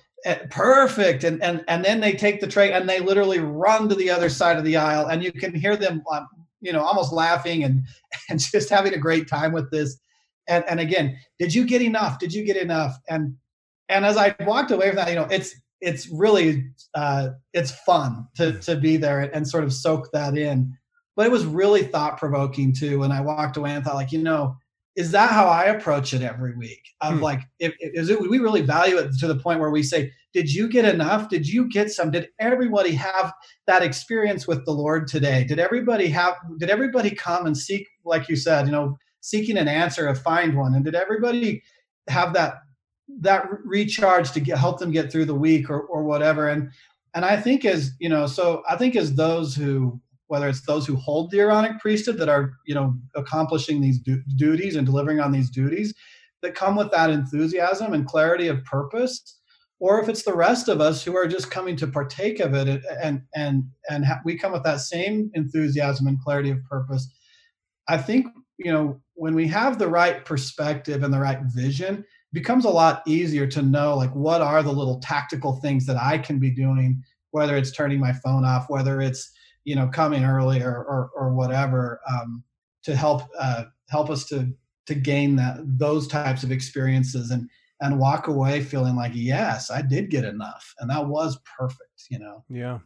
perfect. 0.49 1.23
And 1.23 1.41
and 1.43 1.63
and 1.67 1.83
then 1.83 1.99
they 1.99 2.13
take 2.13 2.39
the 2.39 2.47
tray 2.47 2.71
and 2.71 2.87
they 2.87 2.99
literally 2.99 3.39
run 3.39 3.89
to 3.89 3.95
the 3.95 4.09
other 4.09 4.29
side 4.29 4.57
of 4.57 4.63
the 4.63 4.77
aisle 4.77 5.07
and 5.07 5.23
you 5.23 5.31
can 5.31 5.53
hear 5.53 5.75
them 5.75 6.03
um, 6.11 6.27
you 6.61 6.71
know 6.71 6.81
almost 6.81 7.11
laughing 7.11 7.63
and 7.63 7.83
and 8.29 8.39
just 8.39 8.69
having 8.69 8.93
a 8.93 8.99
great 8.99 9.27
time 9.27 9.51
with 9.51 9.69
this. 9.71 9.97
And 10.47 10.63
and 10.67 10.79
again 10.79 11.17
did 11.39 11.53
you 11.53 11.65
get 11.65 11.81
enough? 11.81 12.19
Did 12.19 12.33
you 12.33 12.45
get 12.45 12.57
enough? 12.57 12.97
And 13.09 13.35
and 13.89 14.05
as 14.05 14.15
i 14.15 14.33
walked 14.41 14.71
away 14.71 14.87
from 14.87 14.95
that 14.95 15.09
you 15.09 15.15
know 15.15 15.27
it's 15.29 15.53
it's 15.81 16.07
really 16.09 16.65
uh 16.95 17.29
it's 17.51 17.71
fun 17.81 18.25
to 18.35 18.57
to 18.59 18.77
be 18.77 18.95
there 18.95 19.19
and, 19.19 19.33
and 19.33 19.47
sort 19.47 19.63
of 19.63 19.73
soak 19.73 20.09
that 20.13 20.37
in. 20.37 20.73
But 21.15 21.27
it 21.27 21.31
was 21.31 21.45
really 21.45 21.83
thought 21.83 22.17
provoking 22.17 22.73
too 22.73 23.03
and 23.03 23.13
i 23.13 23.21
walked 23.21 23.57
away 23.57 23.71
and 23.71 23.83
thought 23.83 23.95
like 23.95 24.11
you 24.11 24.23
know 24.23 24.55
is 24.95 25.11
that 25.11 25.31
how 25.31 25.47
I 25.47 25.65
approach 25.65 26.13
it 26.13 26.21
every 26.21 26.55
week? 26.55 26.83
Of 27.01 27.15
hmm. 27.15 27.23
like, 27.23 27.41
if, 27.59 27.73
is 27.79 28.09
it 28.09 28.19
we 28.21 28.39
really 28.39 28.61
value 28.61 28.97
it 28.97 29.11
to 29.19 29.27
the 29.27 29.35
point 29.35 29.59
where 29.59 29.71
we 29.71 29.81
say, 29.81 30.11
"Did 30.33 30.53
you 30.53 30.69
get 30.69 30.85
enough? 30.85 31.29
Did 31.29 31.47
you 31.47 31.67
get 31.67 31.91
some? 31.91 32.11
Did 32.11 32.29
everybody 32.39 32.91
have 32.91 33.33
that 33.65 33.81
experience 33.81 34.47
with 34.47 34.65
the 34.65 34.71
Lord 34.71 35.07
today? 35.07 35.43
Did 35.43 35.59
everybody 35.59 36.07
have? 36.09 36.35
Did 36.59 36.69
everybody 36.69 37.11
come 37.11 37.45
and 37.45 37.57
seek, 37.57 37.87
like 38.05 38.29
you 38.29 38.35
said, 38.35 38.67
you 38.67 38.71
know, 38.71 38.97
seeking 39.21 39.57
an 39.57 39.67
answer 39.67 40.07
or 40.07 40.15
find 40.15 40.55
one? 40.55 40.75
And 40.75 40.85
did 40.85 40.95
everybody 40.95 41.63
have 42.07 42.33
that 42.33 42.57
that 43.19 43.47
recharge 43.63 44.31
to 44.31 44.39
get 44.39 44.57
help 44.57 44.79
them 44.79 44.91
get 44.91 45.11
through 45.11 45.25
the 45.25 45.35
week 45.35 45.71
or 45.71 45.81
or 45.81 46.03
whatever? 46.03 46.49
And 46.49 46.69
and 47.15 47.25
I 47.25 47.37
think 47.37 47.65
as 47.65 47.91
you 47.99 48.09
know, 48.09 48.27
so 48.27 48.61
I 48.69 48.77
think 48.77 48.95
as 48.95 49.15
those 49.15 49.55
who 49.55 49.99
whether 50.33 50.49
it's 50.49 50.65
those 50.65 50.87
who 50.87 50.95
hold 50.95 51.29
the 51.29 51.39
Aaronic 51.39 51.79
priesthood 51.79 52.17
that 52.17 52.27
are, 52.27 52.53
you 52.65 52.73
know, 52.73 52.95
accomplishing 53.13 53.79
these 53.79 53.99
du- 53.99 54.23
duties 54.35 54.75
and 54.75 54.83
delivering 54.83 55.19
on 55.19 55.31
these 55.31 55.51
duties 55.51 55.93
that 56.41 56.55
come 56.55 56.75
with 56.75 56.89
that 56.89 57.11
enthusiasm 57.11 57.93
and 57.93 58.07
clarity 58.07 58.47
of 58.47 58.65
purpose, 58.65 59.39
or 59.79 60.01
if 60.01 60.09
it's 60.09 60.23
the 60.23 60.33
rest 60.33 60.69
of 60.69 60.81
us 60.81 61.03
who 61.03 61.15
are 61.15 61.27
just 61.27 61.51
coming 61.51 61.75
to 61.75 61.85
partake 61.85 62.39
of 62.39 62.55
it 62.55 62.81
and 62.99 63.21
and 63.35 63.65
and 63.91 64.05
ha- 64.05 64.21
we 64.25 64.35
come 64.35 64.51
with 64.51 64.63
that 64.63 64.79
same 64.79 65.29
enthusiasm 65.35 66.07
and 66.07 66.19
clarity 66.19 66.49
of 66.49 66.63
purpose. 66.63 67.07
I 67.87 67.99
think, 67.99 68.25
you 68.57 68.73
know, 68.73 68.99
when 69.13 69.35
we 69.35 69.47
have 69.49 69.77
the 69.77 69.87
right 69.87 70.25
perspective 70.25 71.03
and 71.03 71.13
the 71.13 71.19
right 71.19 71.41
vision, 71.43 71.97
it 71.99 72.33
becomes 72.33 72.65
a 72.65 72.69
lot 72.69 73.03
easier 73.05 73.45
to 73.45 73.61
know 73.61 73.95
like 73.95 74.15
what 74.15 74.41
are 74.41 74.63
the 74.63 74.73
little 74.73 74.99
tactical 74.99 75.57
things 75.57 75.85
that 75.85 75.97
I 75.97 76.17
can 76.17 76.39
be 76.39 76.49
doing, 76.49 77.03
whether 77.29 77.55
it's 77.55 77.71
turning 77.71 77.99
my 77.99 78.13
phone 78.13 78.45
off, 78.45 78.65
whether 78.67 78.99
it's 78.99 79.31
you 79.65 79.75
know 79.75 79.87
coming 79.87 80.23
early 80.23 80.61
or 80.61 80.75
or, 80.75 81.11
or 81.15 81.33
whatever 81.33 81.99
um, 82.11 82.43
to 82.83 82.95
help 82.95 83.23
uh, 83.39 83.65
help 83.89 84.09
us 84.09 84.25
to 84.25 84.53
to 84.85 84.95
gain 84.95 85.35
that 85.37 85.57
those 85.65 86.07
types 86.07 86.43
of 86.43 86.51
experiences 86.51 87.31
and 87.31 87.49
and 87.81 87.99
walk 87.99 88.27
away 88.27 88.61
feeling 88.61 88.95
like 88.95 89.11
yes 89.15 89.71
i 89.71 89.81
did 89.81 90.09
get 90.09 90.23
enough 90.23 90.73
and 90.79 90.89
that 90.89 91.07
was 91.07 91.37
perfect 91.57 91.93
you 92.09 92.19
know? 92.19 92.43
Yeah. 92.49 92.79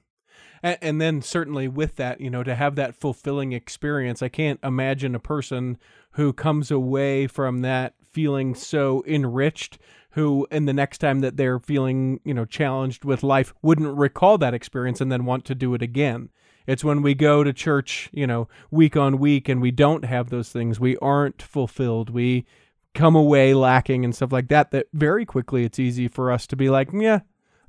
And, 0.64 0.78
and 0.82 1.02
then 1.02 1.22
certainly 1.22 1.68
with 1.68 1.96
that 1.96 2.22
you 2.22 2.30
know 2.30 2.44
to 2.44 2.56
have 2.56 2.76
that 2.76 2.96
fulfilling 2.96 3.52
experience 3.52 4.22
i 4.22 4.30
can't 4.30 4.60
imagine 4.64 5.16
a 5.16 5.20
person 5.20 5.78
who 6.12 6.34
comes 6.34 6.72
away 6.72 7.28
from 7.28 7.62
that 7.62 7.94
feeling 8.04 8.56
so 8.56 9.04
enriched 9.08 9.78
who 10.12 10.48
in 10.50 10.66
the 10.66 10.74
next 10.74 10.98
time 10.98 11.20
that 11.20 11.38
they're 11.38 11.60
feeling 11.60 12.20
you 12.24 12.34
know 12.34 12.46
challenged 12.46 13.06
with 13.06 13.24
life 13.24 13.54
wouldn't 13.62 13.98
recall 13.98 14.38
that 14.38 14.54
experience 14.54 15.00
and 15.02 15.12
then 15.12 15.26
want 15.26 15.46
to 15.46 15.56
do 15.56 15.74
it 15.74 15.82
again 15.82 16.30
it's 16.68 16.84
when 16.84 17.02
we 17.02 17.16
go 17.16 17.44
to 17.44 17.54
church, 17.54 18.10
you 18.12 18.28
know, 18.28 18.48
week 18.70 18.96
on 18.96 19.18
week 19.18 19.50
and 19.50 19.62
we 19.62 19.72
don't 19.72 20.06
have 20.06 20.30
those 20.30 20.50
things. 20.50 20.80
We 20.80 20.98
aren't 20.98 21.42
fulfilled. 21.42 22.10
We 22.10 22.46
come 22.94 23.16
away 23.16 23.54
lacking 23.54 24.04
and 24.04 24.14
stuff 24.14 24.32
like 24.32 24.50
that 24.50 24.72
that 24.72 24.88
very 24.94 25.26
quickly 25.26 25.64
it's 25.64 25.80
easy 25.80 26.08
for 26.08 26.32
us 26.32 26.46
to 26.48 26.56
be 26.56 26.70
like, 26.70 26.90
"Yeah, 26.92 27.22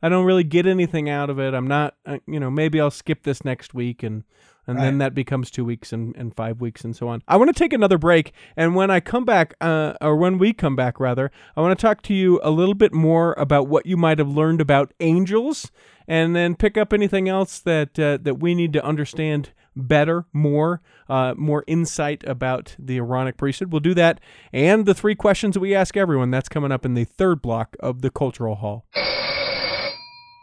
I 0.03 0.09
don't 0.09 0.25
really 0.25 0.45
get 0.45 0.67
anything 0.67 1.09
out 1.09 1.31
of 1.31 1.39
it. 1.39 1.55
I'm 1.55 1.67
not, 1.67 1.97
uh, 2.07 2.19
you 2.27 2.41
know, 2.41 2.51
maybe 2.51 2.81
I'll 2.81 2.91
skip 2.91 3.23
this 3.23 3.45
next 3.45 3.75
week 3.75 4.03
and 4.03 4.25
and 4.69 4.77
Right. 4.79 4.85
then 4.85 4.99
that 4.99 5.15
becomes 5.15 5.51
two 5.51 5.65
weeks 5.65 5.93
and, 5.93 6.15
and 6.17 6.33
five 6.37 6.61
weeks 6.61 6.85
and 6.85 6.95
so 6.95 7.09
on. 7.09 7.23
I 7.27 7.37
want 7.37 7.49
to 7.49 7.59
take 7.59 7.73
another 7.73 7.99
break, 7.99 8.33
and 8.57 8.77
when 8.77 8.91
I 8.91 9.01
come 9.01 9.25
back, 9.25 9.55
uh, 9.61 9.95
or 10.01 10.15
when 10.17 10.39
we 10.39 10.53
come 10.53 10.77
back 10.77 11.01
rather, 11.01 11.33
I 11.57 11.61
want 11.61 11.77
to 11.77 11.83
talk 11.83 12.03
to 12.03 12.15
you 12.15 12.39
a 12.45 12.51
little 12.51 12.75
bit 12.75 12.93
more 12.95 13.35
about 13.37 13.67
what 13.67 13.87
you 13.87 13.97
might 13.97 14.19
have 14.21 14.29
learned 14.29 14.61
about 14.61 14.93
angels, 15.01 15.73
and 16.07 16.37
then 16.37 16.55
pick 16.55 16.77
up 16.79 16.93
anything 16.93 17.29
else 17.29 17.59
that 17.61 17.99
uh, 17.99 18.19
that 18.23 18.37
we 18.39 18.55
need 18.55 18.73
to 18.75 18.85
understand 18.85 19.51
better, 19.77 20.27
more, 20.33 20.81
uh, 21.09 21.35
more 21.37 21.63
insight 21.69 22.25
about 22.27 22.75
the 22.81 22.97
Aaronic 22.99 23.37
priesthood. 23.37 23.71
We'll 23.73 23.79
do 23.81 23.95
that, 23.95 24.21
and 24.53 24.87
the 24.87 24.95
three 24.95 25.15
questions 25.15 25.55
that 25.55 25.61
we 25.61 25.75
ask 25.75 25.97
everyone. 25.97 26.31
That's 26.31 26.49
coming 26.49 26.73
up 26.73 26.85
in 26.85 26.95
the 26.95 27.05
third 27.05 27.41
block 27.43 27.77
of 27.81 28.03
the 28.03 28.11
Cultural 28.11 28.57
Hall. 28.57 28.87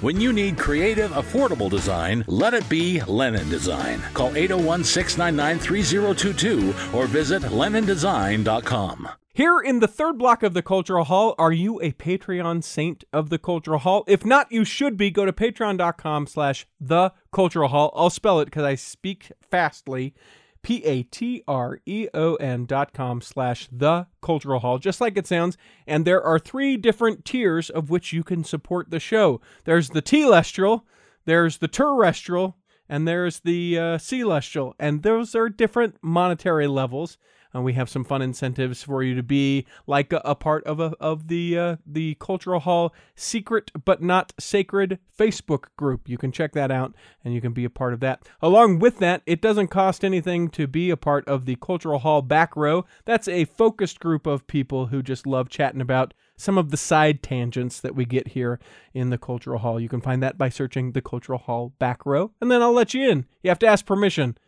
When 0.00 0.18
you 0.18 0.32
need 0.32 0.56
creative, 0.56 1.10
affordable 1.10 1.68
design, 1.68 2.24
let 2.26 2.54
it 2.54 2.66
be 2.70 3.02
Lennon 3.02 3.50
Design. 3.50 4.00
Call 4.14 4.34
801 4.34 4.82
699 4.82 5.58
3022 5.58 6.74
or 6.96 7.06
visit 7.06 7.42
LennonDesign.com. 7.42 9.10
Here 9.34 9.60
in 9.60 9.80
the 9.80 9.86
third 9.86 10.16
block 10.16 10.42
of 10.42 10.54
the 10.54 10.62
Cultural 10.62 11.04
Hall, 11.04 11.34
are 11.36 11.52
you 11.52 11.82
a 11.82 11.92
Patreon 11.92 12.64
saint 12.64 13.04
of 13.12 13.28
the 13.28 13.38
Cultural 13.38 13.78
Hall? 13.78 14.04
If 14.06 14.24
not, 14.24 14.50
you 14.50 14.64
should 14.64 14.96
be. 14.96 15.10
Go 15.10 15.26
to 15.26 15.34
patreon.com 15.34 16.26
slash 16.26 16.66
the 16.80 17.12
Cultural 17.30 17.68
Hall. 17.68 17.92
I'll 17.94 18.08
spell 18.08 18.40
it 18.40 18.46
because 18.46 18.64
I 18.64 18.76
speak 18.76 19.32
fastly. 19.42 20.14
P-A-T-R-E-O-N 20.62 22.66
dot 22.66 22.92
com 22.92 23.20
slash 23.20 23.68
the 23.72 24.06
Cultural 24.20 24.60
Hall, 24.60 24.78
just 24.78 25.00
like 25.00 25.16
it 25.16 25.26
sounds. 25.26 25.56
And 25.86 26.04
there 26.04 26.22
are 26.22 26.38
three 26.38 26.76
different 26.76 27.24
tiers 27.24 27.70
of 27.70 27.90
which 27.90 28.12
you 28.12 28.22
can 28.22 28.44
support 28.44 28.90
the 28.90 29.00
show. 29.00 29.40
There's 29.64 29.90
the 29.90 30.02
Telestial, 30.02 30.82
there's 31.24 31.58
the 31.58 31.68
Terrestrial, 31.68 32.56
and 32.88 33.06
there's 33.06 33.40
the 33.40 33.78
uh, 33.78 33.98
Celestial. 33.98 34.74
And 34.78 35.02
those 35.02 35.34
are 35.34 35.48
different 35.48 35.96
monetary 36.02 36.66
levels. 36.66 37.18
Uh, 37.54 37.60
we 37.60 37.72
have 37.72 37.88
some 37.88 38.04
fun 38.04 38.22
incentives 38.22 38.82
for 38.82 39.02
you 39.02 39.14
to 39.14 39.22
be 39.22 39.66
like 39.86 40.12
a, 40.12 40.20
a 40.24 40.34
part 40.34 40.64
of 40.64 40.80
a, 40.80 40.94
of 41.00 41.28
the 41.28 41.58
uh, 41.58 41.76
the 41.86 42.16
Cultural 42.20 42.60
Hall 42.60 42.94
secret 43.14 43.70
but 43.84 44.02
not 44.02 44.32
sacred 44.38 44.98
Facebook 45.18 45.64
group. 45.76 46.08
You 46.08 46.18
can 46.18 46.32
check 46.32 46.52
that 46.52 46.70
out 46.70 46.94
and 47.24 47.34
you 47.34 47.40
can 47.40 47.52
be 47.52 47.64
a 47.64 47.70
part 47.70 47.92
of 47.92 48.00
that. 48.00 48.28
Along 48.40 48.78
with 48.78 48.98
that, 48.98 49.22
it 49.26 49.40
doesn't 49.40 49.68
cost 49.68 50.04
anything 50.04 50.48
to 50.50 50.66
be 50.66 50.90
a 50.90 50.96
part 50.96 51.26
of 51.26 51.44
the 51.44 51.56
Cultural 51.56 51.98
Hall 51.98 52.22
back 52.22 52.56
row. 52.56 52.84
That's 53.04 53.28
a 53.28 53.44
focused 53.44 54.00
group 54.00 54.26
of 54.26 54.46
people 54.46 54.86
who 54.86 55.02
just 55.02 55.26
love 55.26 55.48
chatting 55.48 55.80
about 55.80 56.14
some 56.36 56.56
of 56.56 56.70
the 56.70 56.76
side 56.76 57.22
tangents 57.22 57.80
that 57.80 57.94
we 57.94 58.06
get 58.06 58.28
here 58.28 58.58
in 58.94 59.10
the 59.10 59.18
Cultural 59.18 59.58
Hall. 59.58 59.78
You 59.78 59.90
can 59.90 60.00
find 60.00 60.22
that 60.22 60.38
by 60.38 60.48
searching 60.48 60.92
the 60.92 61.02
Cultural 61.02 61.38
Hall 61.38 61.74
back 61.78 62.06
row, 62.06 62.32
and 62.40 62.50
then 62.50 62.62
I'll 62.62 62.72
let 62.72 62.94
you 62.94 63.10
in. 63.10 63.26
You 63.42 63.50
have 63.50 63.58
to 63.58 63.66
ask 63.66 63.84
permission 63.84 64.38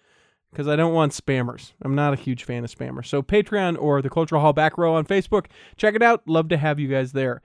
because 0.52 0.68
I 0.68 0.76
don't 0.76 0.92
want 0.92 1.12
spammers. 1.12 1.72
I'm 1.82 1.94
not 1.94 2.12
a 2.12 2.16
huge 2.16 2.44
fan 2.44 2.62
of 2.62 2.70
spammers. 2.70 3.06
So 3.06 3.22
Patreon 3.22 3.80
or 3.80 4.02
the 4.02 4.10
Cultural 4.10 4.40
Hall 4.40 4.52
back 4.52 4.76
row 4.76 4.94
on 4.94 5.06
Facebook, 5.06 5.46
check 5.76 5.94
it 5.94 6.02
out. 6.02 6.22
Love 6.28 6.48
to 6.50 6.58
have 6.58 6.78
you 6.78 6.88
guys 6.88 7.12
there. 7.12 7.40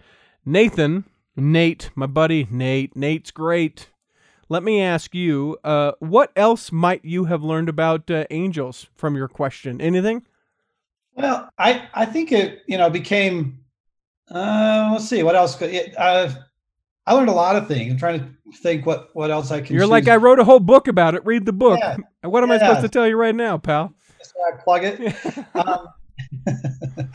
Nathan, 0.45 1.05
Nate, 1.35 1.89
my 1.95 2.05
buddy 2.05 2.47
Nate. 2.51 2.95
Nate's 2.95 3.31
great. 3.31 3.89
Let 4.49 4.63
me 4.63 4.81
ask 4.81 5.13
you, 5.15 5.57
uh, 5.63 5.93
what 5.99 6.31
else 6.35 6.71
might 6.71 7.03
you 7.03 7.25
have 7.25 7.43
learned 7.43 7.69
about 7.69 8.09
uh, 8.09 8.25
angels 8.29 8.87
from 8.95 9.15
your 9.15 9.27
question? 9.27 9.81
Anything? 9.81 10.25
Well, 11.15 11.49
I 11.57 11.89
I 11.93 12.05
think 12.05 12.31
it 12.31 12.61
you 12.67 12.77
know 12.77 12.89
became. 12.89 13.59
Uh, 14.29 14.89
let's 14.91 15.07
see 15.07 15.23
what 15.23 15.35
else 15.35 15.55
could 15.55 15.69
it, 15.69 15.93
uh, 15.97 16.29
I 17.07 17.13
learned 17.13 17.29
a 17.29 17.33
lot 17.33 17.55
of 17.55 17.67
things. 17.67 17.93
I'm 17.93 17.97
trying 17.97 18.19
to 18.19 18.57
think 18.57 18.85
what 18.85 19.09
what 19.13 19.31
else 19.31 19.49
I 19.49 19.61
can. 19.61 19.75
You're 19.75 19.87
like. 19.87 20.07
I 20.07 20.17
wrote 20.17 20.39
a 20.39 20.43
whole 20.43 20.59
book 20.59 20.87
about 20.87 21.15
it. 21.15 21.25
Read 21.25 21.45
the 21.45 21.53
book. 21.53 21.79
Yeah. 21.81 21.97
What 22.23 22.43
am 22.43 22.51
I 22.51 22.57
supposed 22.57 22.81
to 22.81 22.89
tell 22.89 23.07
you 23.07 23.15
right 23.15 23.33
now, 23.33 23.57
pal? 23.57 23.93
So 24.21 24.33
I 24.45 24.61
plug 24.61 24.83
it. 24.83 25.15
um, 25.55 25.87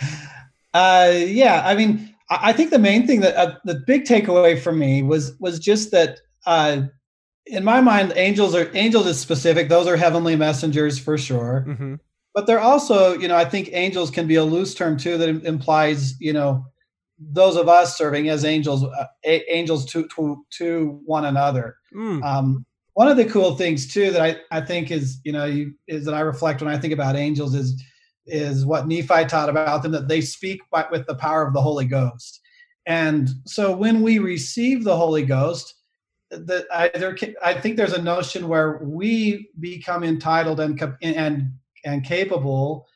uh, 0.74 1.12
yeah, 1.12 1.62
I 1.66 1.74
mean, 1.74 2.14
I, 2.30 2.38
I 2.44 2.52
think 2.54 2.70
the 2.70 2.78
main 2.78 3.06
thing 3.06 3.20
that 3.20 3.36
uh, 3.36 3.58
the 3.64 3.82
big 3.86 4.04
takeaway 4.04 4.58
for 4.58 4.72
me 4.72 5.02
was 5.02 5.36
was 5.38 5.58
just 5.58 5.90
that 5.90 6.20
uh, 6.46 6.82
in 7.46 7.64
my 7.64 7.80
mind, 7.82 8.14
angels 8.16 8.54
are 8.54 8.70
angels 8.74 9.06
is 9.06 9.18
specific. 9.18 9.68
Those 9.68 9.86
are 9.86 9.96
heavenly 9.96 10.36
messengers 10.36 10.98
for 10.98 11.18
sure. 11.18 11.62
hmm 11.62 11.96
But 12.34 12.46
they're 12.46 12.60
also, 12.60 13.18
you 13.18 13.28
know, 13.28 13.36
I 13.36 13.44
think 13.44 13.68
angels 13.72 14.10
can 14.10 14.26
be 14.26 14.36
a 14.36 14.44
loose 14.44 14.74
term 14.74 14.96
too 14.96 15.18
that 15.18 15.28
implies, 15.44 16.18
you 16.20 16.32
know, 16.32 16.64
those 17.30 17.56
of 17.56 17.68
us 17.68 17.96
serving 17.96 18.28
as 18.28 18.44
angels, 18.44 18.84
uh, 18.84 19.06
a- 19.24 19.54
angels 19.54 19.84
to, 19.86 20.08
to 20.08 20.44
to 20.58 21.00
one 21.04 21.24
another. 21.24 21.76
Mm. 21.94 22.22
Um, 22.22 22.66
one 22.94 23.08
of 23.08 23.16
the 23.16 23.24
cool 23.24 23.56
things 23.56 23.86
too 23.86 24.10
that 24.10 24.20
I, 24.20 24.56
I 24.56 24.60
think 24.60 24.90
is 24.90 25.20
you 25.24 25.32
know 25.32 25.44
you, 25.44 25.74
is 25.86 26.04
that 26.04 26.14
I 26.14 26.20
reflect 26.20 26.62
when 26.62 26.72
I 26.72 26.78
think 26.78 26.92
about 26.92 27.16
angels 27.16 27.54
is 27.54 27.82
is 28.26 28.64
what 28.64 28.86
Nephi 28.86 29.24
taught 29.26 29.48
about 29.48 29.82
them 29.82 29.92
that 29.92 30.08
they 30.08 30.20
speak 30.20 30.60
by, 30.70 30.86
with 30.90 31.06
the 31.06 31.14
power 31.14 31.46
of 31.46 31.54
the 31.54 31.60
Holy 31.60 31.86
Ghost, 31.86 32.40
and 32.86 33.30
so 33.46 33.74
when 33.74 34.02
we 34.02 34.18
receive 34.18 34.84
the 34.84 34.96
Holy 34.96 35.24
Ghost, 35.24 35.74
that 36.30 36.66
I 36.72 36.90
there 36.94 37.16
I 37.42 37.54
think 37.54 37.76
there's 37.76 37.94
a 37.94 38.02
notion 38.02 38.48
where 38.48 38.80
we 38.82 39.50
become 39.60 40.04
entitled 40.04 40.60
and 40.60 40.80
and 41.02 41.52
and 41.84 42.04
capable 42.04 42.86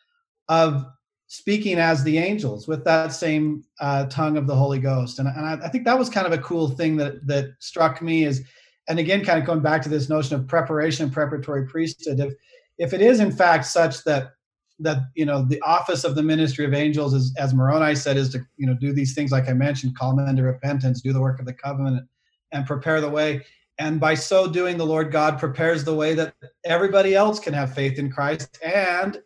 of 0.49 0.87
speaking 1.29 1.79
as 1.79 2.05
the 2.05 2.19
angels 2.19 2.69
with 2.69 2.85
that 2.85 3.13
same 3.13 3.65
uh, 3.81 4.07
tongue 4.07 4.37
of 4.37 4.47
the 4.47 4.55
Holy 4.55 4.79
Ghost, 4.79 5.19
and, 5.19 5.29
and 5.29 5.45
I, 5.45 5.67
I 5.67 5.69
think 5.69 5.85
that 5.85 5.99
was 5.99 6.09
kind 6.09 6.27
of 6.27 6.33
a 6.33 6.43
cool 6.43 6.69
thing 6.69 6.97
that 6.97 7.27
that 7.27 7.55
struck 7.59 8.01
me 8.03 8.25
is 8.25 8.45
and 8.89 8.99
again 8.99 9.25
kind 9.25 9.39
of 9.39 9.45
going 9.45 9.61
back 9.61 9.83
to 9.83 9.89
this 9.89 10.09
notion 10.09 10.37
of 10.37 10.47
preparation 10.47 11.11
preparatory 11.11 11.67
priesthood 11.67 12.21
if 12.21 12.33
if 12.79 12.93
it 12.93 13.01
is 13.01 13.21
in 13.21 13.33
fact 13.33 13.65
such 13.65 14.05
that 14.05 14.33
that 14.79 14.99
you 15.15 15.25
know 15.25 15.45
the 15.45 15.61
office 15.63 16.05
of 16.05 16.15
the 16.15 16.23
ministry 16.23 16.65
of 16.65 16.75
angels 16.75 17.15
is 17.15 17.35
as 17.39 17.55
moroni 17.55 17.95
said 17.95 18.17
is 18.17 18.29
to 18.29 18.41
you 18.57 18.67
know 18.67 18.75
do 18.75 18.93
these 18.93 19.15
things 19.15 19.33
like 19.33 19.49
i 19.49 19.53
mentioned 19.53 19.97
call 19.97 20.15
men 20.15 20.37
to 20.37 20.43
repentance 20.43 21.01
do 21.01 21.13
the 21.13 21.21
work 21.21 21.41
of 21.41 21.47
the 21.47 21.53
covenant 21.53 22.07
and 22.53 22.67
prepare 22.67 23.01
the 23.01 23.09
way. 23.09 23.45
And 23.79 24.01
by 24.01 24.15
so 24.15 24.51
doing 24.51 24.79
the 24.79 24.87
lord 24.87 25.13
god 25.13 25.39
prepares 25.39 25.85
the 25.85 25.95
way 25.95 26.15
that 26.15 26.35
everybody 26.65 27.15
else 27.15 27.39
can 27.39 27.53
have 27.53 27.75
faith 27.75 27.99
in 27.99 28.11
christ 28.11 28.59
and 28.63 29.21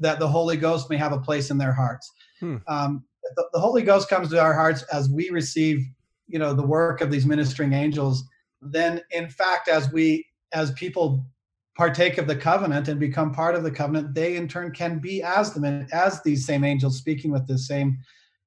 that 0.00 0.18
the 0.18 0.28
holy 0.28 0.56
ghost 0.56 0.90
may 0.90 0.96
have 0.96 1.12
a 1.12 1.20
place 1.20 1.50
in 1.50 1.58
their 1.58 1.72
hearts. 1.72 2.10
Hmm. 2.40 2.56
um, 2.66 3.04
the, 3.36 3.48
the 3.52 3.60
holy 3.60 3.82
ghost 3.82 4.08
comes 4.08 4.30
to 4.30 4.40
our 4.40 4.54
hearts 4.54 4.82
as 4.92 5.08
we 5.08 5.30
receive 5.30 5.86
you 6.26 6.38
know 6.38 6.54
the 6.54 6.66
work 6.66 7.00
of 7.00 7.10
these 7.10 7.26
ministering 7.26 7.72
angels. 7.72 8.24
Then 8.60 9.00
in 9.10 9.28
fact 9.28 9.68
as 9.68 9.92
we 9.92 10.26
as 10.52 10.72
people 10.72 11.24
partake 11.76 12.18
of 12.18 12.26
the 12.26 12.36
covenant 12.36 12.88
and 12.88 13.00
become 13.00 13.32
part 13.32 13.54
of 13.54 13.62
the 13.62 13.70
covenant 13.70 14.14
they 14.14 14.36
in 14.36 14.46
turn 14.46 14.70
can 14.72 14.98
be 14.98 15.22
as 15.22 15.54
them 15.54 15.86
as 15.92 16.22
these 16.22 16.44
same 16.44 16.64
angels 16.64 16.98
speaking 16.98 17.30
with 17.30 17.46
the 17.46 17.58
same 17.58 17.98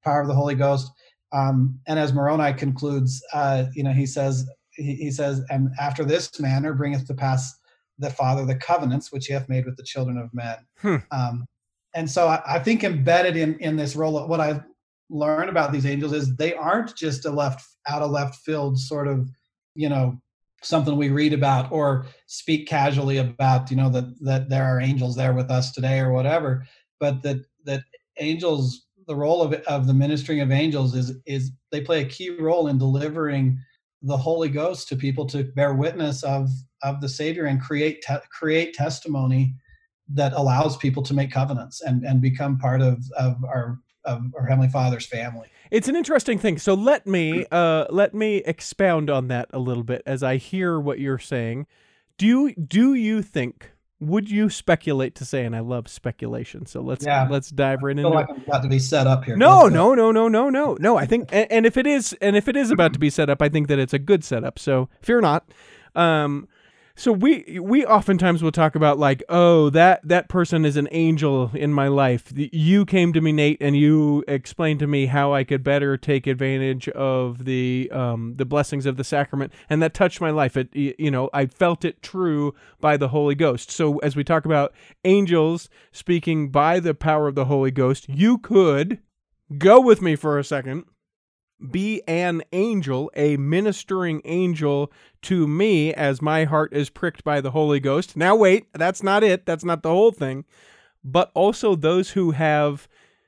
power 0.04 0.22
of 0.22 0.28
the 0.28 0.36
holy 0.36 0.56
ghost. 0.56 0.92
Um, 1.32 1.80
and 1.88 2.00
as 2.00 2.14
moroni 2.14 2.54
concludes 2.54 3.24
uh, 3.34 3.66
you 3.74 3.84
know 3.84 3.94
he 3.94 4.06
says 4.06 4.48
he, 4.72 4.96
he 4.96 5.12
says 5.12 5.42
and 5.50 5.70
after 5.80 6.04
this 6.04 6.40
manner 6.40 6.74
bringeth 6.74 7.08
to 7.08 7.14
pass 7.14 7.56
the 8.00 8.10
father 8.10 8.46
the 8.46 8.56
covenants 8.56 9.12
which 9.12 9.28
he 9.28 9.34
hath 9.34 9.50
made 9.50 9.66
with 9.66 9.78
the 9.78 9.84
children 9.84 10.18
of 10.18 10.34
men 10.34 10.58
Hmm. 10.80 10.98
um, 11.12 11.46
and 11.94 12.10
so 12.10 12.28
I, 12.28 12.42
I 12.46 12.60
think 12.60 12.84
embedded 12.84 13.38
in 13.38 13.58
in 13.60 13.76
this 13.76 13.96
role 13.96 14.18
of 14.18 14.30
what 14.30 14.40
i've 14.40 14.64
learned 15.10 15.50
about 15.50 15.72
these 15.72 15.86
angels 15.86 16.14
is 16.14 16.36
they 16.36 16.54
aren't 16.54 16.96
just 16.96 17.26
a 17.26 17.30
left 17.30 17.66
out 17.88 18.02
of 18.02 18.12
left 18.12 18.36
field 18.36 18.78
sort 18.80 19.08
of 19.08 19.30
you 19.76 19.90
know 19.90 20.20
something 20.62 20.96
we 20.96 21.10
read 21.10 21.32
about 21.34 21.72
or 21.72 22.06
speak 22.26 22.68
casually 22.68 23.18
about 23.18 23.70
you 23.70 23.78
know 23.78 23.90
that 23.90 24.06
that 24.22 24.50
there 24.50 24.64
are 24.64 24.82
angels 24.82 25.16
there 25.16 25.34
with 25.34 25.52
us 25.52 25.72
today 25.72 26.00
or 26.00 26.12
whatever 26.12 26.66
but 27.00 27.22
that 27.22 27.38
that 27.66 27.82
angels 28.20 28.88
the 29.08 29.16
role 29.16 29.42
of 29.42 29.54
of 29.54 29.86
the 29.86 29.94
ministering 29.94 30.42
of 30.42 30.52
angels 30.52 30.96
is 30.96 31.14
is 31.26 31.52
they 31.72 31.82
play 31.82 32.02
a 32.02 32.06
key 32.06 32.32
role 32.32 32.68
in 32.68 32.78
delivering 32.78 33.60
the 34.02 34.18
holy 34.18 34.50
ghost 34.50 34.88
to 34.88 34.96
people 34.96 35.26
to 35.26 35.44
bear 35.56 35.74
witness 35.74 36.24
of 36.24 36.50
of 36.86 37.02
the 37.02 37.10
savior 37.10 37.46
and 37.46 37.62
create 37.62 38.02
te- 38.02 38.28
create 38.30 38.74
testimony 38.74 39.56
that 40.08 40.32
allows 40.34 40.78
people 40.78 41.02
to 41.04 41.14
make 41.14 41.32
covenants 41.32 41.82
and 41.82 42.04
and 42.06 42.22
become 42.22 42.58
part 42.58 42.82
of 42.82 43.04
of 43.18 43.44
our 43.44 43.80
of 44.06 44.22
our 44.38 44.46
heavenly 44.46 44.70
father's 44.70 45.08
family 45.08 45.48
It's 45.72 45.88
an 45.88 45.96
interesting 45.96 46.38
thing. 46.38 46.58
So 46.60 46.74
let 46.74 47.08
me 47.08 47.46
uh, 47.52 47.86
let 47.90 48.14
me 48.14 48.38
expound 48.46 49.10
on 49.10 49.28
that 49.30 49.50
a 49.52 49.60
little 49.60 49.84
bit 49.84 50.04
as 50.06 50.24
I 50.24 50.38
hear 50.38 50.80
what 50.80 51.00
you're 51.00 51.20
saying. 51.20 51.68
Do 52.18 52.28
you, 52.28 52.56
do 52.56 52.94
you 52.94 53.22
think 53.22 53.72
would 54.00 54.30
you 54.30 54.50
speculate 54.50 55.16
to 55.16 55.26
say? 55.26 55.46
And 55.46 55.56
I 55.56 55.60
love 55.60 55.88
speculation, 55.88 56.66
so 56.66 56.82
let's 56.82 57.06
yeah. 57.06 57.28
let's 57.30 57.50
dive 57.50 57.82
right 57.82 57.98
into. 57.98 58.10
Like 58.10 58.30
I'm 58.30 58.42
about 58.42 58.64
to 58.64 58.70
be 58.70 58.80
set 58.80 59.08
up 59.08 59.26
here. 59.26 59.36
No, 59.36 59.68
no, 59.68 59.96
no, 59.96 60.12
no, 60.12 60.28
no, 60.28 60.50
no, 60.50 60.78
no. 60.80 60.98
I 60.98 61.06
think, 61.06 61.30
and, 61.32 61.52
and 61.52 61.66
if 61.66 61.78
it 61.78 61.88
is, 61.88 62.14
and 62.22 62.36
if 62.36 62.48
it 62.48 62.56
is 62.56 62.72
about 62.72 62.94
to 62.94 63.00
be 63.00 63.10
set 63.10 63.30
up, 63.30 63.42
I 63.42 63.50
think 63.50 63.68
that 63.68 63.80
it's 63.80 63.94
a 63.94 64.00
good 64.00 64.24
setup. 64.24 64.60
So 64.60 64.90
fear 65.02 65.22
not. 65.22 65.50
Um, 65.96 66.48
so 66.96 67.12
we 67.12 67.60
we 67.62 67.86
oftentimes 67.86 68.42
will 68.42 68.52
talk 68.52 68.76
about 68.76 68.98
like 68.98 69.22
oh 69.28 69.70
that 69.72 70.00
that 70.08 70.30
person 70.30 70.64
is 70.64 70.78
an 70.78 70.88
angel 70.92 71.52
in 71.54 71.74
my 71.74 71.90
life. 71.90 72.32
You 72.34 72.86
came 72.86 73.12
to 73.14 73.22
me 73.22 73.34
nate 73.34 73.58
and 73.60 73.76
you 73.76 74.24
explained 74.28 74.80
to 74.80 74.88
me 74.88 75.08
how 75.08 75.34
i 75.34 75.44
could 75.44 75.64
better 75.64 75.98
take 75.98 76.26
advantage 76.26 76.88
of 76.90 77.44
the 77.46 77.92
um, 77.92 78.36
the 78.38 78.46
blessings 78.46 78.86
of 78.86 78.96
the 78.96 79.04
sacrament 79.04 79.52
and 79.70 79.82
that 79.84 79.94
touched 79.94 80.22
my 80.22 80.30
life. 80.32 80.56
It 80.56 80.70
you 80.74 81.12
know 81.12 81.30
i 81.34 81.46
felt 81.46 81.84
it 81.84 82.02
true 82.02 82.56
by 82.80 82.96
the 82.96 83.10
holy 83.10 83.36
ghost. 83.36 83.72
So 83.72 83.98
as 84.00 84.16
we 84.16 84.24
talk 84.24 84.46
about 84.46 84.74
angels 85.04 85.70
speaking 85.92 86.50
by 86.50 86.80
the 86.80 86.94
power 86.94 87.28
of 87.28 87.36
the 87.36 87.46
holy 87.46 87.72
ghost 87.72 88.08
you 88.08 88.38
could 88.38 89.00
go 89.58 89.80
with 89.82 90.02
me 90.02 90.16
for 90.16 90.40
a 90.40 90.44
second 90.44 90.86
be 91.72 92.02
an 92.08 92.44
angel, 92.52 93.12
a 93.16 93.38
ministering 93.38 94.22
angel 94.26 94.92
to 95.24 95.48
me 95.48 95.94
as 95.94 96.22
my 96.22 96.44
heart 96.46 96.74
is 96.74 96.90
pricked 96.90 97.24
by 97.24 97.42
the 97.42 97.52
Holy 97.52 97.80
Ghost. 97.80 98.18
Now, 98.18 98.36
wait, 98.36 98.68
that's 98.74 99.02
not 99.02 99.24
it. 99.24 99.46
That's 99.46 99.64
not 99.64 99.84
the 99.84 99.90
whole 99.90 100.12
thing. 100.12 100.46
But 101.04 101.32
also 101.34 101.76
those 101.76 102.12
who 102.12 102.32
have. 102.32 102.88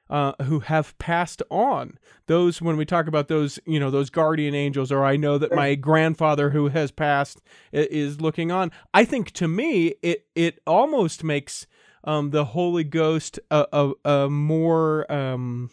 Uh, 0.09 0.31
who 0.43 0.61
have 0.61 0.97
passed 0.99 1.43
on 1.49 1.99
those 2.27 2.61
when 2.61 2.77
we 2.77 2.85
talk 2.85 3.07
about 3.07 3.27
those 3.27 3.59
you 3.65 3.77
know 3.77 3.91
those 3.91 4.09
guardian 4.09 4.55
angels 4.55 4.89
or 4.89 5.03
i 5.03 5.17
know 5.17 5.37
that 5.37 5.53
my 5.53 5.75
grandfather 5.75 6.51
who 6.51 6.69
has 6.69 6.91
passed 6.91 7.41
is 7.73 8.21
looking 8.21 8.49
on 8.49 8.71
i 8.93 9.03
think 9.03 9.31
to 9.31 9.49
me 9.49 9.95
it 10.01 10.25
it 10.33 10.61
almost 10.65 11.25
makes 11.25 11.67
um, 12.05 12.29
the 12.29 12.45
holy 12.45 12.85
ghost 12.85 13.37
a, 13.51 13.65
a, 13.73 14.09
a 14.09 14.29
more 14.29 15.11
um, 15.11 15.69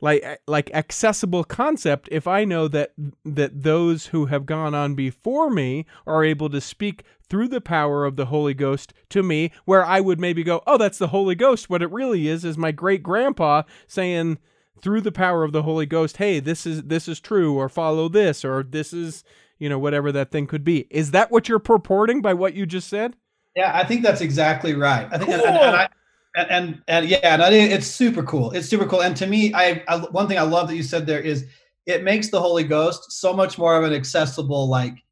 like 0.00 0.22
eh, 0.22 0.36
like 0.46 0.70
accessible 0.74 1.44
concept 1.44 2.08
if 2.12 2.26
I 2.26 2.44
know 2.44 2.68
that 2.68 2.92
that 3.24 3.62
those 3.62 4.06
who 4.06 4.26
have 4.26 4.46
gone 4.46 4.74
on 4.74 4.94
before 4.94 5.50
me 5.50 5.86
are 6.06 6.24
able 6.24 6.50
to 6.50 6.60
speak 6.60 7.04
through 7.28 7.48
the 7.48 7.60
power 7.60 8.04
of 8.04 8.16
the 8.16 8.26
Holy 8.26 8.54
Ghost 8.54 8.92
to 9.10 9.22
me, 9.22 9.50
where 9.64 9.84
I 9.84 10.00
would 10.00 10.20
maybe 10.20 10.44
go, 10.44 10.62
oh, 10.66 10.78
that's 10.78 10.98
the 10.98 11.08
Holy 11.08 11.34
Ghost. 11.34 11.68
What 11.68 11.82
it 11.82 11.90
really 11.90 12.28
is 12.28 12.44
is 12.44 12.56
my 12.56 12.70
great 12.72 13.02
grandpa 13.02 13.62
saying 13.86 14.38
through 14.80 15.00
the 15.00 15.12
power 15.12 15.42
of 15.42 15.52
the 15.52 15.62
Holy 15.62 15.86
Ghost, 15.86 16.18
hey, 16.18 16.40
this 16.40 16.66
is 16.66 16.84
this 16.84 17.08
is 17.08 17.20
true, 17.20 17.54
or 17.56 17.68
follow 17.68 18.08
this, 18.08 18.44
or 18.44 18.62
this 18.62 18.92
is 18.92 19.24
you 19.58 19.68
know 19.68 19.78
whatever 19.78 20.12
that 20.12 20.30
thing 20.30 20.46
could 20.46 20.64
be. 20.64 20.86
Is 20.90 21.10
that 21.12 21.30
what 21.30 21.48
you're 21.48 21.58
purporting 21.58 22.20
by 22.20 22.34
what 22.34 22.54
you 22.54 22.66
just 22.66 22.88
said? 22.88 23.16
Yeah, 23.54 23.72
I 23.74 23.84
think 23.84 24.02
that's 24.02 24.20
exactly 24.20 24.74
right. 24.74 25.08
I 25.10 25.18
think, 25.18 25.30
cool. 25.30 25.46
and, 25.46 25.56
and 25.56 25.76
I, 25.76 25.88
and, 26.36 26.50
and, 26.50 26.82
and 26.86 27.08
yeah, 27.08 27.18
and 27.22 27.54
it's 27.54 27.86
super 27.86 28.22
cool. 28.22 28.52
It's 28.52 28.68
super 28.68 28.86
cool. 28.86 29.02
And 29.02 29.16
to 29.16 29.26
me, 29.26 29.52
I, 29.54 29.82
I 29.88 29.98
one 29.98 30.28
thing 30.28 30.38
I 30.38 30.42
love 30.42 30.68
that 30.68 30.76
you 30.76 30.82
said 30.82 31.06
there 31.06 31.20
is 31.20 31.46
it 31.86 32.04
makes 32.04 32.28
the 32.28 32.40
Holy 32.40 32.64
Ghost 32.64 33.12
so 33.12 33.32
much 33.32 33.58
more 33.58 33.76
of 33.76 33.84
an 33.84 33.92
accessible 33.92 34.68
like 34.68 35.02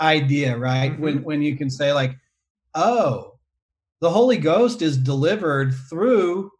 idea, 0.00 0.56
right? 0.56 0.92
Mm-hmm. 0.92 1.02
When 1.02 1.24
when 1.24 1.42
you 1.42 1.56
can 1.56 1.70
say 1.70 1.92
like, 1.92 2.16
oh, 2.74 3.38
the 4.00 4.10
Holy 4.10 4.36
Ghost 4.36 4.82
is 4.82 4.98
delivered 4.98 5.74
through 5.88 6.50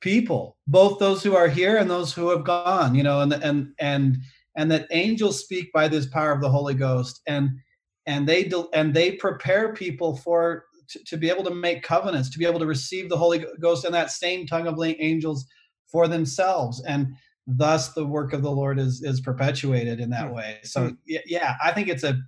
people, 0.00 0.56
both 0.66 0.98
those 0.98 1.22
who 1.22 1.36
are 1.36 1.48
here 1.48 1.76
and 1.76 1.90
those 1.90 2.12
who 2.12 2.30
have 2.30 2.44
gone, 2.44 2.94
you 2.94 3.02
know, 3.02 3.20
and 3.20 3.34
and 3.34 3.74
and 3.78 4.18
and 4.56 4.70
that 4.70 4.86
angels 4.90 5.40
speak 5.40 5.70
by 5.72 5.86
this 5.86 6.06
power 6.06 6.32
of 6.32 6.40
the 6.40 6.48
Holy 6.48 6.74
Ghost, 6.74 7.20
and 7.26 7.50
and 8.06 8.26
they 8.26 8.50
and 8.72 8.94
they 8.94 9.12
prepare 9.12 9.74
people 9.74 10.16
for 10.16 10.64
to, 10.88 11.04
to 11.04 11.16
be 11.16 11.30
able 11.30 11.44
to 11.44 11.54
make 11.54 11.82
covenants, 11.82 12.30
to 12.30 12.38
be 12.38 12.46
able 12.46 12.60
to 12.60 12.66
receive 12.66 13.08
the 13.08 13.16
Holy 13.16 13.44
Ghost 13.60 13.84
and 13.84 13.94
that 13.94 14.10
same 14.10 14.46
tongue 14.46 14.66
of 14.66 14.78
angels 14.82 15.46
for 15.90 16.08
themselves. 16.08 16.82
And 16.84 17.14
thus 17.46 17.92
the 17.92 18.04
work 18.04 18.32
of 18.32 18.42
the 18.42 18.50
Lord 18.50 18.78
is 18.78 19.02
is 19.02 19.20
perpetuated 19.20 20.00
in 20.00 20.10
that 20.10 20.28
hmm. 20.28 20.34
way. 20.34 20.58
So 20.64 20.88
hmm. 20.88 20.94
yeah, 21.06 21.54
I 21.62 21.72
think 21.72 21.88
it's 21.88 22.04
a 22.04 22.18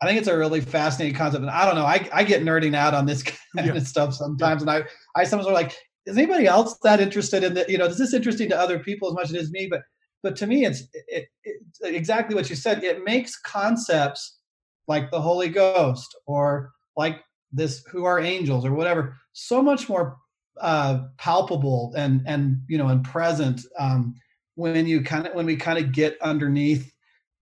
I 0.00 0.06
think 0.06 0.18
it's 0.18 0.28
a 0.28 0.38
really 0.38 0.60
fascinating 0.60 1.16
concept. 1.16 1.42
And 1.42 1.50
I 1.50 1.64
don't 1.64 1.74
know, 1.74 1.84
I, 1.84 2.08
I 2.12 2.22
get 2.22 2.42
nerding 2.42 2.74
out 2.74 2.94
on 2.94 3.06
this 3.06 3.22
kind 3.56 3.66
yeah. 3.66 3.74
of 3.74 3.86
stuff 3.86 4.14
sometimes. 4.14 4.62
And 4.62 4.70
I, 4.70 4.84
I 5.16 5.24
sometimes 5.24 5.48
are 5.48 5.54
like, 5.54 5.76
is 6.06 6.16
anybody 6.16 6.46
else 6.46 6.78
that 6.84 7.00
interested 7.00 7.42
in 7.42 7.54
that? 7.54 7.68
You 7.68 7.78
know, 7.78 7.86
is 7.86 7.98
this 7.98 8.14
interesting 8.14 8.48
to 8.50 8.58
other 8.58 8.78
people 8.78 9.08
as 9.08 9.14
much 9.14 9.24
as 9.24 9.34
it 9.34 9.42
is 9.42 9.50
me? 9.50 9.66
But 9.70 9.82
but 10.22 10.36
to 10.36 10.46
me, 10.46 10.64
it's 10.64 10.84
it, 11.08 11.26
it, 11.44 11.56
exactly 11.82 12.34
what 12.34 12.48
you 12.48 12.56
said. 12.56 12.82
It 12.82 13.04
makes 13.04 13.38
concepts 13.38 14.38
like 14.86 15.10
the 15.10 15.20
Holy 15.20 15.48
Ghost 15.48 16.16
or 16.26 16.70
like 16.96 17.20
this 17.52 17.84
who 17.90 18.04
are 18.04 18.20
angels 18.20 18.64
or 18.64 18.72
whatever 18.72 19.16
so 19.32 19.62
much 19.62 19.88
more 19.88 20.16
uh, 20.60 21.04
palpable 21.18 21.92
and 21.96 22.22
and 22.26 22.60
you 22.68 22.76
know 22.76 22.88
and 22.88 23.04
present 23.04 23.62
um, 23.78 24.14
when 24.56 24.86
you 24.86 25.02
kind 25.02 25.26
of 25.26 25.34
when 25.34 25.46
we 25.46 25.56
kind 25.56 25.78
of 25.78 25.92
get 25.92 26.16
underneath 26.20 26.92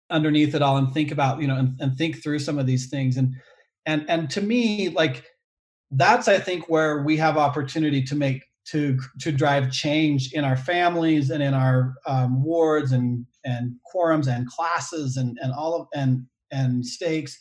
underneath 0.10 0.56
it 0.56 0.62
all 0.62 0.78
and 0.78 0.94
think 0.94 1.12
about 1.12 1.40
you 1.42 1.48
know 1.48 1.56
and, 1.56 1.80
and 1.80 1.98
think 1.98 2.22
through 2.22 2.40
some 2.40 2.60
of 2.60 2.66
these 2.66 2.88
things. 2.88 3.18
And 3.18 3.36
and 3.86 4.06
and 4.10 4.30
to 4.30 4.42
me 4.42 4.90
like 4.90 5.26
that's 5.92 6.28
i 6.28 6.40
think 6.40 6.70
where 6.70 7.04
we 7.04 7.18
have 7.18 7.38
opportunity 7.38 8.02
to 8.02 8.16
make 8.16 8.44
to 8.66 8.98
to 9.20 9.32
drive 9.32 9.72
change 9.72 10.32
in 10.34 10.46
our 10.46 10.56
families 10.56 11.30
and 11.30 11.44
in 11.44 11.54
our 11.54 11.96
um, 12.08 12.44
wards 12.44 12.92
and 12.92 13.26
and 13.44 13.76
quorums 13.94 14.28
and 14.28 14.48
classes 14.48 15.18
and 15.18 15.38
and 15.42 15.54
all 15.54 15.76
of 15.76 15.88
and 15.94 16.26
and 16.52 16.86
stakes 16.86 17.38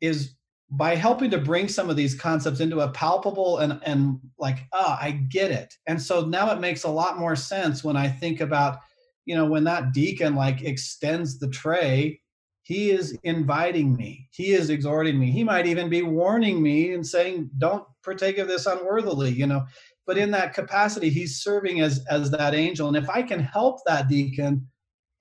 is 0.00 0.34
by 0.74 0.96
helping 0.96 1.30
to 1.30 1.36
bring 1.36 1.68
some 1.68 1.90
of 1.90 1.96
these 1.96 2.14
concepts 2.14 2.58
into 2.58 2.80
a 2.80 2.90
palpable 2.92 3.58
and 3.58 3.78
and 3.84 4.18
like 4.38 4.66
ah 4.72 4.98
i 5.00 5.10
get 5.10 5.50
it. 5.50 5.74
And 5.86 6.00
so 6.00 6.24
now 6.24 6.50
it 6.50 6.60
makes 6.60 6.84
a 6.84 6.90
lot 6.90 7.18
more 7.18 7.36
sense 7.36 7.84
when 7.84 7.96
i 7.96 8.08
think 8.08 8.40
about 8.40 8.78
you 9.26 9.36
know 9.36 9.44
when 9.44 9.64
that 9.64 9.92
deacon 9.92 10.34
like 10.34 10.62
extends 10.62 11.38
the 11.38 11.48
tray 11.48 12.18
he 12.64 12.92
is 12.92 13.18
inviting 13.24 13.96
me. 13.96 14.28
He 14.30 14.52
is 14.52 14.70
exhorting 14.70 15.18
me. 15.18 15.32
He 15.32 15.42
might 15.42 15.66
even 15.66 15.90
be 15.90 16.02
warning 16.02 16.62
me 16.62 16.92
and 16.92 17.04
saying 17.04 17.50
don't 17.58 17.84
partake 18.04 18.38
of 18.38 18.48
this 18.48 18.66
unworthily 18.66 19.30
you 19.30 19.46
know. 19.46 19.64
But 20.06 20.16
in 20.16 20.30
that 20.30 20.54
capacity 20.54 21.10
he's 21.10 21.42
serving 21.42 21.82
as 21.82 22.02
as 22.10 22.30
that 22.30 22.54
angel. 22.54 22.88
And 22.88 22.96
if 22.96 23.10
i 23.10 23.22
can 23.22 23.40
help 23.40 23.80
that 23.84 24.08
deacon 24.08 24.66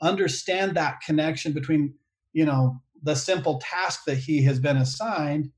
understand 0.01 0.75
that 0.75 1.01
connection 1.05 1.51
between 1.51 1.93
you 2.31 2.45
know 2.45 2.81
the 3.03 3.15
simple 3.15 3.59
task 3.59 4.01
that 4.05 4.17
he 4.17 4.43
has 4.43 4.59
been 4.59 4.77
assigned 4.77 5.51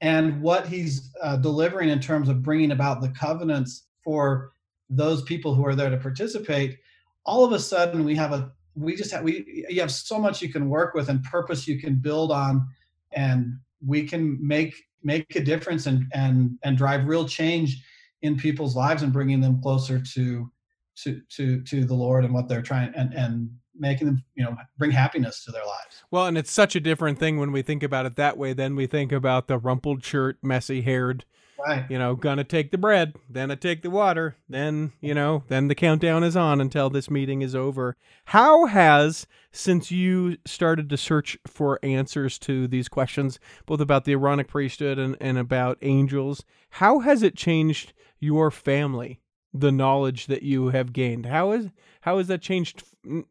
and 0.00 0.40
what 0.40 0.66
he's 0.66 1.10
uh, 1.22 1.36
delivering 1.36 1.88
in 1.88 2.00
terms 2.00 2.28
of 2.28 2.42
bringing 2.42 2.72
about 2.72 3.00
the 3.00 3.08
covenants 3.10 3.84
for 4.02 4.52
those 4.90 5.22
people 5.22 5.54
who 5.54 5.66
are 5.66 5.74
there 5.74 5.90
to 5.90 5.96
participate 5.96 6.78
all 7.24 7.44
of 7.44 7.52
a 7.52 7.58
sudden 7.58 8.04
we 8.04 8.14
have 8.14 8.32
a 8.32 8.50
we 8.74 8.96
just 8.96 9.10
have 9.10 9.22
we 9.22 9.66
you 9.68 9.80
have 9.80 9.92
so 9.92 10.18
much 10.18 10.40
you 10.40 10.50
can 10.50 10.68
work 10.68 10.94
with 10.94 11.08
and 11.08 11.22
purpose 11.24 11.68
you 11.68 11.78
can 11.78 11.96
build 11.96 12.32
on 12.32 12.66
and 13.12 13.52
we 13.84 14.06
can 14.06 14.38
make 14.40 14.74
make 15.02 15.36
a 15.36 15.40
difference 15.40 15.86
and 15.86 16.06
and 16.12 16.58
and 16.64 16.78
drive 16.78 17.06
real 17.06 17.26
change 17.26 17.84
in 18.22 18.36
people's 18.36 18.74
lives 18.74 19.02
and 19.02 19.12
bringing 19.12 19.40
them 19.40 19.60
closer 19.60 20.00
to 20.00 20.50
to 20.96 21.20
to 21.28 21.62
to 21.62 21.84
the 21.84 21.94
lord 21.94 22.24
and 22.24 22.32
what 22.32 22.48
they're 22.48 22.62
trying 22.62 22.92
and 22.94 23.12
and 23.14 23.50
making 23.78 24.06
them 24.06 24.24
you 24.34 24.44
know 24.44 24.56
bring 24.76 24.90
happiness 24.90 25.44
to 25.44 25.52
their 25.52 25.64
lives. 25.64 26.02
Well 26.10 26.26
and 26.26 26.38
it's 26.38 26.52
such 26.52 26.76
a 26.76 26.80
different 26.80 27.18
thing 27.18 27.38
when 27.38 27.52
we 27.52 27.62
think 27.62 27.82
about 27.82 28.06
it 28.06 28.16
that 28.16 28.36
way 28.36 28.52
then 28.52 28.76
we 28.76 28.86
think 28.86 29.12
about 29.12 29.48
the 29.48 29.58
rumpled 29.58 30.04
shirt 30.04 30.38
messy 30.42 30.82
haired 30.82 31.24
right. 31.66 31.84
you 31.90 31.98
know 31.98 32.14
gonna 32.14 32.44
take 32.44 32.70
the 32.70 32.78
bread 32.78 33.14
then 33.28 33.50
i 33.50 33.54
take 33.54 33.82
the 33.82 33.90
water 33.90 34.36
then 34.48 34.92
you 35.00 35.14
know 35.14 35.44
then 35.48 35.68
the 35.68 35.74
countdown 35.74 36.24
is 36.24 36.36
on 36.36 36.60
until 36.60 36.90
this 36.90 37.10
meeting 37.10 37.42
is 37.42 37.54
over. 37.54 37.96
How 38.26 38.66
has 38.66 39.26
since 39.52 39.90
you 39.90 40.36
started 40.44 40.90
to 40.90 40.96
search 40.96 41.38
for 41.46 41.78
answers 41.82 42.38
to 42.40 42.68
these 42.68 42.88
questions 42.88 43.38
both 43.66 43.80
about 43.80 44.04
the 44.04 44.12
aaronic 44.12 44.48
priesthood 44.48 44.98
and, 44.98 45.16
and 45.20 45.38
about 45.38 45.78
angels 45.82 46.44
how 46.70 47.00
has 47.00 47.22
it 47.22 47.36
changed 47.36 47.92
your 48.20 48.50
family 48.50 49.20
the 49.52 49.72
knowledge 49.72 50.26
that 50.26 50.42
you 50.42 50.68
have 50.68 50.92
gained. 50.92 51.26
How 51.26 51.52
is 51.52 51.70
how 52.02 52.18
has 52.18 52.28
that 52.28 52.42
changed 52.42 52.82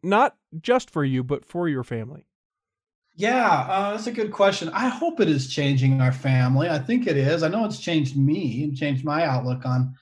not 0.03 0.35
just 0.59 0.89
for 0.89 1.03
you 1.03 1.23
but 1.23 1.45
for 1.45 1.67
your 1.67 1.83
family? 1.83 2.25
Yeah 3.15 3.65
uh, 3.69 3.91
that's 3.91 4.07
a 4.07 4.11
good 4.11 4.31
question. 4.31 4.69
I 4.69 4.87
hope 4.87 5.19
it 5.19 5.29
is 5.29 5.47
changing 5.53 6.01
our 6.01 6.11
family. 6.11 6.69
I 6.69 6.79
think 6.79 7.07
it 7.07 7.17
is. 7.17 7.43
I 7.43 7.47
know 7.47 7.65
it's 7.65 7.79
changed 7.79 8.17
me 8.17 8.63
and 8.63 8.75
changed 8.75 9.03
my 9.03 9.25
outlook 9.25 9.65
on 9.65 9.93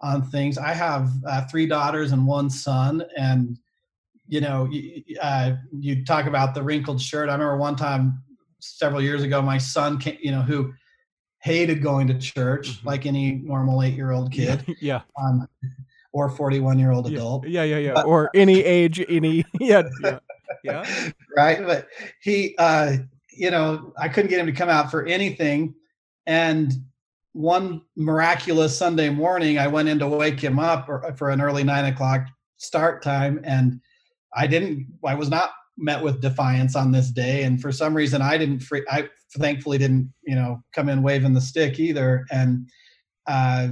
on 0.00 0.22
things. 0.22 0.56
I 0.56 0.72
have 0.72 1.10
uh, 1.26 1.46
three 1.46 1.66
daughters 1.66 2.12
and 2.12 2.26
one 2.26 2.50
son 2.50 3.04
and 3.16 3.58
you 4.26 4.40
know 4.40 4.68
uh, 5.20 5.52
you 5.72 6.04
talk 6.04 6.26
about 6.26 6.54
the 6.54 6.62
wrinkled 6.62 7.00
shirt. 7.00 7.28
I 7.28 7.32
remember 7.32 7.56
one 7.56 7.76
time 7.76 8.22
several 8.60 9.02
years 9.02 9.22
ago 9.22 9.42
my 9.42 9.58
son 9.58 9.98
came, 9.98 10.18
you 10.20 10.30
know 10.30 10.42
who 10.42 10.72
hated 11.42 11.82
going 11.82 12.06
to 12.06 12.18
church 12.18 12.70
mm-hmm. 12.70 12.88
like 12.88 13.06
any 13.06 13.32
normal 13.32 13.82
eight 13.82 13.94
year 13.94 14.12
old 14.12 14.32
kid. 14.32 14.64
Yeah. 14.80 15.02
Um, 15.20 15.48
or 16.12 16.28
41 16.28 16.78
year 16.78 16.90
old 16.90 17.06
adult. 17.06 17.46
Yeah, 17.46 17.62
yeah, 17.62 17.78
yeah. 17.78 17.92
But, 17.94 18.06
or 18.06 18.30
any 18.34 18.64
age, 18.64 19.04
any, 19.08 19.44
yeah, 19.60 19.82
yeah. 20.02 20.18
Yeah. 20.64 21.10
right. 21.36 21.64
But 21.64 21.88
he, 22.20 22.56
uh, 22.58 22.96
you 23.30 23.50
know, 23.50 23.92
I 23.96 24.08
couldn't 24.08 24.30
get 24.30 24.40
him 24.40 24.46
to 24.46 24.52
come 24.52 24.68
out 24.68 24.90
for 24.90 25.06
anything. 25.06 25.74
And 26.26 26.72
one 27.32 27.82
miraculous 27.96 28.76
Sunday 28.76 29.08
morning, 29.08 29.58
I 29.58 29.68
went 29.68 29.88
in 29.88 29.98
to 30.00 30.08
wake 30.08 30.40
him 30.40 30.58
up 30.58 30.86
for 31.16 31.30
an 31.30 31.40
early 31.40 31.62
nine 31.62 31.84
o'clock 31.84 32.26
start 32.56 33.02
time, 33.02 33.40
and 33.44 33.80
I 34.34 34.46
didn't. 34.46 34.86
I 35.04 35.14
was 35.14 35.30
not 35.30 35.50
met 35.80 36.02
with 36.02 36.20
defiance 36.20 36.76
on 36.76 36.92
this 36.92 37.10
day, 37.10 37.42
and 37.42 37.60
for 37.60 37.72
some 37.72 37.94
reason, 37.94 38.22
I 38.22 38.38
didn't. 38.38 38.60
Free, 38.60 38.84
I 38.90 39.08
thankfully 39.36 39.78
didn't, 39.78 40.12
you 40.22 40.34
know, 40.34 40.62
come 40.74 40.88
in 40.88 41.02
waving 41.02 41.32
the 41.32 41.40
stick 41.40 41.80
either, 41.80 42.26
and 42.30 42.68
uh, 43.26 43.68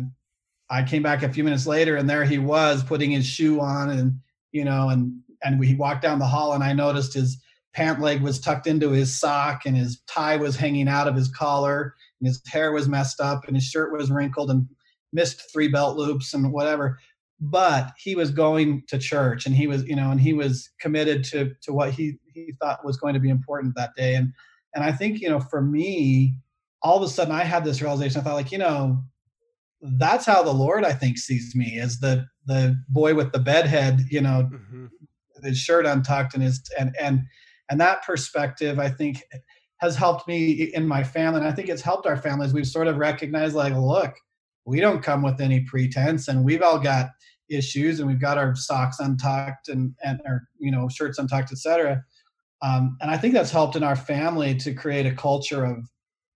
I 0.71 0.83
came 0.83 1.03
back 1.03 1.23
a 1.23 1.33
few 1.33 1.45
minutes 1.45 1.67
later, 1.67 1.97
and 1.97 2.09
there 2.09 2.25
he 2.25 2.39
was 2.39 2.83
putting 2.83 3.11
his 3.11 3.27
shoe 3.27 3.61
on, 3.61 3.91
and 3.91 4.21
you 4.53 4.65
know, 4.65 4.89
and 4.89 5.21
and 5.45 5.61
we 5.61 5.75
walked 5.75 6.03
down 6.03 6.19
the 6.19 6.27
hall, 6.27 6.55
and 6.55 6.65
I 6.65 6.73
noticed 6.73 7.15
his 7.15 7.41
pant 7.75 8.01
leg 8.01 8.23
was 8.23 8.41
tucked 8.41 8.67
into 8.67 8.91
his 8.91 9.19
sock, 9.19 9.63
and 9.67 9.77
his 9.77 10.01
tie 10.09 10.37
was 10.37 10.57
hanging 10.57 10.89
out 10.89 11.09
of 11.09 11.15
his 11.15 11.29
collar, 11.29 11.95
and 12.21 12.27
his 12.27 12.43
hair 12.47 12.73
was 12.73 12.89
messed 12.89 13.21
up, 13.21 13.47
and 13.47 13.57
his 13.57 13.65
shirt 13.65 13.93
was 13.93 14.11
wrinkled 14.11 14.51
and 14.51 14.67
missed 15.13 15.51
three 15.53 15.69
belt 15.69 15.97
loops 15.97 16.35
and 16.35 16.53
whatever. 16.53 16.99
But 17.41 17.93
he 17.97 18.17
was 18.17 18.31
going 18.31 18.83
to 18.89 18.99
church, 18.99 19.47
and 19.47 19.55
he 19.55 19.67
was, 19.69 19.85
you 19.85 19.95
know, 19.95 20.11
and 20.11 20.21
he 20.21 20.33
was 20.33 20.71
committed 20.81 21.23
to 21.25 21.53
to 21.63 21.73
what 21.73 21.93
he 21.93 22.19
he 22.27 22.53
thought 22.61 22.85
was 22.85 22.97
going 22.97 23.15
to 23.15 23.21
be 23.21 23.29
important 23.31 23.75
that 23.77 23.95
day, 23.97 24.15
and 24.17 24.33
and 24.75 24.85
I 24.85 24.93
think 24.93 25.21
you 25.21 25.29
know, 25.29 25.41
for 25.41 25.63
me, 25.63 26.35
all 26.83 26.97
of 26.97 27.03
a 27.03 27.09
sudden 27.09 27.33
I 27.33 27.45
had 27.45 27.65
this 27.65 27.81
realization. 27.81 28.21
I 28.21 28.25
thought, 28.25 28.35
like, 28.35 28.53
you 28.53 28.59
know, 28.59 29.03
that's 29.81 30.27
how 30.27 30.43
the 30.43 30.53
Lord 30.53 30.85
I 30.85 30.93
think 30.93 31.19
sees 31.19 31.55
me 31.55 31.79
as 31.79 32.01
the 32.01 32.27
the 32.47 32.77
boy 32.89 33.15
with 33.15 33.33
the 33.33 33.39
bedhead, 33.39 34.01
you 34.11 34.21
know, 34.21 34.49
mm-hmm. 34.53 34.87
his 35.45 35.59
shirt 35.59 35.87
untucked 35.87 36.35
and 36.35 36.43
his 36.43 36.63
and 36.79 36.95
and 37.01 37.23
and 37.71 37.81
that 37.81 38.03
perspective 38.03 38.79
I 38.79 38.89
think 38.89 39.23
has 39.79 39.95
helped 39.95 40.27
me 40.27 40.51
in 40.75 40.89
my 40.89 41.05
family, 41.05 41.41
and 41.41 41.49
I 41.49 41.53
think 41.53 41.69
it's 41.69 41.83
helped 41.83 42.07
our 42.07 42.17
families. 42.17 42.53
We've 42.53 42.67
sort 42.67 42.89
of 42.89 42.97
recognized 42.97 43.55
like, 43.55 43.75
look, 43.75 44.15
we 44.65 44.81
don't 44.81 45.03
come 45.03 45.23
with 45.23 45.41
any 45.41 45.61
pretense, 45.61 46.29
and 46.29 46.45
we've 46.45 46.63
all 46.63 46.81
got 46.81 47.11
issues, 47.51 48.01
and 48.01 48.09
we've 48.09 48.21
got 48.21 48.39
our 48.39 48.55
socks 48.55 48.99
untucked 49.01 49.69
and 49.69 49.95
and 50.05 50.21
our 50.27 50.43
you 50.59 50.71
know 50.71 50.89
shirts 50.89 51.19
untucked, 51.19 51.53
etc. 51.53 52.03
Um, 52.61 52.97
and 53.01 53.11
I 53.11 53.17
think 53.17 53.35
that's 53.35 53.53
helped 53.53 53.77
in 53.77 53.85
our 53.85 53.97
family 53.97 54.55
to 54.57 54.75
create 54.75 55.07
a 55.07 55.15
culture 55.15 55.65
of 55.65 55.89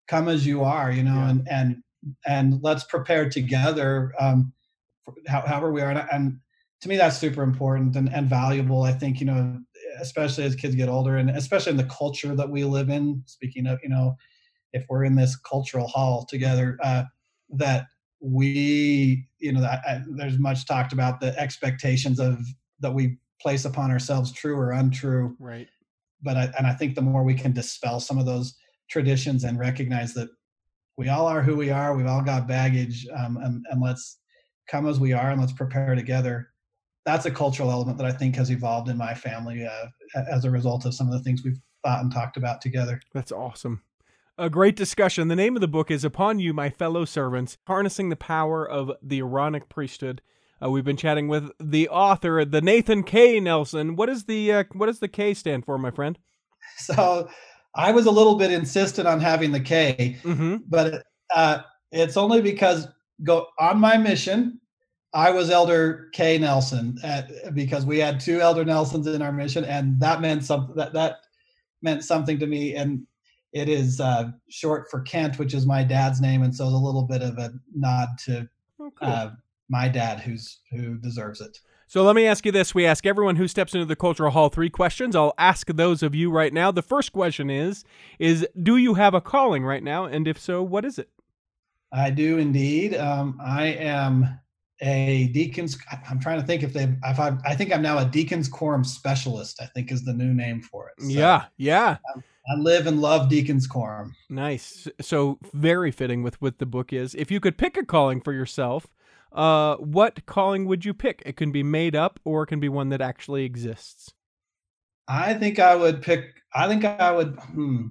come 0.07 0.27
as 0.27 0.45
you 0.45 0.63
are, 0.63 0.91
you 0.91 1.03
know, 1.03 1.15
yeah. 1.15 1.29
and 1.29 1.47
and 1.49 1.83
and 2.25 2.59
let's 2.63 2.83
prepare 2.83 3.29
together 3.29 4.11
um, 4.19 4.53
however 5.27 5.71
we 5.71 5.81
are 5.81 5.89
and, 5.89 6.07
and, 6.11 6.39
to 6.81 6.89
me 6.89 6.97
that's 6.97 7.17
super 7.17 7.43
important 7.43 7.95
and, 7.95 8.11
and 8.11 8.27
valuable 8.27 8.81
i 8.81 8.91
think 8.91 9.19
you 9.19 9.25
know 9.25 9.59
especially 9.99 10.43
as 10.43 10.55
kids 10.55 10.73
get 10.73 10.89
older 10.89 11.17
and 11.17 11.29
especially 11.29 11.69
in 11.69 11.77
the 11.77 11.83
culture 11.83 12.35
that 12.35 12.49
we 12.49 12.63
live 12.63 12.89
in 12.89 13.21
speaking 13.27 13.67
of 13.67 13.77
you 13.83 13.89
know 13.89 14.15
if 14.73 14.83
we're 14.89 15.03
in 15.03 15.15
this 15.15 15.35
cultural 15.35 15.87
hall 15.87 16.25
together 16.25 16.79
uh, 16.83 17.03
that 17.49 17.85
we 18.21 19.27
you 19.39 19.51
know 19.51 19.63
I, 19.63 19.79
I, 19.87 20.01
there's 20.07 20.37
much 20.37 20.65
talked 20.65 20.93
about 20.93 21.19
the 21.19 21.37
expectations 21.39 22.19
of 22.19 22.39
that 22.79 22.93
we 22.93 23.17
place 23.41 23.65
upon 23.65 23.89
ourselves 23.89 24.31
true 24.31 24.55
or 24.55 24.71
untrue 24.71 25.35
right 25.39 25.67
but 26.21 26.37
I, 26.37 26.53
and 26.57 26.67
i 26.67 26.73
think 26.73 26.93
the 26.93 27.01
more 27.01 27.23
we 27.23 27.33
can 27.33 27.51
dispel 27.51 27.99
some 27.99 28.19
of 28.19 28.27
those 28.27 28.55
traditions 28.91 29.43
and 29.43 29.57
recognize 29.57 30.13
that 30.13 30.29
we 30.97 31.09
all 31.09 31.25
are 31.25 31.41
who 31.41 31.55
we 31.55 31.71
are. 31.71 31.95
We've 31.95 32.05
all 32.05 32.21
got 32.21 32.47
baggage, 32.47 33.07
um, 33.15 33.37
and, 33.37 33.65
and 33.71 33.81
let's 33.81 34.19
come 34.69 34.87
as 34.87 34.99
we 34.99 35.13
are 35.13 35.31
and 35.31 35.39
let's 35.39 35.53
prepare 35.53 35.95
together. 35.95 36.49
That's 37.05 37.25
a 37.25 37.31
cultural 37.31 37.71
element 37.71 37.97
that 37.97 38.05
I 38.05 38.11
think 38.11 38.35
has 38.35 38.51
evolved 38.51 38.89
in 38.89 38.97
my 38.97 39.13
family 39.13 39.65
uh, 39.65 39.87
as 40.29 40.45
a 40.45 40.51
result 40.51 40.85
of 40.85 40.93
some 40.93 41.07
of 41.07 41.13
the 41.13 41.23
things 41.23 41.43
we've 41.43 41.59
thought 41.83 42.03
and 42.03 42.11
talked 42.11 42.37
about 42.37 42.61
together. 42.61 43.01
That's 43.13 43.31
awesome. 43.31 43.81
A 44.37 44.49
great 44.49 44.77
discussion. 44.77 45.27
The 45.27 45.35
name 45.35 45.57
of 45.57 45.61
the 45.61 45.67
book 45.67 45.91
is 45.91 46.05
Upon 46.05 46.39
You, 46.39 46.53
My 46.53 46.69
Fellow 46.69 47.03
Servants 47.03 47.57
Harnessing 47.67 48.09
the 48.09 48.15
Power 48.15 48.67
of 48.67 48.91
the 49.01 49.19
Aaronic 49.19 49.67
Priesthood. 49.67 50.21
Uh, 50.63 50.69
we've 50.69 50.85
been 50.85 50.97
chatting 50.97 51.27
with 51.27 51.51
the 51.59 51.89
author, 51.89 52.45
the 52.45 52.61
Nathan 52.61 53.03
K. 53.03 53.41
Nelson. 53.41 53.97
What 53.97 54.07
is 54.09 54.25
the 54.25 54.53
uh, 54.53 54.63
what 54.71 54.85
does 54.85 54.99
the 54.99 55.09
K 55.09 55.33
stand 55.33 55.65
for, 55.65 55.77
my 55.77 55.91
friend? 55.91 56.17
So 56.77 57.27
I 57.75 57.91
was 57.91 58.05
a 58.05 58.11
little 58.11 58.35
bit 58.35 58.51
insistent 58.51 59.07
on 59.07 59.19
having 59.19 59.51
the 59.51 59.59
K, 59.59 60.17
mm-hmm. 60.23 60.57
but 60.67 61.03
uh, 61.35 61.59
it's 61.91 62.15
only 62.15 62.41
because 62.41 62.87
go 63.23 63.47
on 63.59 63.79
my 63.79 63.97
mission. 63.97 64.59
I 65.13 65.31
was 65.31 65.49
Elder 65.49 66.09
K 66.13 66.37
Nelson 66.37 66.97
at, 67.03 67.53
because 67.53 67.85
we 67.85 67.99
had 67.99 68.19
two 68.21 68.39
Elder 68.39 68.63
Nelsons 68.63 69.05
in 69.05 69.21
our 69.21 69.33
mission, 69.33 69.65
and 69.65 69.99
that 69.99 70.21
meant 70.21 70.45
something. 70.45 70.75
That 70.75 70.93
that 70.93 71.17
meant 71.81 72.05
something 72.05 72.39
to 72.39 72.47
me, 72.47 72.75
and 72.75 73.05
it 73.53 73.69
is 73.69 73.99
uh, 73.99 74.31
short 74.49 74.89
for 74.89 75.01
Kent, 75.01 75.39
which 75.39 75.53
is 75.53 75.65
my 75.65 75.83
dad's 75.83 76.21
name, 76.21 76.43
and 76.43 76.55
so 76.55 76.65
it's 76.65 76.73
a 76.73 76.77
little 76.77 77.03
bit 77.03 77.21
of 77.21 77.37
a 77.37 77.51
nod 77.75 78.09
to 78.25 78.47
oh, 78.79 78.91
cool. 78.99 79.09
uh, 79.09 79.31
my 79.69 79.87
dad, 79.87 80.19
who's 80.19 80.59
who 80.71 80.95
deserves 80.97 81.41
it. 81.41 81.59
So 81.87 82.03
let 82.03 82.15
me 82.15 82.25
ask 82.25 82.45
you 82.45 82.53
this. 82.53 82.73
We 82.73 82.85
ask 82.85 83.05
everyone 83.05 83.35
who 83.35 83.49
steps 83.49 83.73
into 83.73 83.85
the 83.85 83.97
cultural 83.97 84.31
hall 84.31 84.47
three 84.47 84.69
questions. 84.69 85.13
I'll 85.13 85.33
ask 85.37 85.67
those 85.67 86.01
of 86.01 86.15
you 86.15 86.31
right 86.31 86.53
now. 86.53 86.71
The 86.71 86.81
first 86.81 87.11
question 87.11 87.49
is 87.49 87.83
is 88.17 88.47
do 88.63 88.77
you 88.77 88.93
have 88.93 89.13
a 89.13 89.19
calling 89.19 89.65
right 89.65 89.83
now 89.83 90.05
and 90.05 90.25
if 90.25 90.39
so, 90.39 90.63
what 90.63 90.85
is 90.85 90.97
it? 90.97 91.09
I 91.91 92.09
do 92.09 92.37
indeed. 92.37 92.95
Um, 92.95 93.37
I 93.43 93.65
am 93.65 94.39
a 94.81 95.27
deacons 95.27 95.77
I'm 96.09 96.19
trying 96.19 96.41
to 96.41 96.45
think 96.45 96.63
if 96.63 96.73
they 96.73 96.83
if 97.05 97.19
I 97.19 97.37
I 97.45 97.55
think 97.55 97.73
I'm 97.73 97.81
now 97.81 97.99
a 97.99 98.05
deacons 98.05 98.47
quorum 98.47 98.83
specialist, 98.83 99.61
I 99.61 99.65
think 99.67 99.91
is 99.91 100.03
the 100.03 100.13
new 100.13 100.33
name 100.33 100.61
for 100.61 100.89
it. 100.89 101.03
So 101.03 101.09
yeah, 101.09 101.45
yeah. 101.57 101.97
I 102.15 102.59
live 102.59 102.87
and 102.87 102.99
love 102.99 103.29
deacons 103.29 103.67
quorum. 103.67 104.15
Nice. 104.29 104.87
So 104.99 105.37
very 105.53 105.91
fitting 105.91 106.23
with 106.23 106.41
what 106.41 106.57
the 106.57 106.65
book 106.65 106.91
is. 106.91 107.13
If 107.13 107.29
you 107.29 107.39
could 107.39 107.57
pick 107.57 107.77
a 107.77 107.85
calling 107.85 108.19
for 108.19 108.33
yourself, 108.33 108.87
uh, 109.31 109.75
what 109.75 110.25
calling 110.25 110.65
would 110.65 110.83
you 110.83 110.93
pick? 110.93 111.21
It 111.25 111.37
can 111.37 111.51
be 111.51 111.63
made 111.63 111.95
up 111.95 112.19
or 112.25 112.43
it 112.43 112.47
can 112.47 112.59
be 112.59 112.69
one 112.69 112.89
that 112.89 113.01
actually 113.01 113.45
exists. 113.45 114.13
I 115.07 115.35
think 115.35 115.59
I 115.59 115.75
would 115.75 116.01
pick. 116.01 116.41
I 116.53 116.67
think 116.67 116.83
I 116.83 117.11
would. 117.11 117.37
Hmm, 117.39 117.87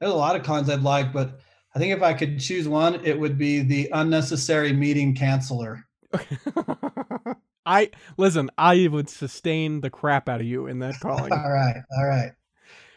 there's 0.00 0.12
a 0.12 0.16
lot 0.16 0.36
of 0.36 0.42
callings 0.42 0.68
I'd 0.68 0.82
like, 0.82 1.12
but 1.12 1.38
I 1.74 1.78
think 1.78 1.94
if 1.94 2.02
I 2.02 2.14
could 2.14 2.40
choose 2.40 2.66
one, 2.66 3.04
it 3.04 3.18
would 3.18 3.38
be 3.38 3.60
the 3.60 3.88
unnecessary 3.92 4.72
meeting 4.72 5.14
canceller. 5.14 5.82
I 7.66 7.90
listen. 8.16 8.50
I 8.58 8.88
would 8.88 9.08
sustain 9.08 9.80
the 9.80 9.90
crap 9.90 10.28
out 10.28 10.40
of 10.40 10.46
you 10.46 10.66
in 10.66 10.80
that 10.80 10.98
calling. 11.00 11.32
all 11.32 11.50
right, 11.50 11.82
all 11.96 12.06
right. 12.06 12.32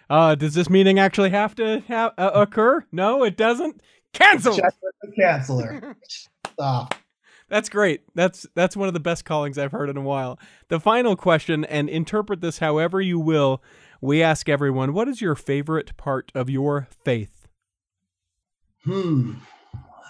Uh, 0.10 0.36
does 0.36 0.54
this 0.54 0.70
meeting 0.70 1.00
actually 1.00 1.30
have 1.30 1.56
to 1.56 1.82
ha- 1.88 2.14
uh, 2.18 2.32
occur? 2.34 2.86
No, 2.92 3.24
it 3.24 3.38
doesn't. 3.38 3.82
Cancel. 4.14 4.60
Canceller. 5.18 5.96
Stop. 6.54 6.96
That's 7.50 7.70
great. 7.70 8.02
That's 8.16 8.46
that's 8.56 8.76
one 8.76 8.88
of 8.88 8.94
the 8.94 9.00
best 9.00 9.26
callings 9.26 9.58
I've 9.58 9.72
heard 9.72 9.90
in 9.90 9.98
a 9.98 10.02
while. 10.02 10.40
The 10.70 10.80
final 10.80 11.16
question, 11.16 11.66
and 11.66 11.90
interpret 11.90 12.42
this 12.42 12.60
however 12.60 13.02
you 13.02 13.20
will. 13.20 13.62
We 14.02 14.22
ask 14.22 14.50
everyone, 14.50 14.94
what 14.94 15.08
is 15.08 15.22
your 15.22 15.34
favorite 15.34 15.96
part 15.96 16.30
of 16.36 16.50
your 16.50 16.90
faith? 17.06 17.48
Hmm. 18.84 19.36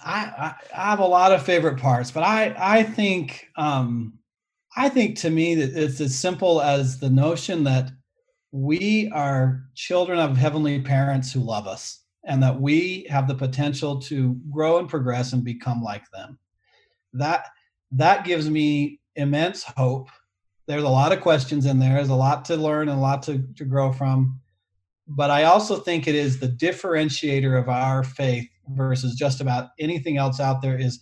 I, 0.04 0.54
I, 0.74 0.90
have 0.90 0.98
a 0.98 1.06
lot 1.06 1.32
of 1.32 1.42
favorite 1.42 1.78
parts, 1.78 2.10
but 2.10 2.22
I 2.22 2.54
I 2.58 2.82
think 2.82 3.48
um, 3.56 4.18
I 4.76 4.88
think 4.88 5.18
to 5.20 5.30
me 5.30 5.54
that 5.54 5.74
it's 5.74 6.00
as 6.00 6.18
simple 6.18 6.60
as 6.60 6.98
the 6.98 7.10
notion 7.10 7.64
that 7.64 7.90
we 8.52 9.10
are 9.12 9.64
children 9.74 10.18
of 10.18 10.36
heavenly 10.36 10.80
parents 10.80 11.32
who 11.32 11.40
love 11.40 11.66
us, 11.66 12.02
and 12.24 12.42
that 12.42 12.60
we 12.60 13.06
have 13.08 13.26
the 13.26 13.34
potential 13.34 14.00
to 14.02 14.38
grow 14.50 14.78
and 14.78 14.88
progress 14.88 15.32
and 15.32 15.42
become 15.42 15.82
like 15.82 16.04
them. 16.12 16.38
That 17.14 17.46
that 17.92 18.24
gives 18.24 18.50
me 18.50 19.00
immense 19.16 19.64
hope. 19.76 20.08
There's 20.66 20.82
a 20.82 20.88
lot 20.88 21.12
of 21.12 21.20
questions 21.20 21.66
in 21.66 21.78
there. 21.78 21.94
There's 21.94 22.08
a 22.08 22.14
lot 22.14 22.44
to 22.46 22.56
learn 22.56 22.88
and 22.88 22.98
a 22.98 23.02
lot 23.02 23.22
to, 23.24 23.44
to 23.56 23.64
grow 23.64 23.92
from. 23.92 24.40
But 25.06 25.30
i 25.30 25.44
also 25.44 25.76
think 25.76 26.08
it 26.08 26.14
is 26.14 26.40
the 26.40 26.48
differentiator 26.48 27.60
of 27.60 27.68
our 27.68 28.02
faith 28.02 28.48
versus 28.68 29.14
just 29.14 29.40
about 29.40 29.70
anything 29.78 30.16
else 30.16 30.40
out 30.40 30.62
there 30.62 30.78
is 30.78 31.00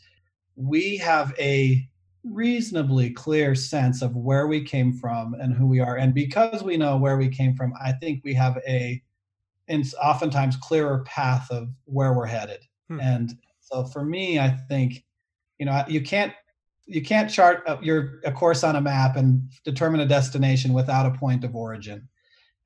we 0.57 0.97
have 0.97 1.35
a 1.39 1.87
reasonably 2.25 3.11
clear 3.11 3.55
sense 3.55 4.01
of 4.01 4.15
where 4.15 4.47
we 4.47 4.63
came 4.63 4.93
from 4.93 5.35
and 5.35 5.53
who 5.53 5.67
we 5.67 5.81
are. 5.81 5.97
And 5.97 6.15
because 6.15 6.63
we 6.63 6.77
know 6.77 6.97
where 6.97 7.17
we 7.17 7.29
came 7.29 7.55
from 7.57 7.75
i 7.83 7.93
think 7.93 8.23
we 8.25 8.35
have 8.35 8.59
a 8.67 9.03
and 9.69 9.85
oftentimes 10.03 10.57
clearer 10.57 11.05
path 11.05 11.51
of 11.51 11.69
where 11.85 12.13
we're 12.13 12.27
headed. 12.27 12.61
Hmm. 12.89 13.01
and 13.01 13.39
so 13.61 13.85
for 13.85 14.05
me 14.05 14.39
i 14.39 14.49
think 14.49 15.05
you 15.59 15.67
know 15.67 15.85
you 15.89 16.01
can't 16.01 16.33
you 16.87 17.01
can't 17.01 17.31
chart 17.31 17.65
your 17.83 18.21
a 18.25 18.33
course 18.33 18.65
on 18.65 18.77
a 18.77 18.81
map 18.81 19.17
and 19.17 19.49
determine 19.65 20.01
a 20.01 20.07
destination 20.07 20.73
without 20.73 21.07
a 21.07 21.17
point 21.17 21.45
of 21.45 21.55
origin. 21.55 22.09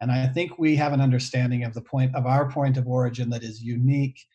And 0.00 0.10
i 0.10 0.26
think 0.26 0.58
we 0.58 0.76
have 0.76 0.92
an 0.92 1.00
understanding 1.00 1.64
of 1.64 1.72
the 1.72 1.82
point 1.82 2.14
of 2.14 2.26
our 2.26 2.50
point 2.50 2.76
of 2.76 2.86
origin 2.86 3.30
that 3.30 3.42
is 3.42 3.62
unique 3.62 4.26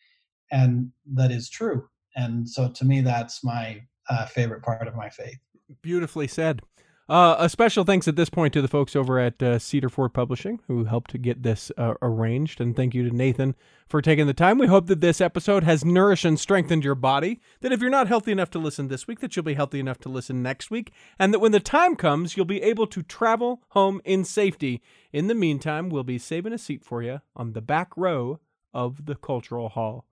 and 0.52 0.92
that 1.14 1.32
is 1.32 1.50
true 1.50 1.88
and 2.14 2.48
so 2.48 2.70
to 2.70 2.84
me 2.84 3.00
that's 3.00 3.42
my 3.42 3.82
uh, 4.08 4.26
favorite 4.26 4.62
part 4.62 4.86
of 4.86 4.94
my 4.94 5.08
faith 5.08 5.38
beautifully 5.82 6.28
said 6.28 6.62
Uh, 7.08 7.34
a 7.38 7.48
special 7.48 7.84
thanks 7.84 8.06
at 8.08 8.16
this 8.16 8.30
point 8.30 8.54
to 8.54 8.62
the 8.62 8.68
folks 8.68 8.94
over 8.94 9.18
at 9.18 9.42
uh, 9.42 9.58
Cedar 9.58 9.90
Publishing 9.90 10.60
who 10.68 10.84
helped 10.84 11.10
to 11.10 11.18
get 11.18 11.42
this 11.42 11.70
uh, 11.76 11.94
arranged. 12.00 12.60
And 12.60 12.74
thank 12.74 12.94
you 12.94 13.06
to 13.06 13.14
Nathan 13.14 13.54
for 13.88 14.00
taking 14.00 14.26
the 14.26 14.32
time. 14.32 14.56
We 14.56 14.68
hope 14.68 14.86
that 14.86 15.00
this 15.00 15.20
episode 15.20 15.64
has 15.64 15.84
nourished 15.84 16.24
and 16.24 16.38
strengthened 16.38 16.84
your 16.84 16.94
body. 16.94 17.40
That 17.60 17.72
if 17.72 17.80
you're 17.80 17.90
not 17.90 18.06
healthy 18.06 18.30
enough 18.32 18.50
to 18.50 18.58
listen 18.60 18.88
this 18.88 19.06
week, 19.08 19.18
that 19.18 19.34
you'll 19.34 19.42
be 19.42 19.54
healthy 19.54 19.80
enough 19.80 19.98
to 19.98 20.08
listen 20.08 20.42
next 20.42 20.70
week. 20.70 20.92
And 21.18 21.34
that 21.34 21.40
when 21.40 21.52
the 21.52 21.60
time 21.60 21.96
comes, 21.96 22.36
you'll 22.36 22.46
be 22.46 22.62
able 22.62 22.86
to 22.86 23.02
travel 23.02 23.62
home 23.70 24.00
in 24.04 24.24
safety. 24.24 24.80
In 25.12 25.26
the 25.26 25.34
meantime, 25.34 25.90
we'll 25.90 26.04
be 26.04 26.18
saving 26.18 26.52
a 26.54 26.58
seat 26.58 26.84
for 26.84 27.02
you 27.02 27.20
on 27.34 27.52
the 27.52 27.60
back 27.60 27.94
row 27.96 28.38
of 28.72 29.04
the 29.06 29.16
Cultural 29.16 29.68
Hall. 29.70 30.06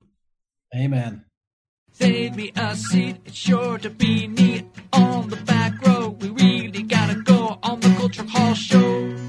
Amen. 0.74 1.24
Save 1.92 2.36
me 2.36 2.52
a 2.56 2.76
seat, 2.76 3.16
it's 3.24 3.36
sure 3.36 3.76
to 3.78 3.90
be 3.90 4.26
neat 4.26 4.66
on 4.92 5.28
the 5.28 5.36
back 5.36 5.84
row. 5.84 6.16
We 6.20 6.30
really 6.30 6.82
gotta 6.84 7.16
go 7.16 7.58
on 7.62 7.80
the 7.80 7.92
Culture 7.98 8.24
Hall 8.28 8.54
show. 8.54 9.19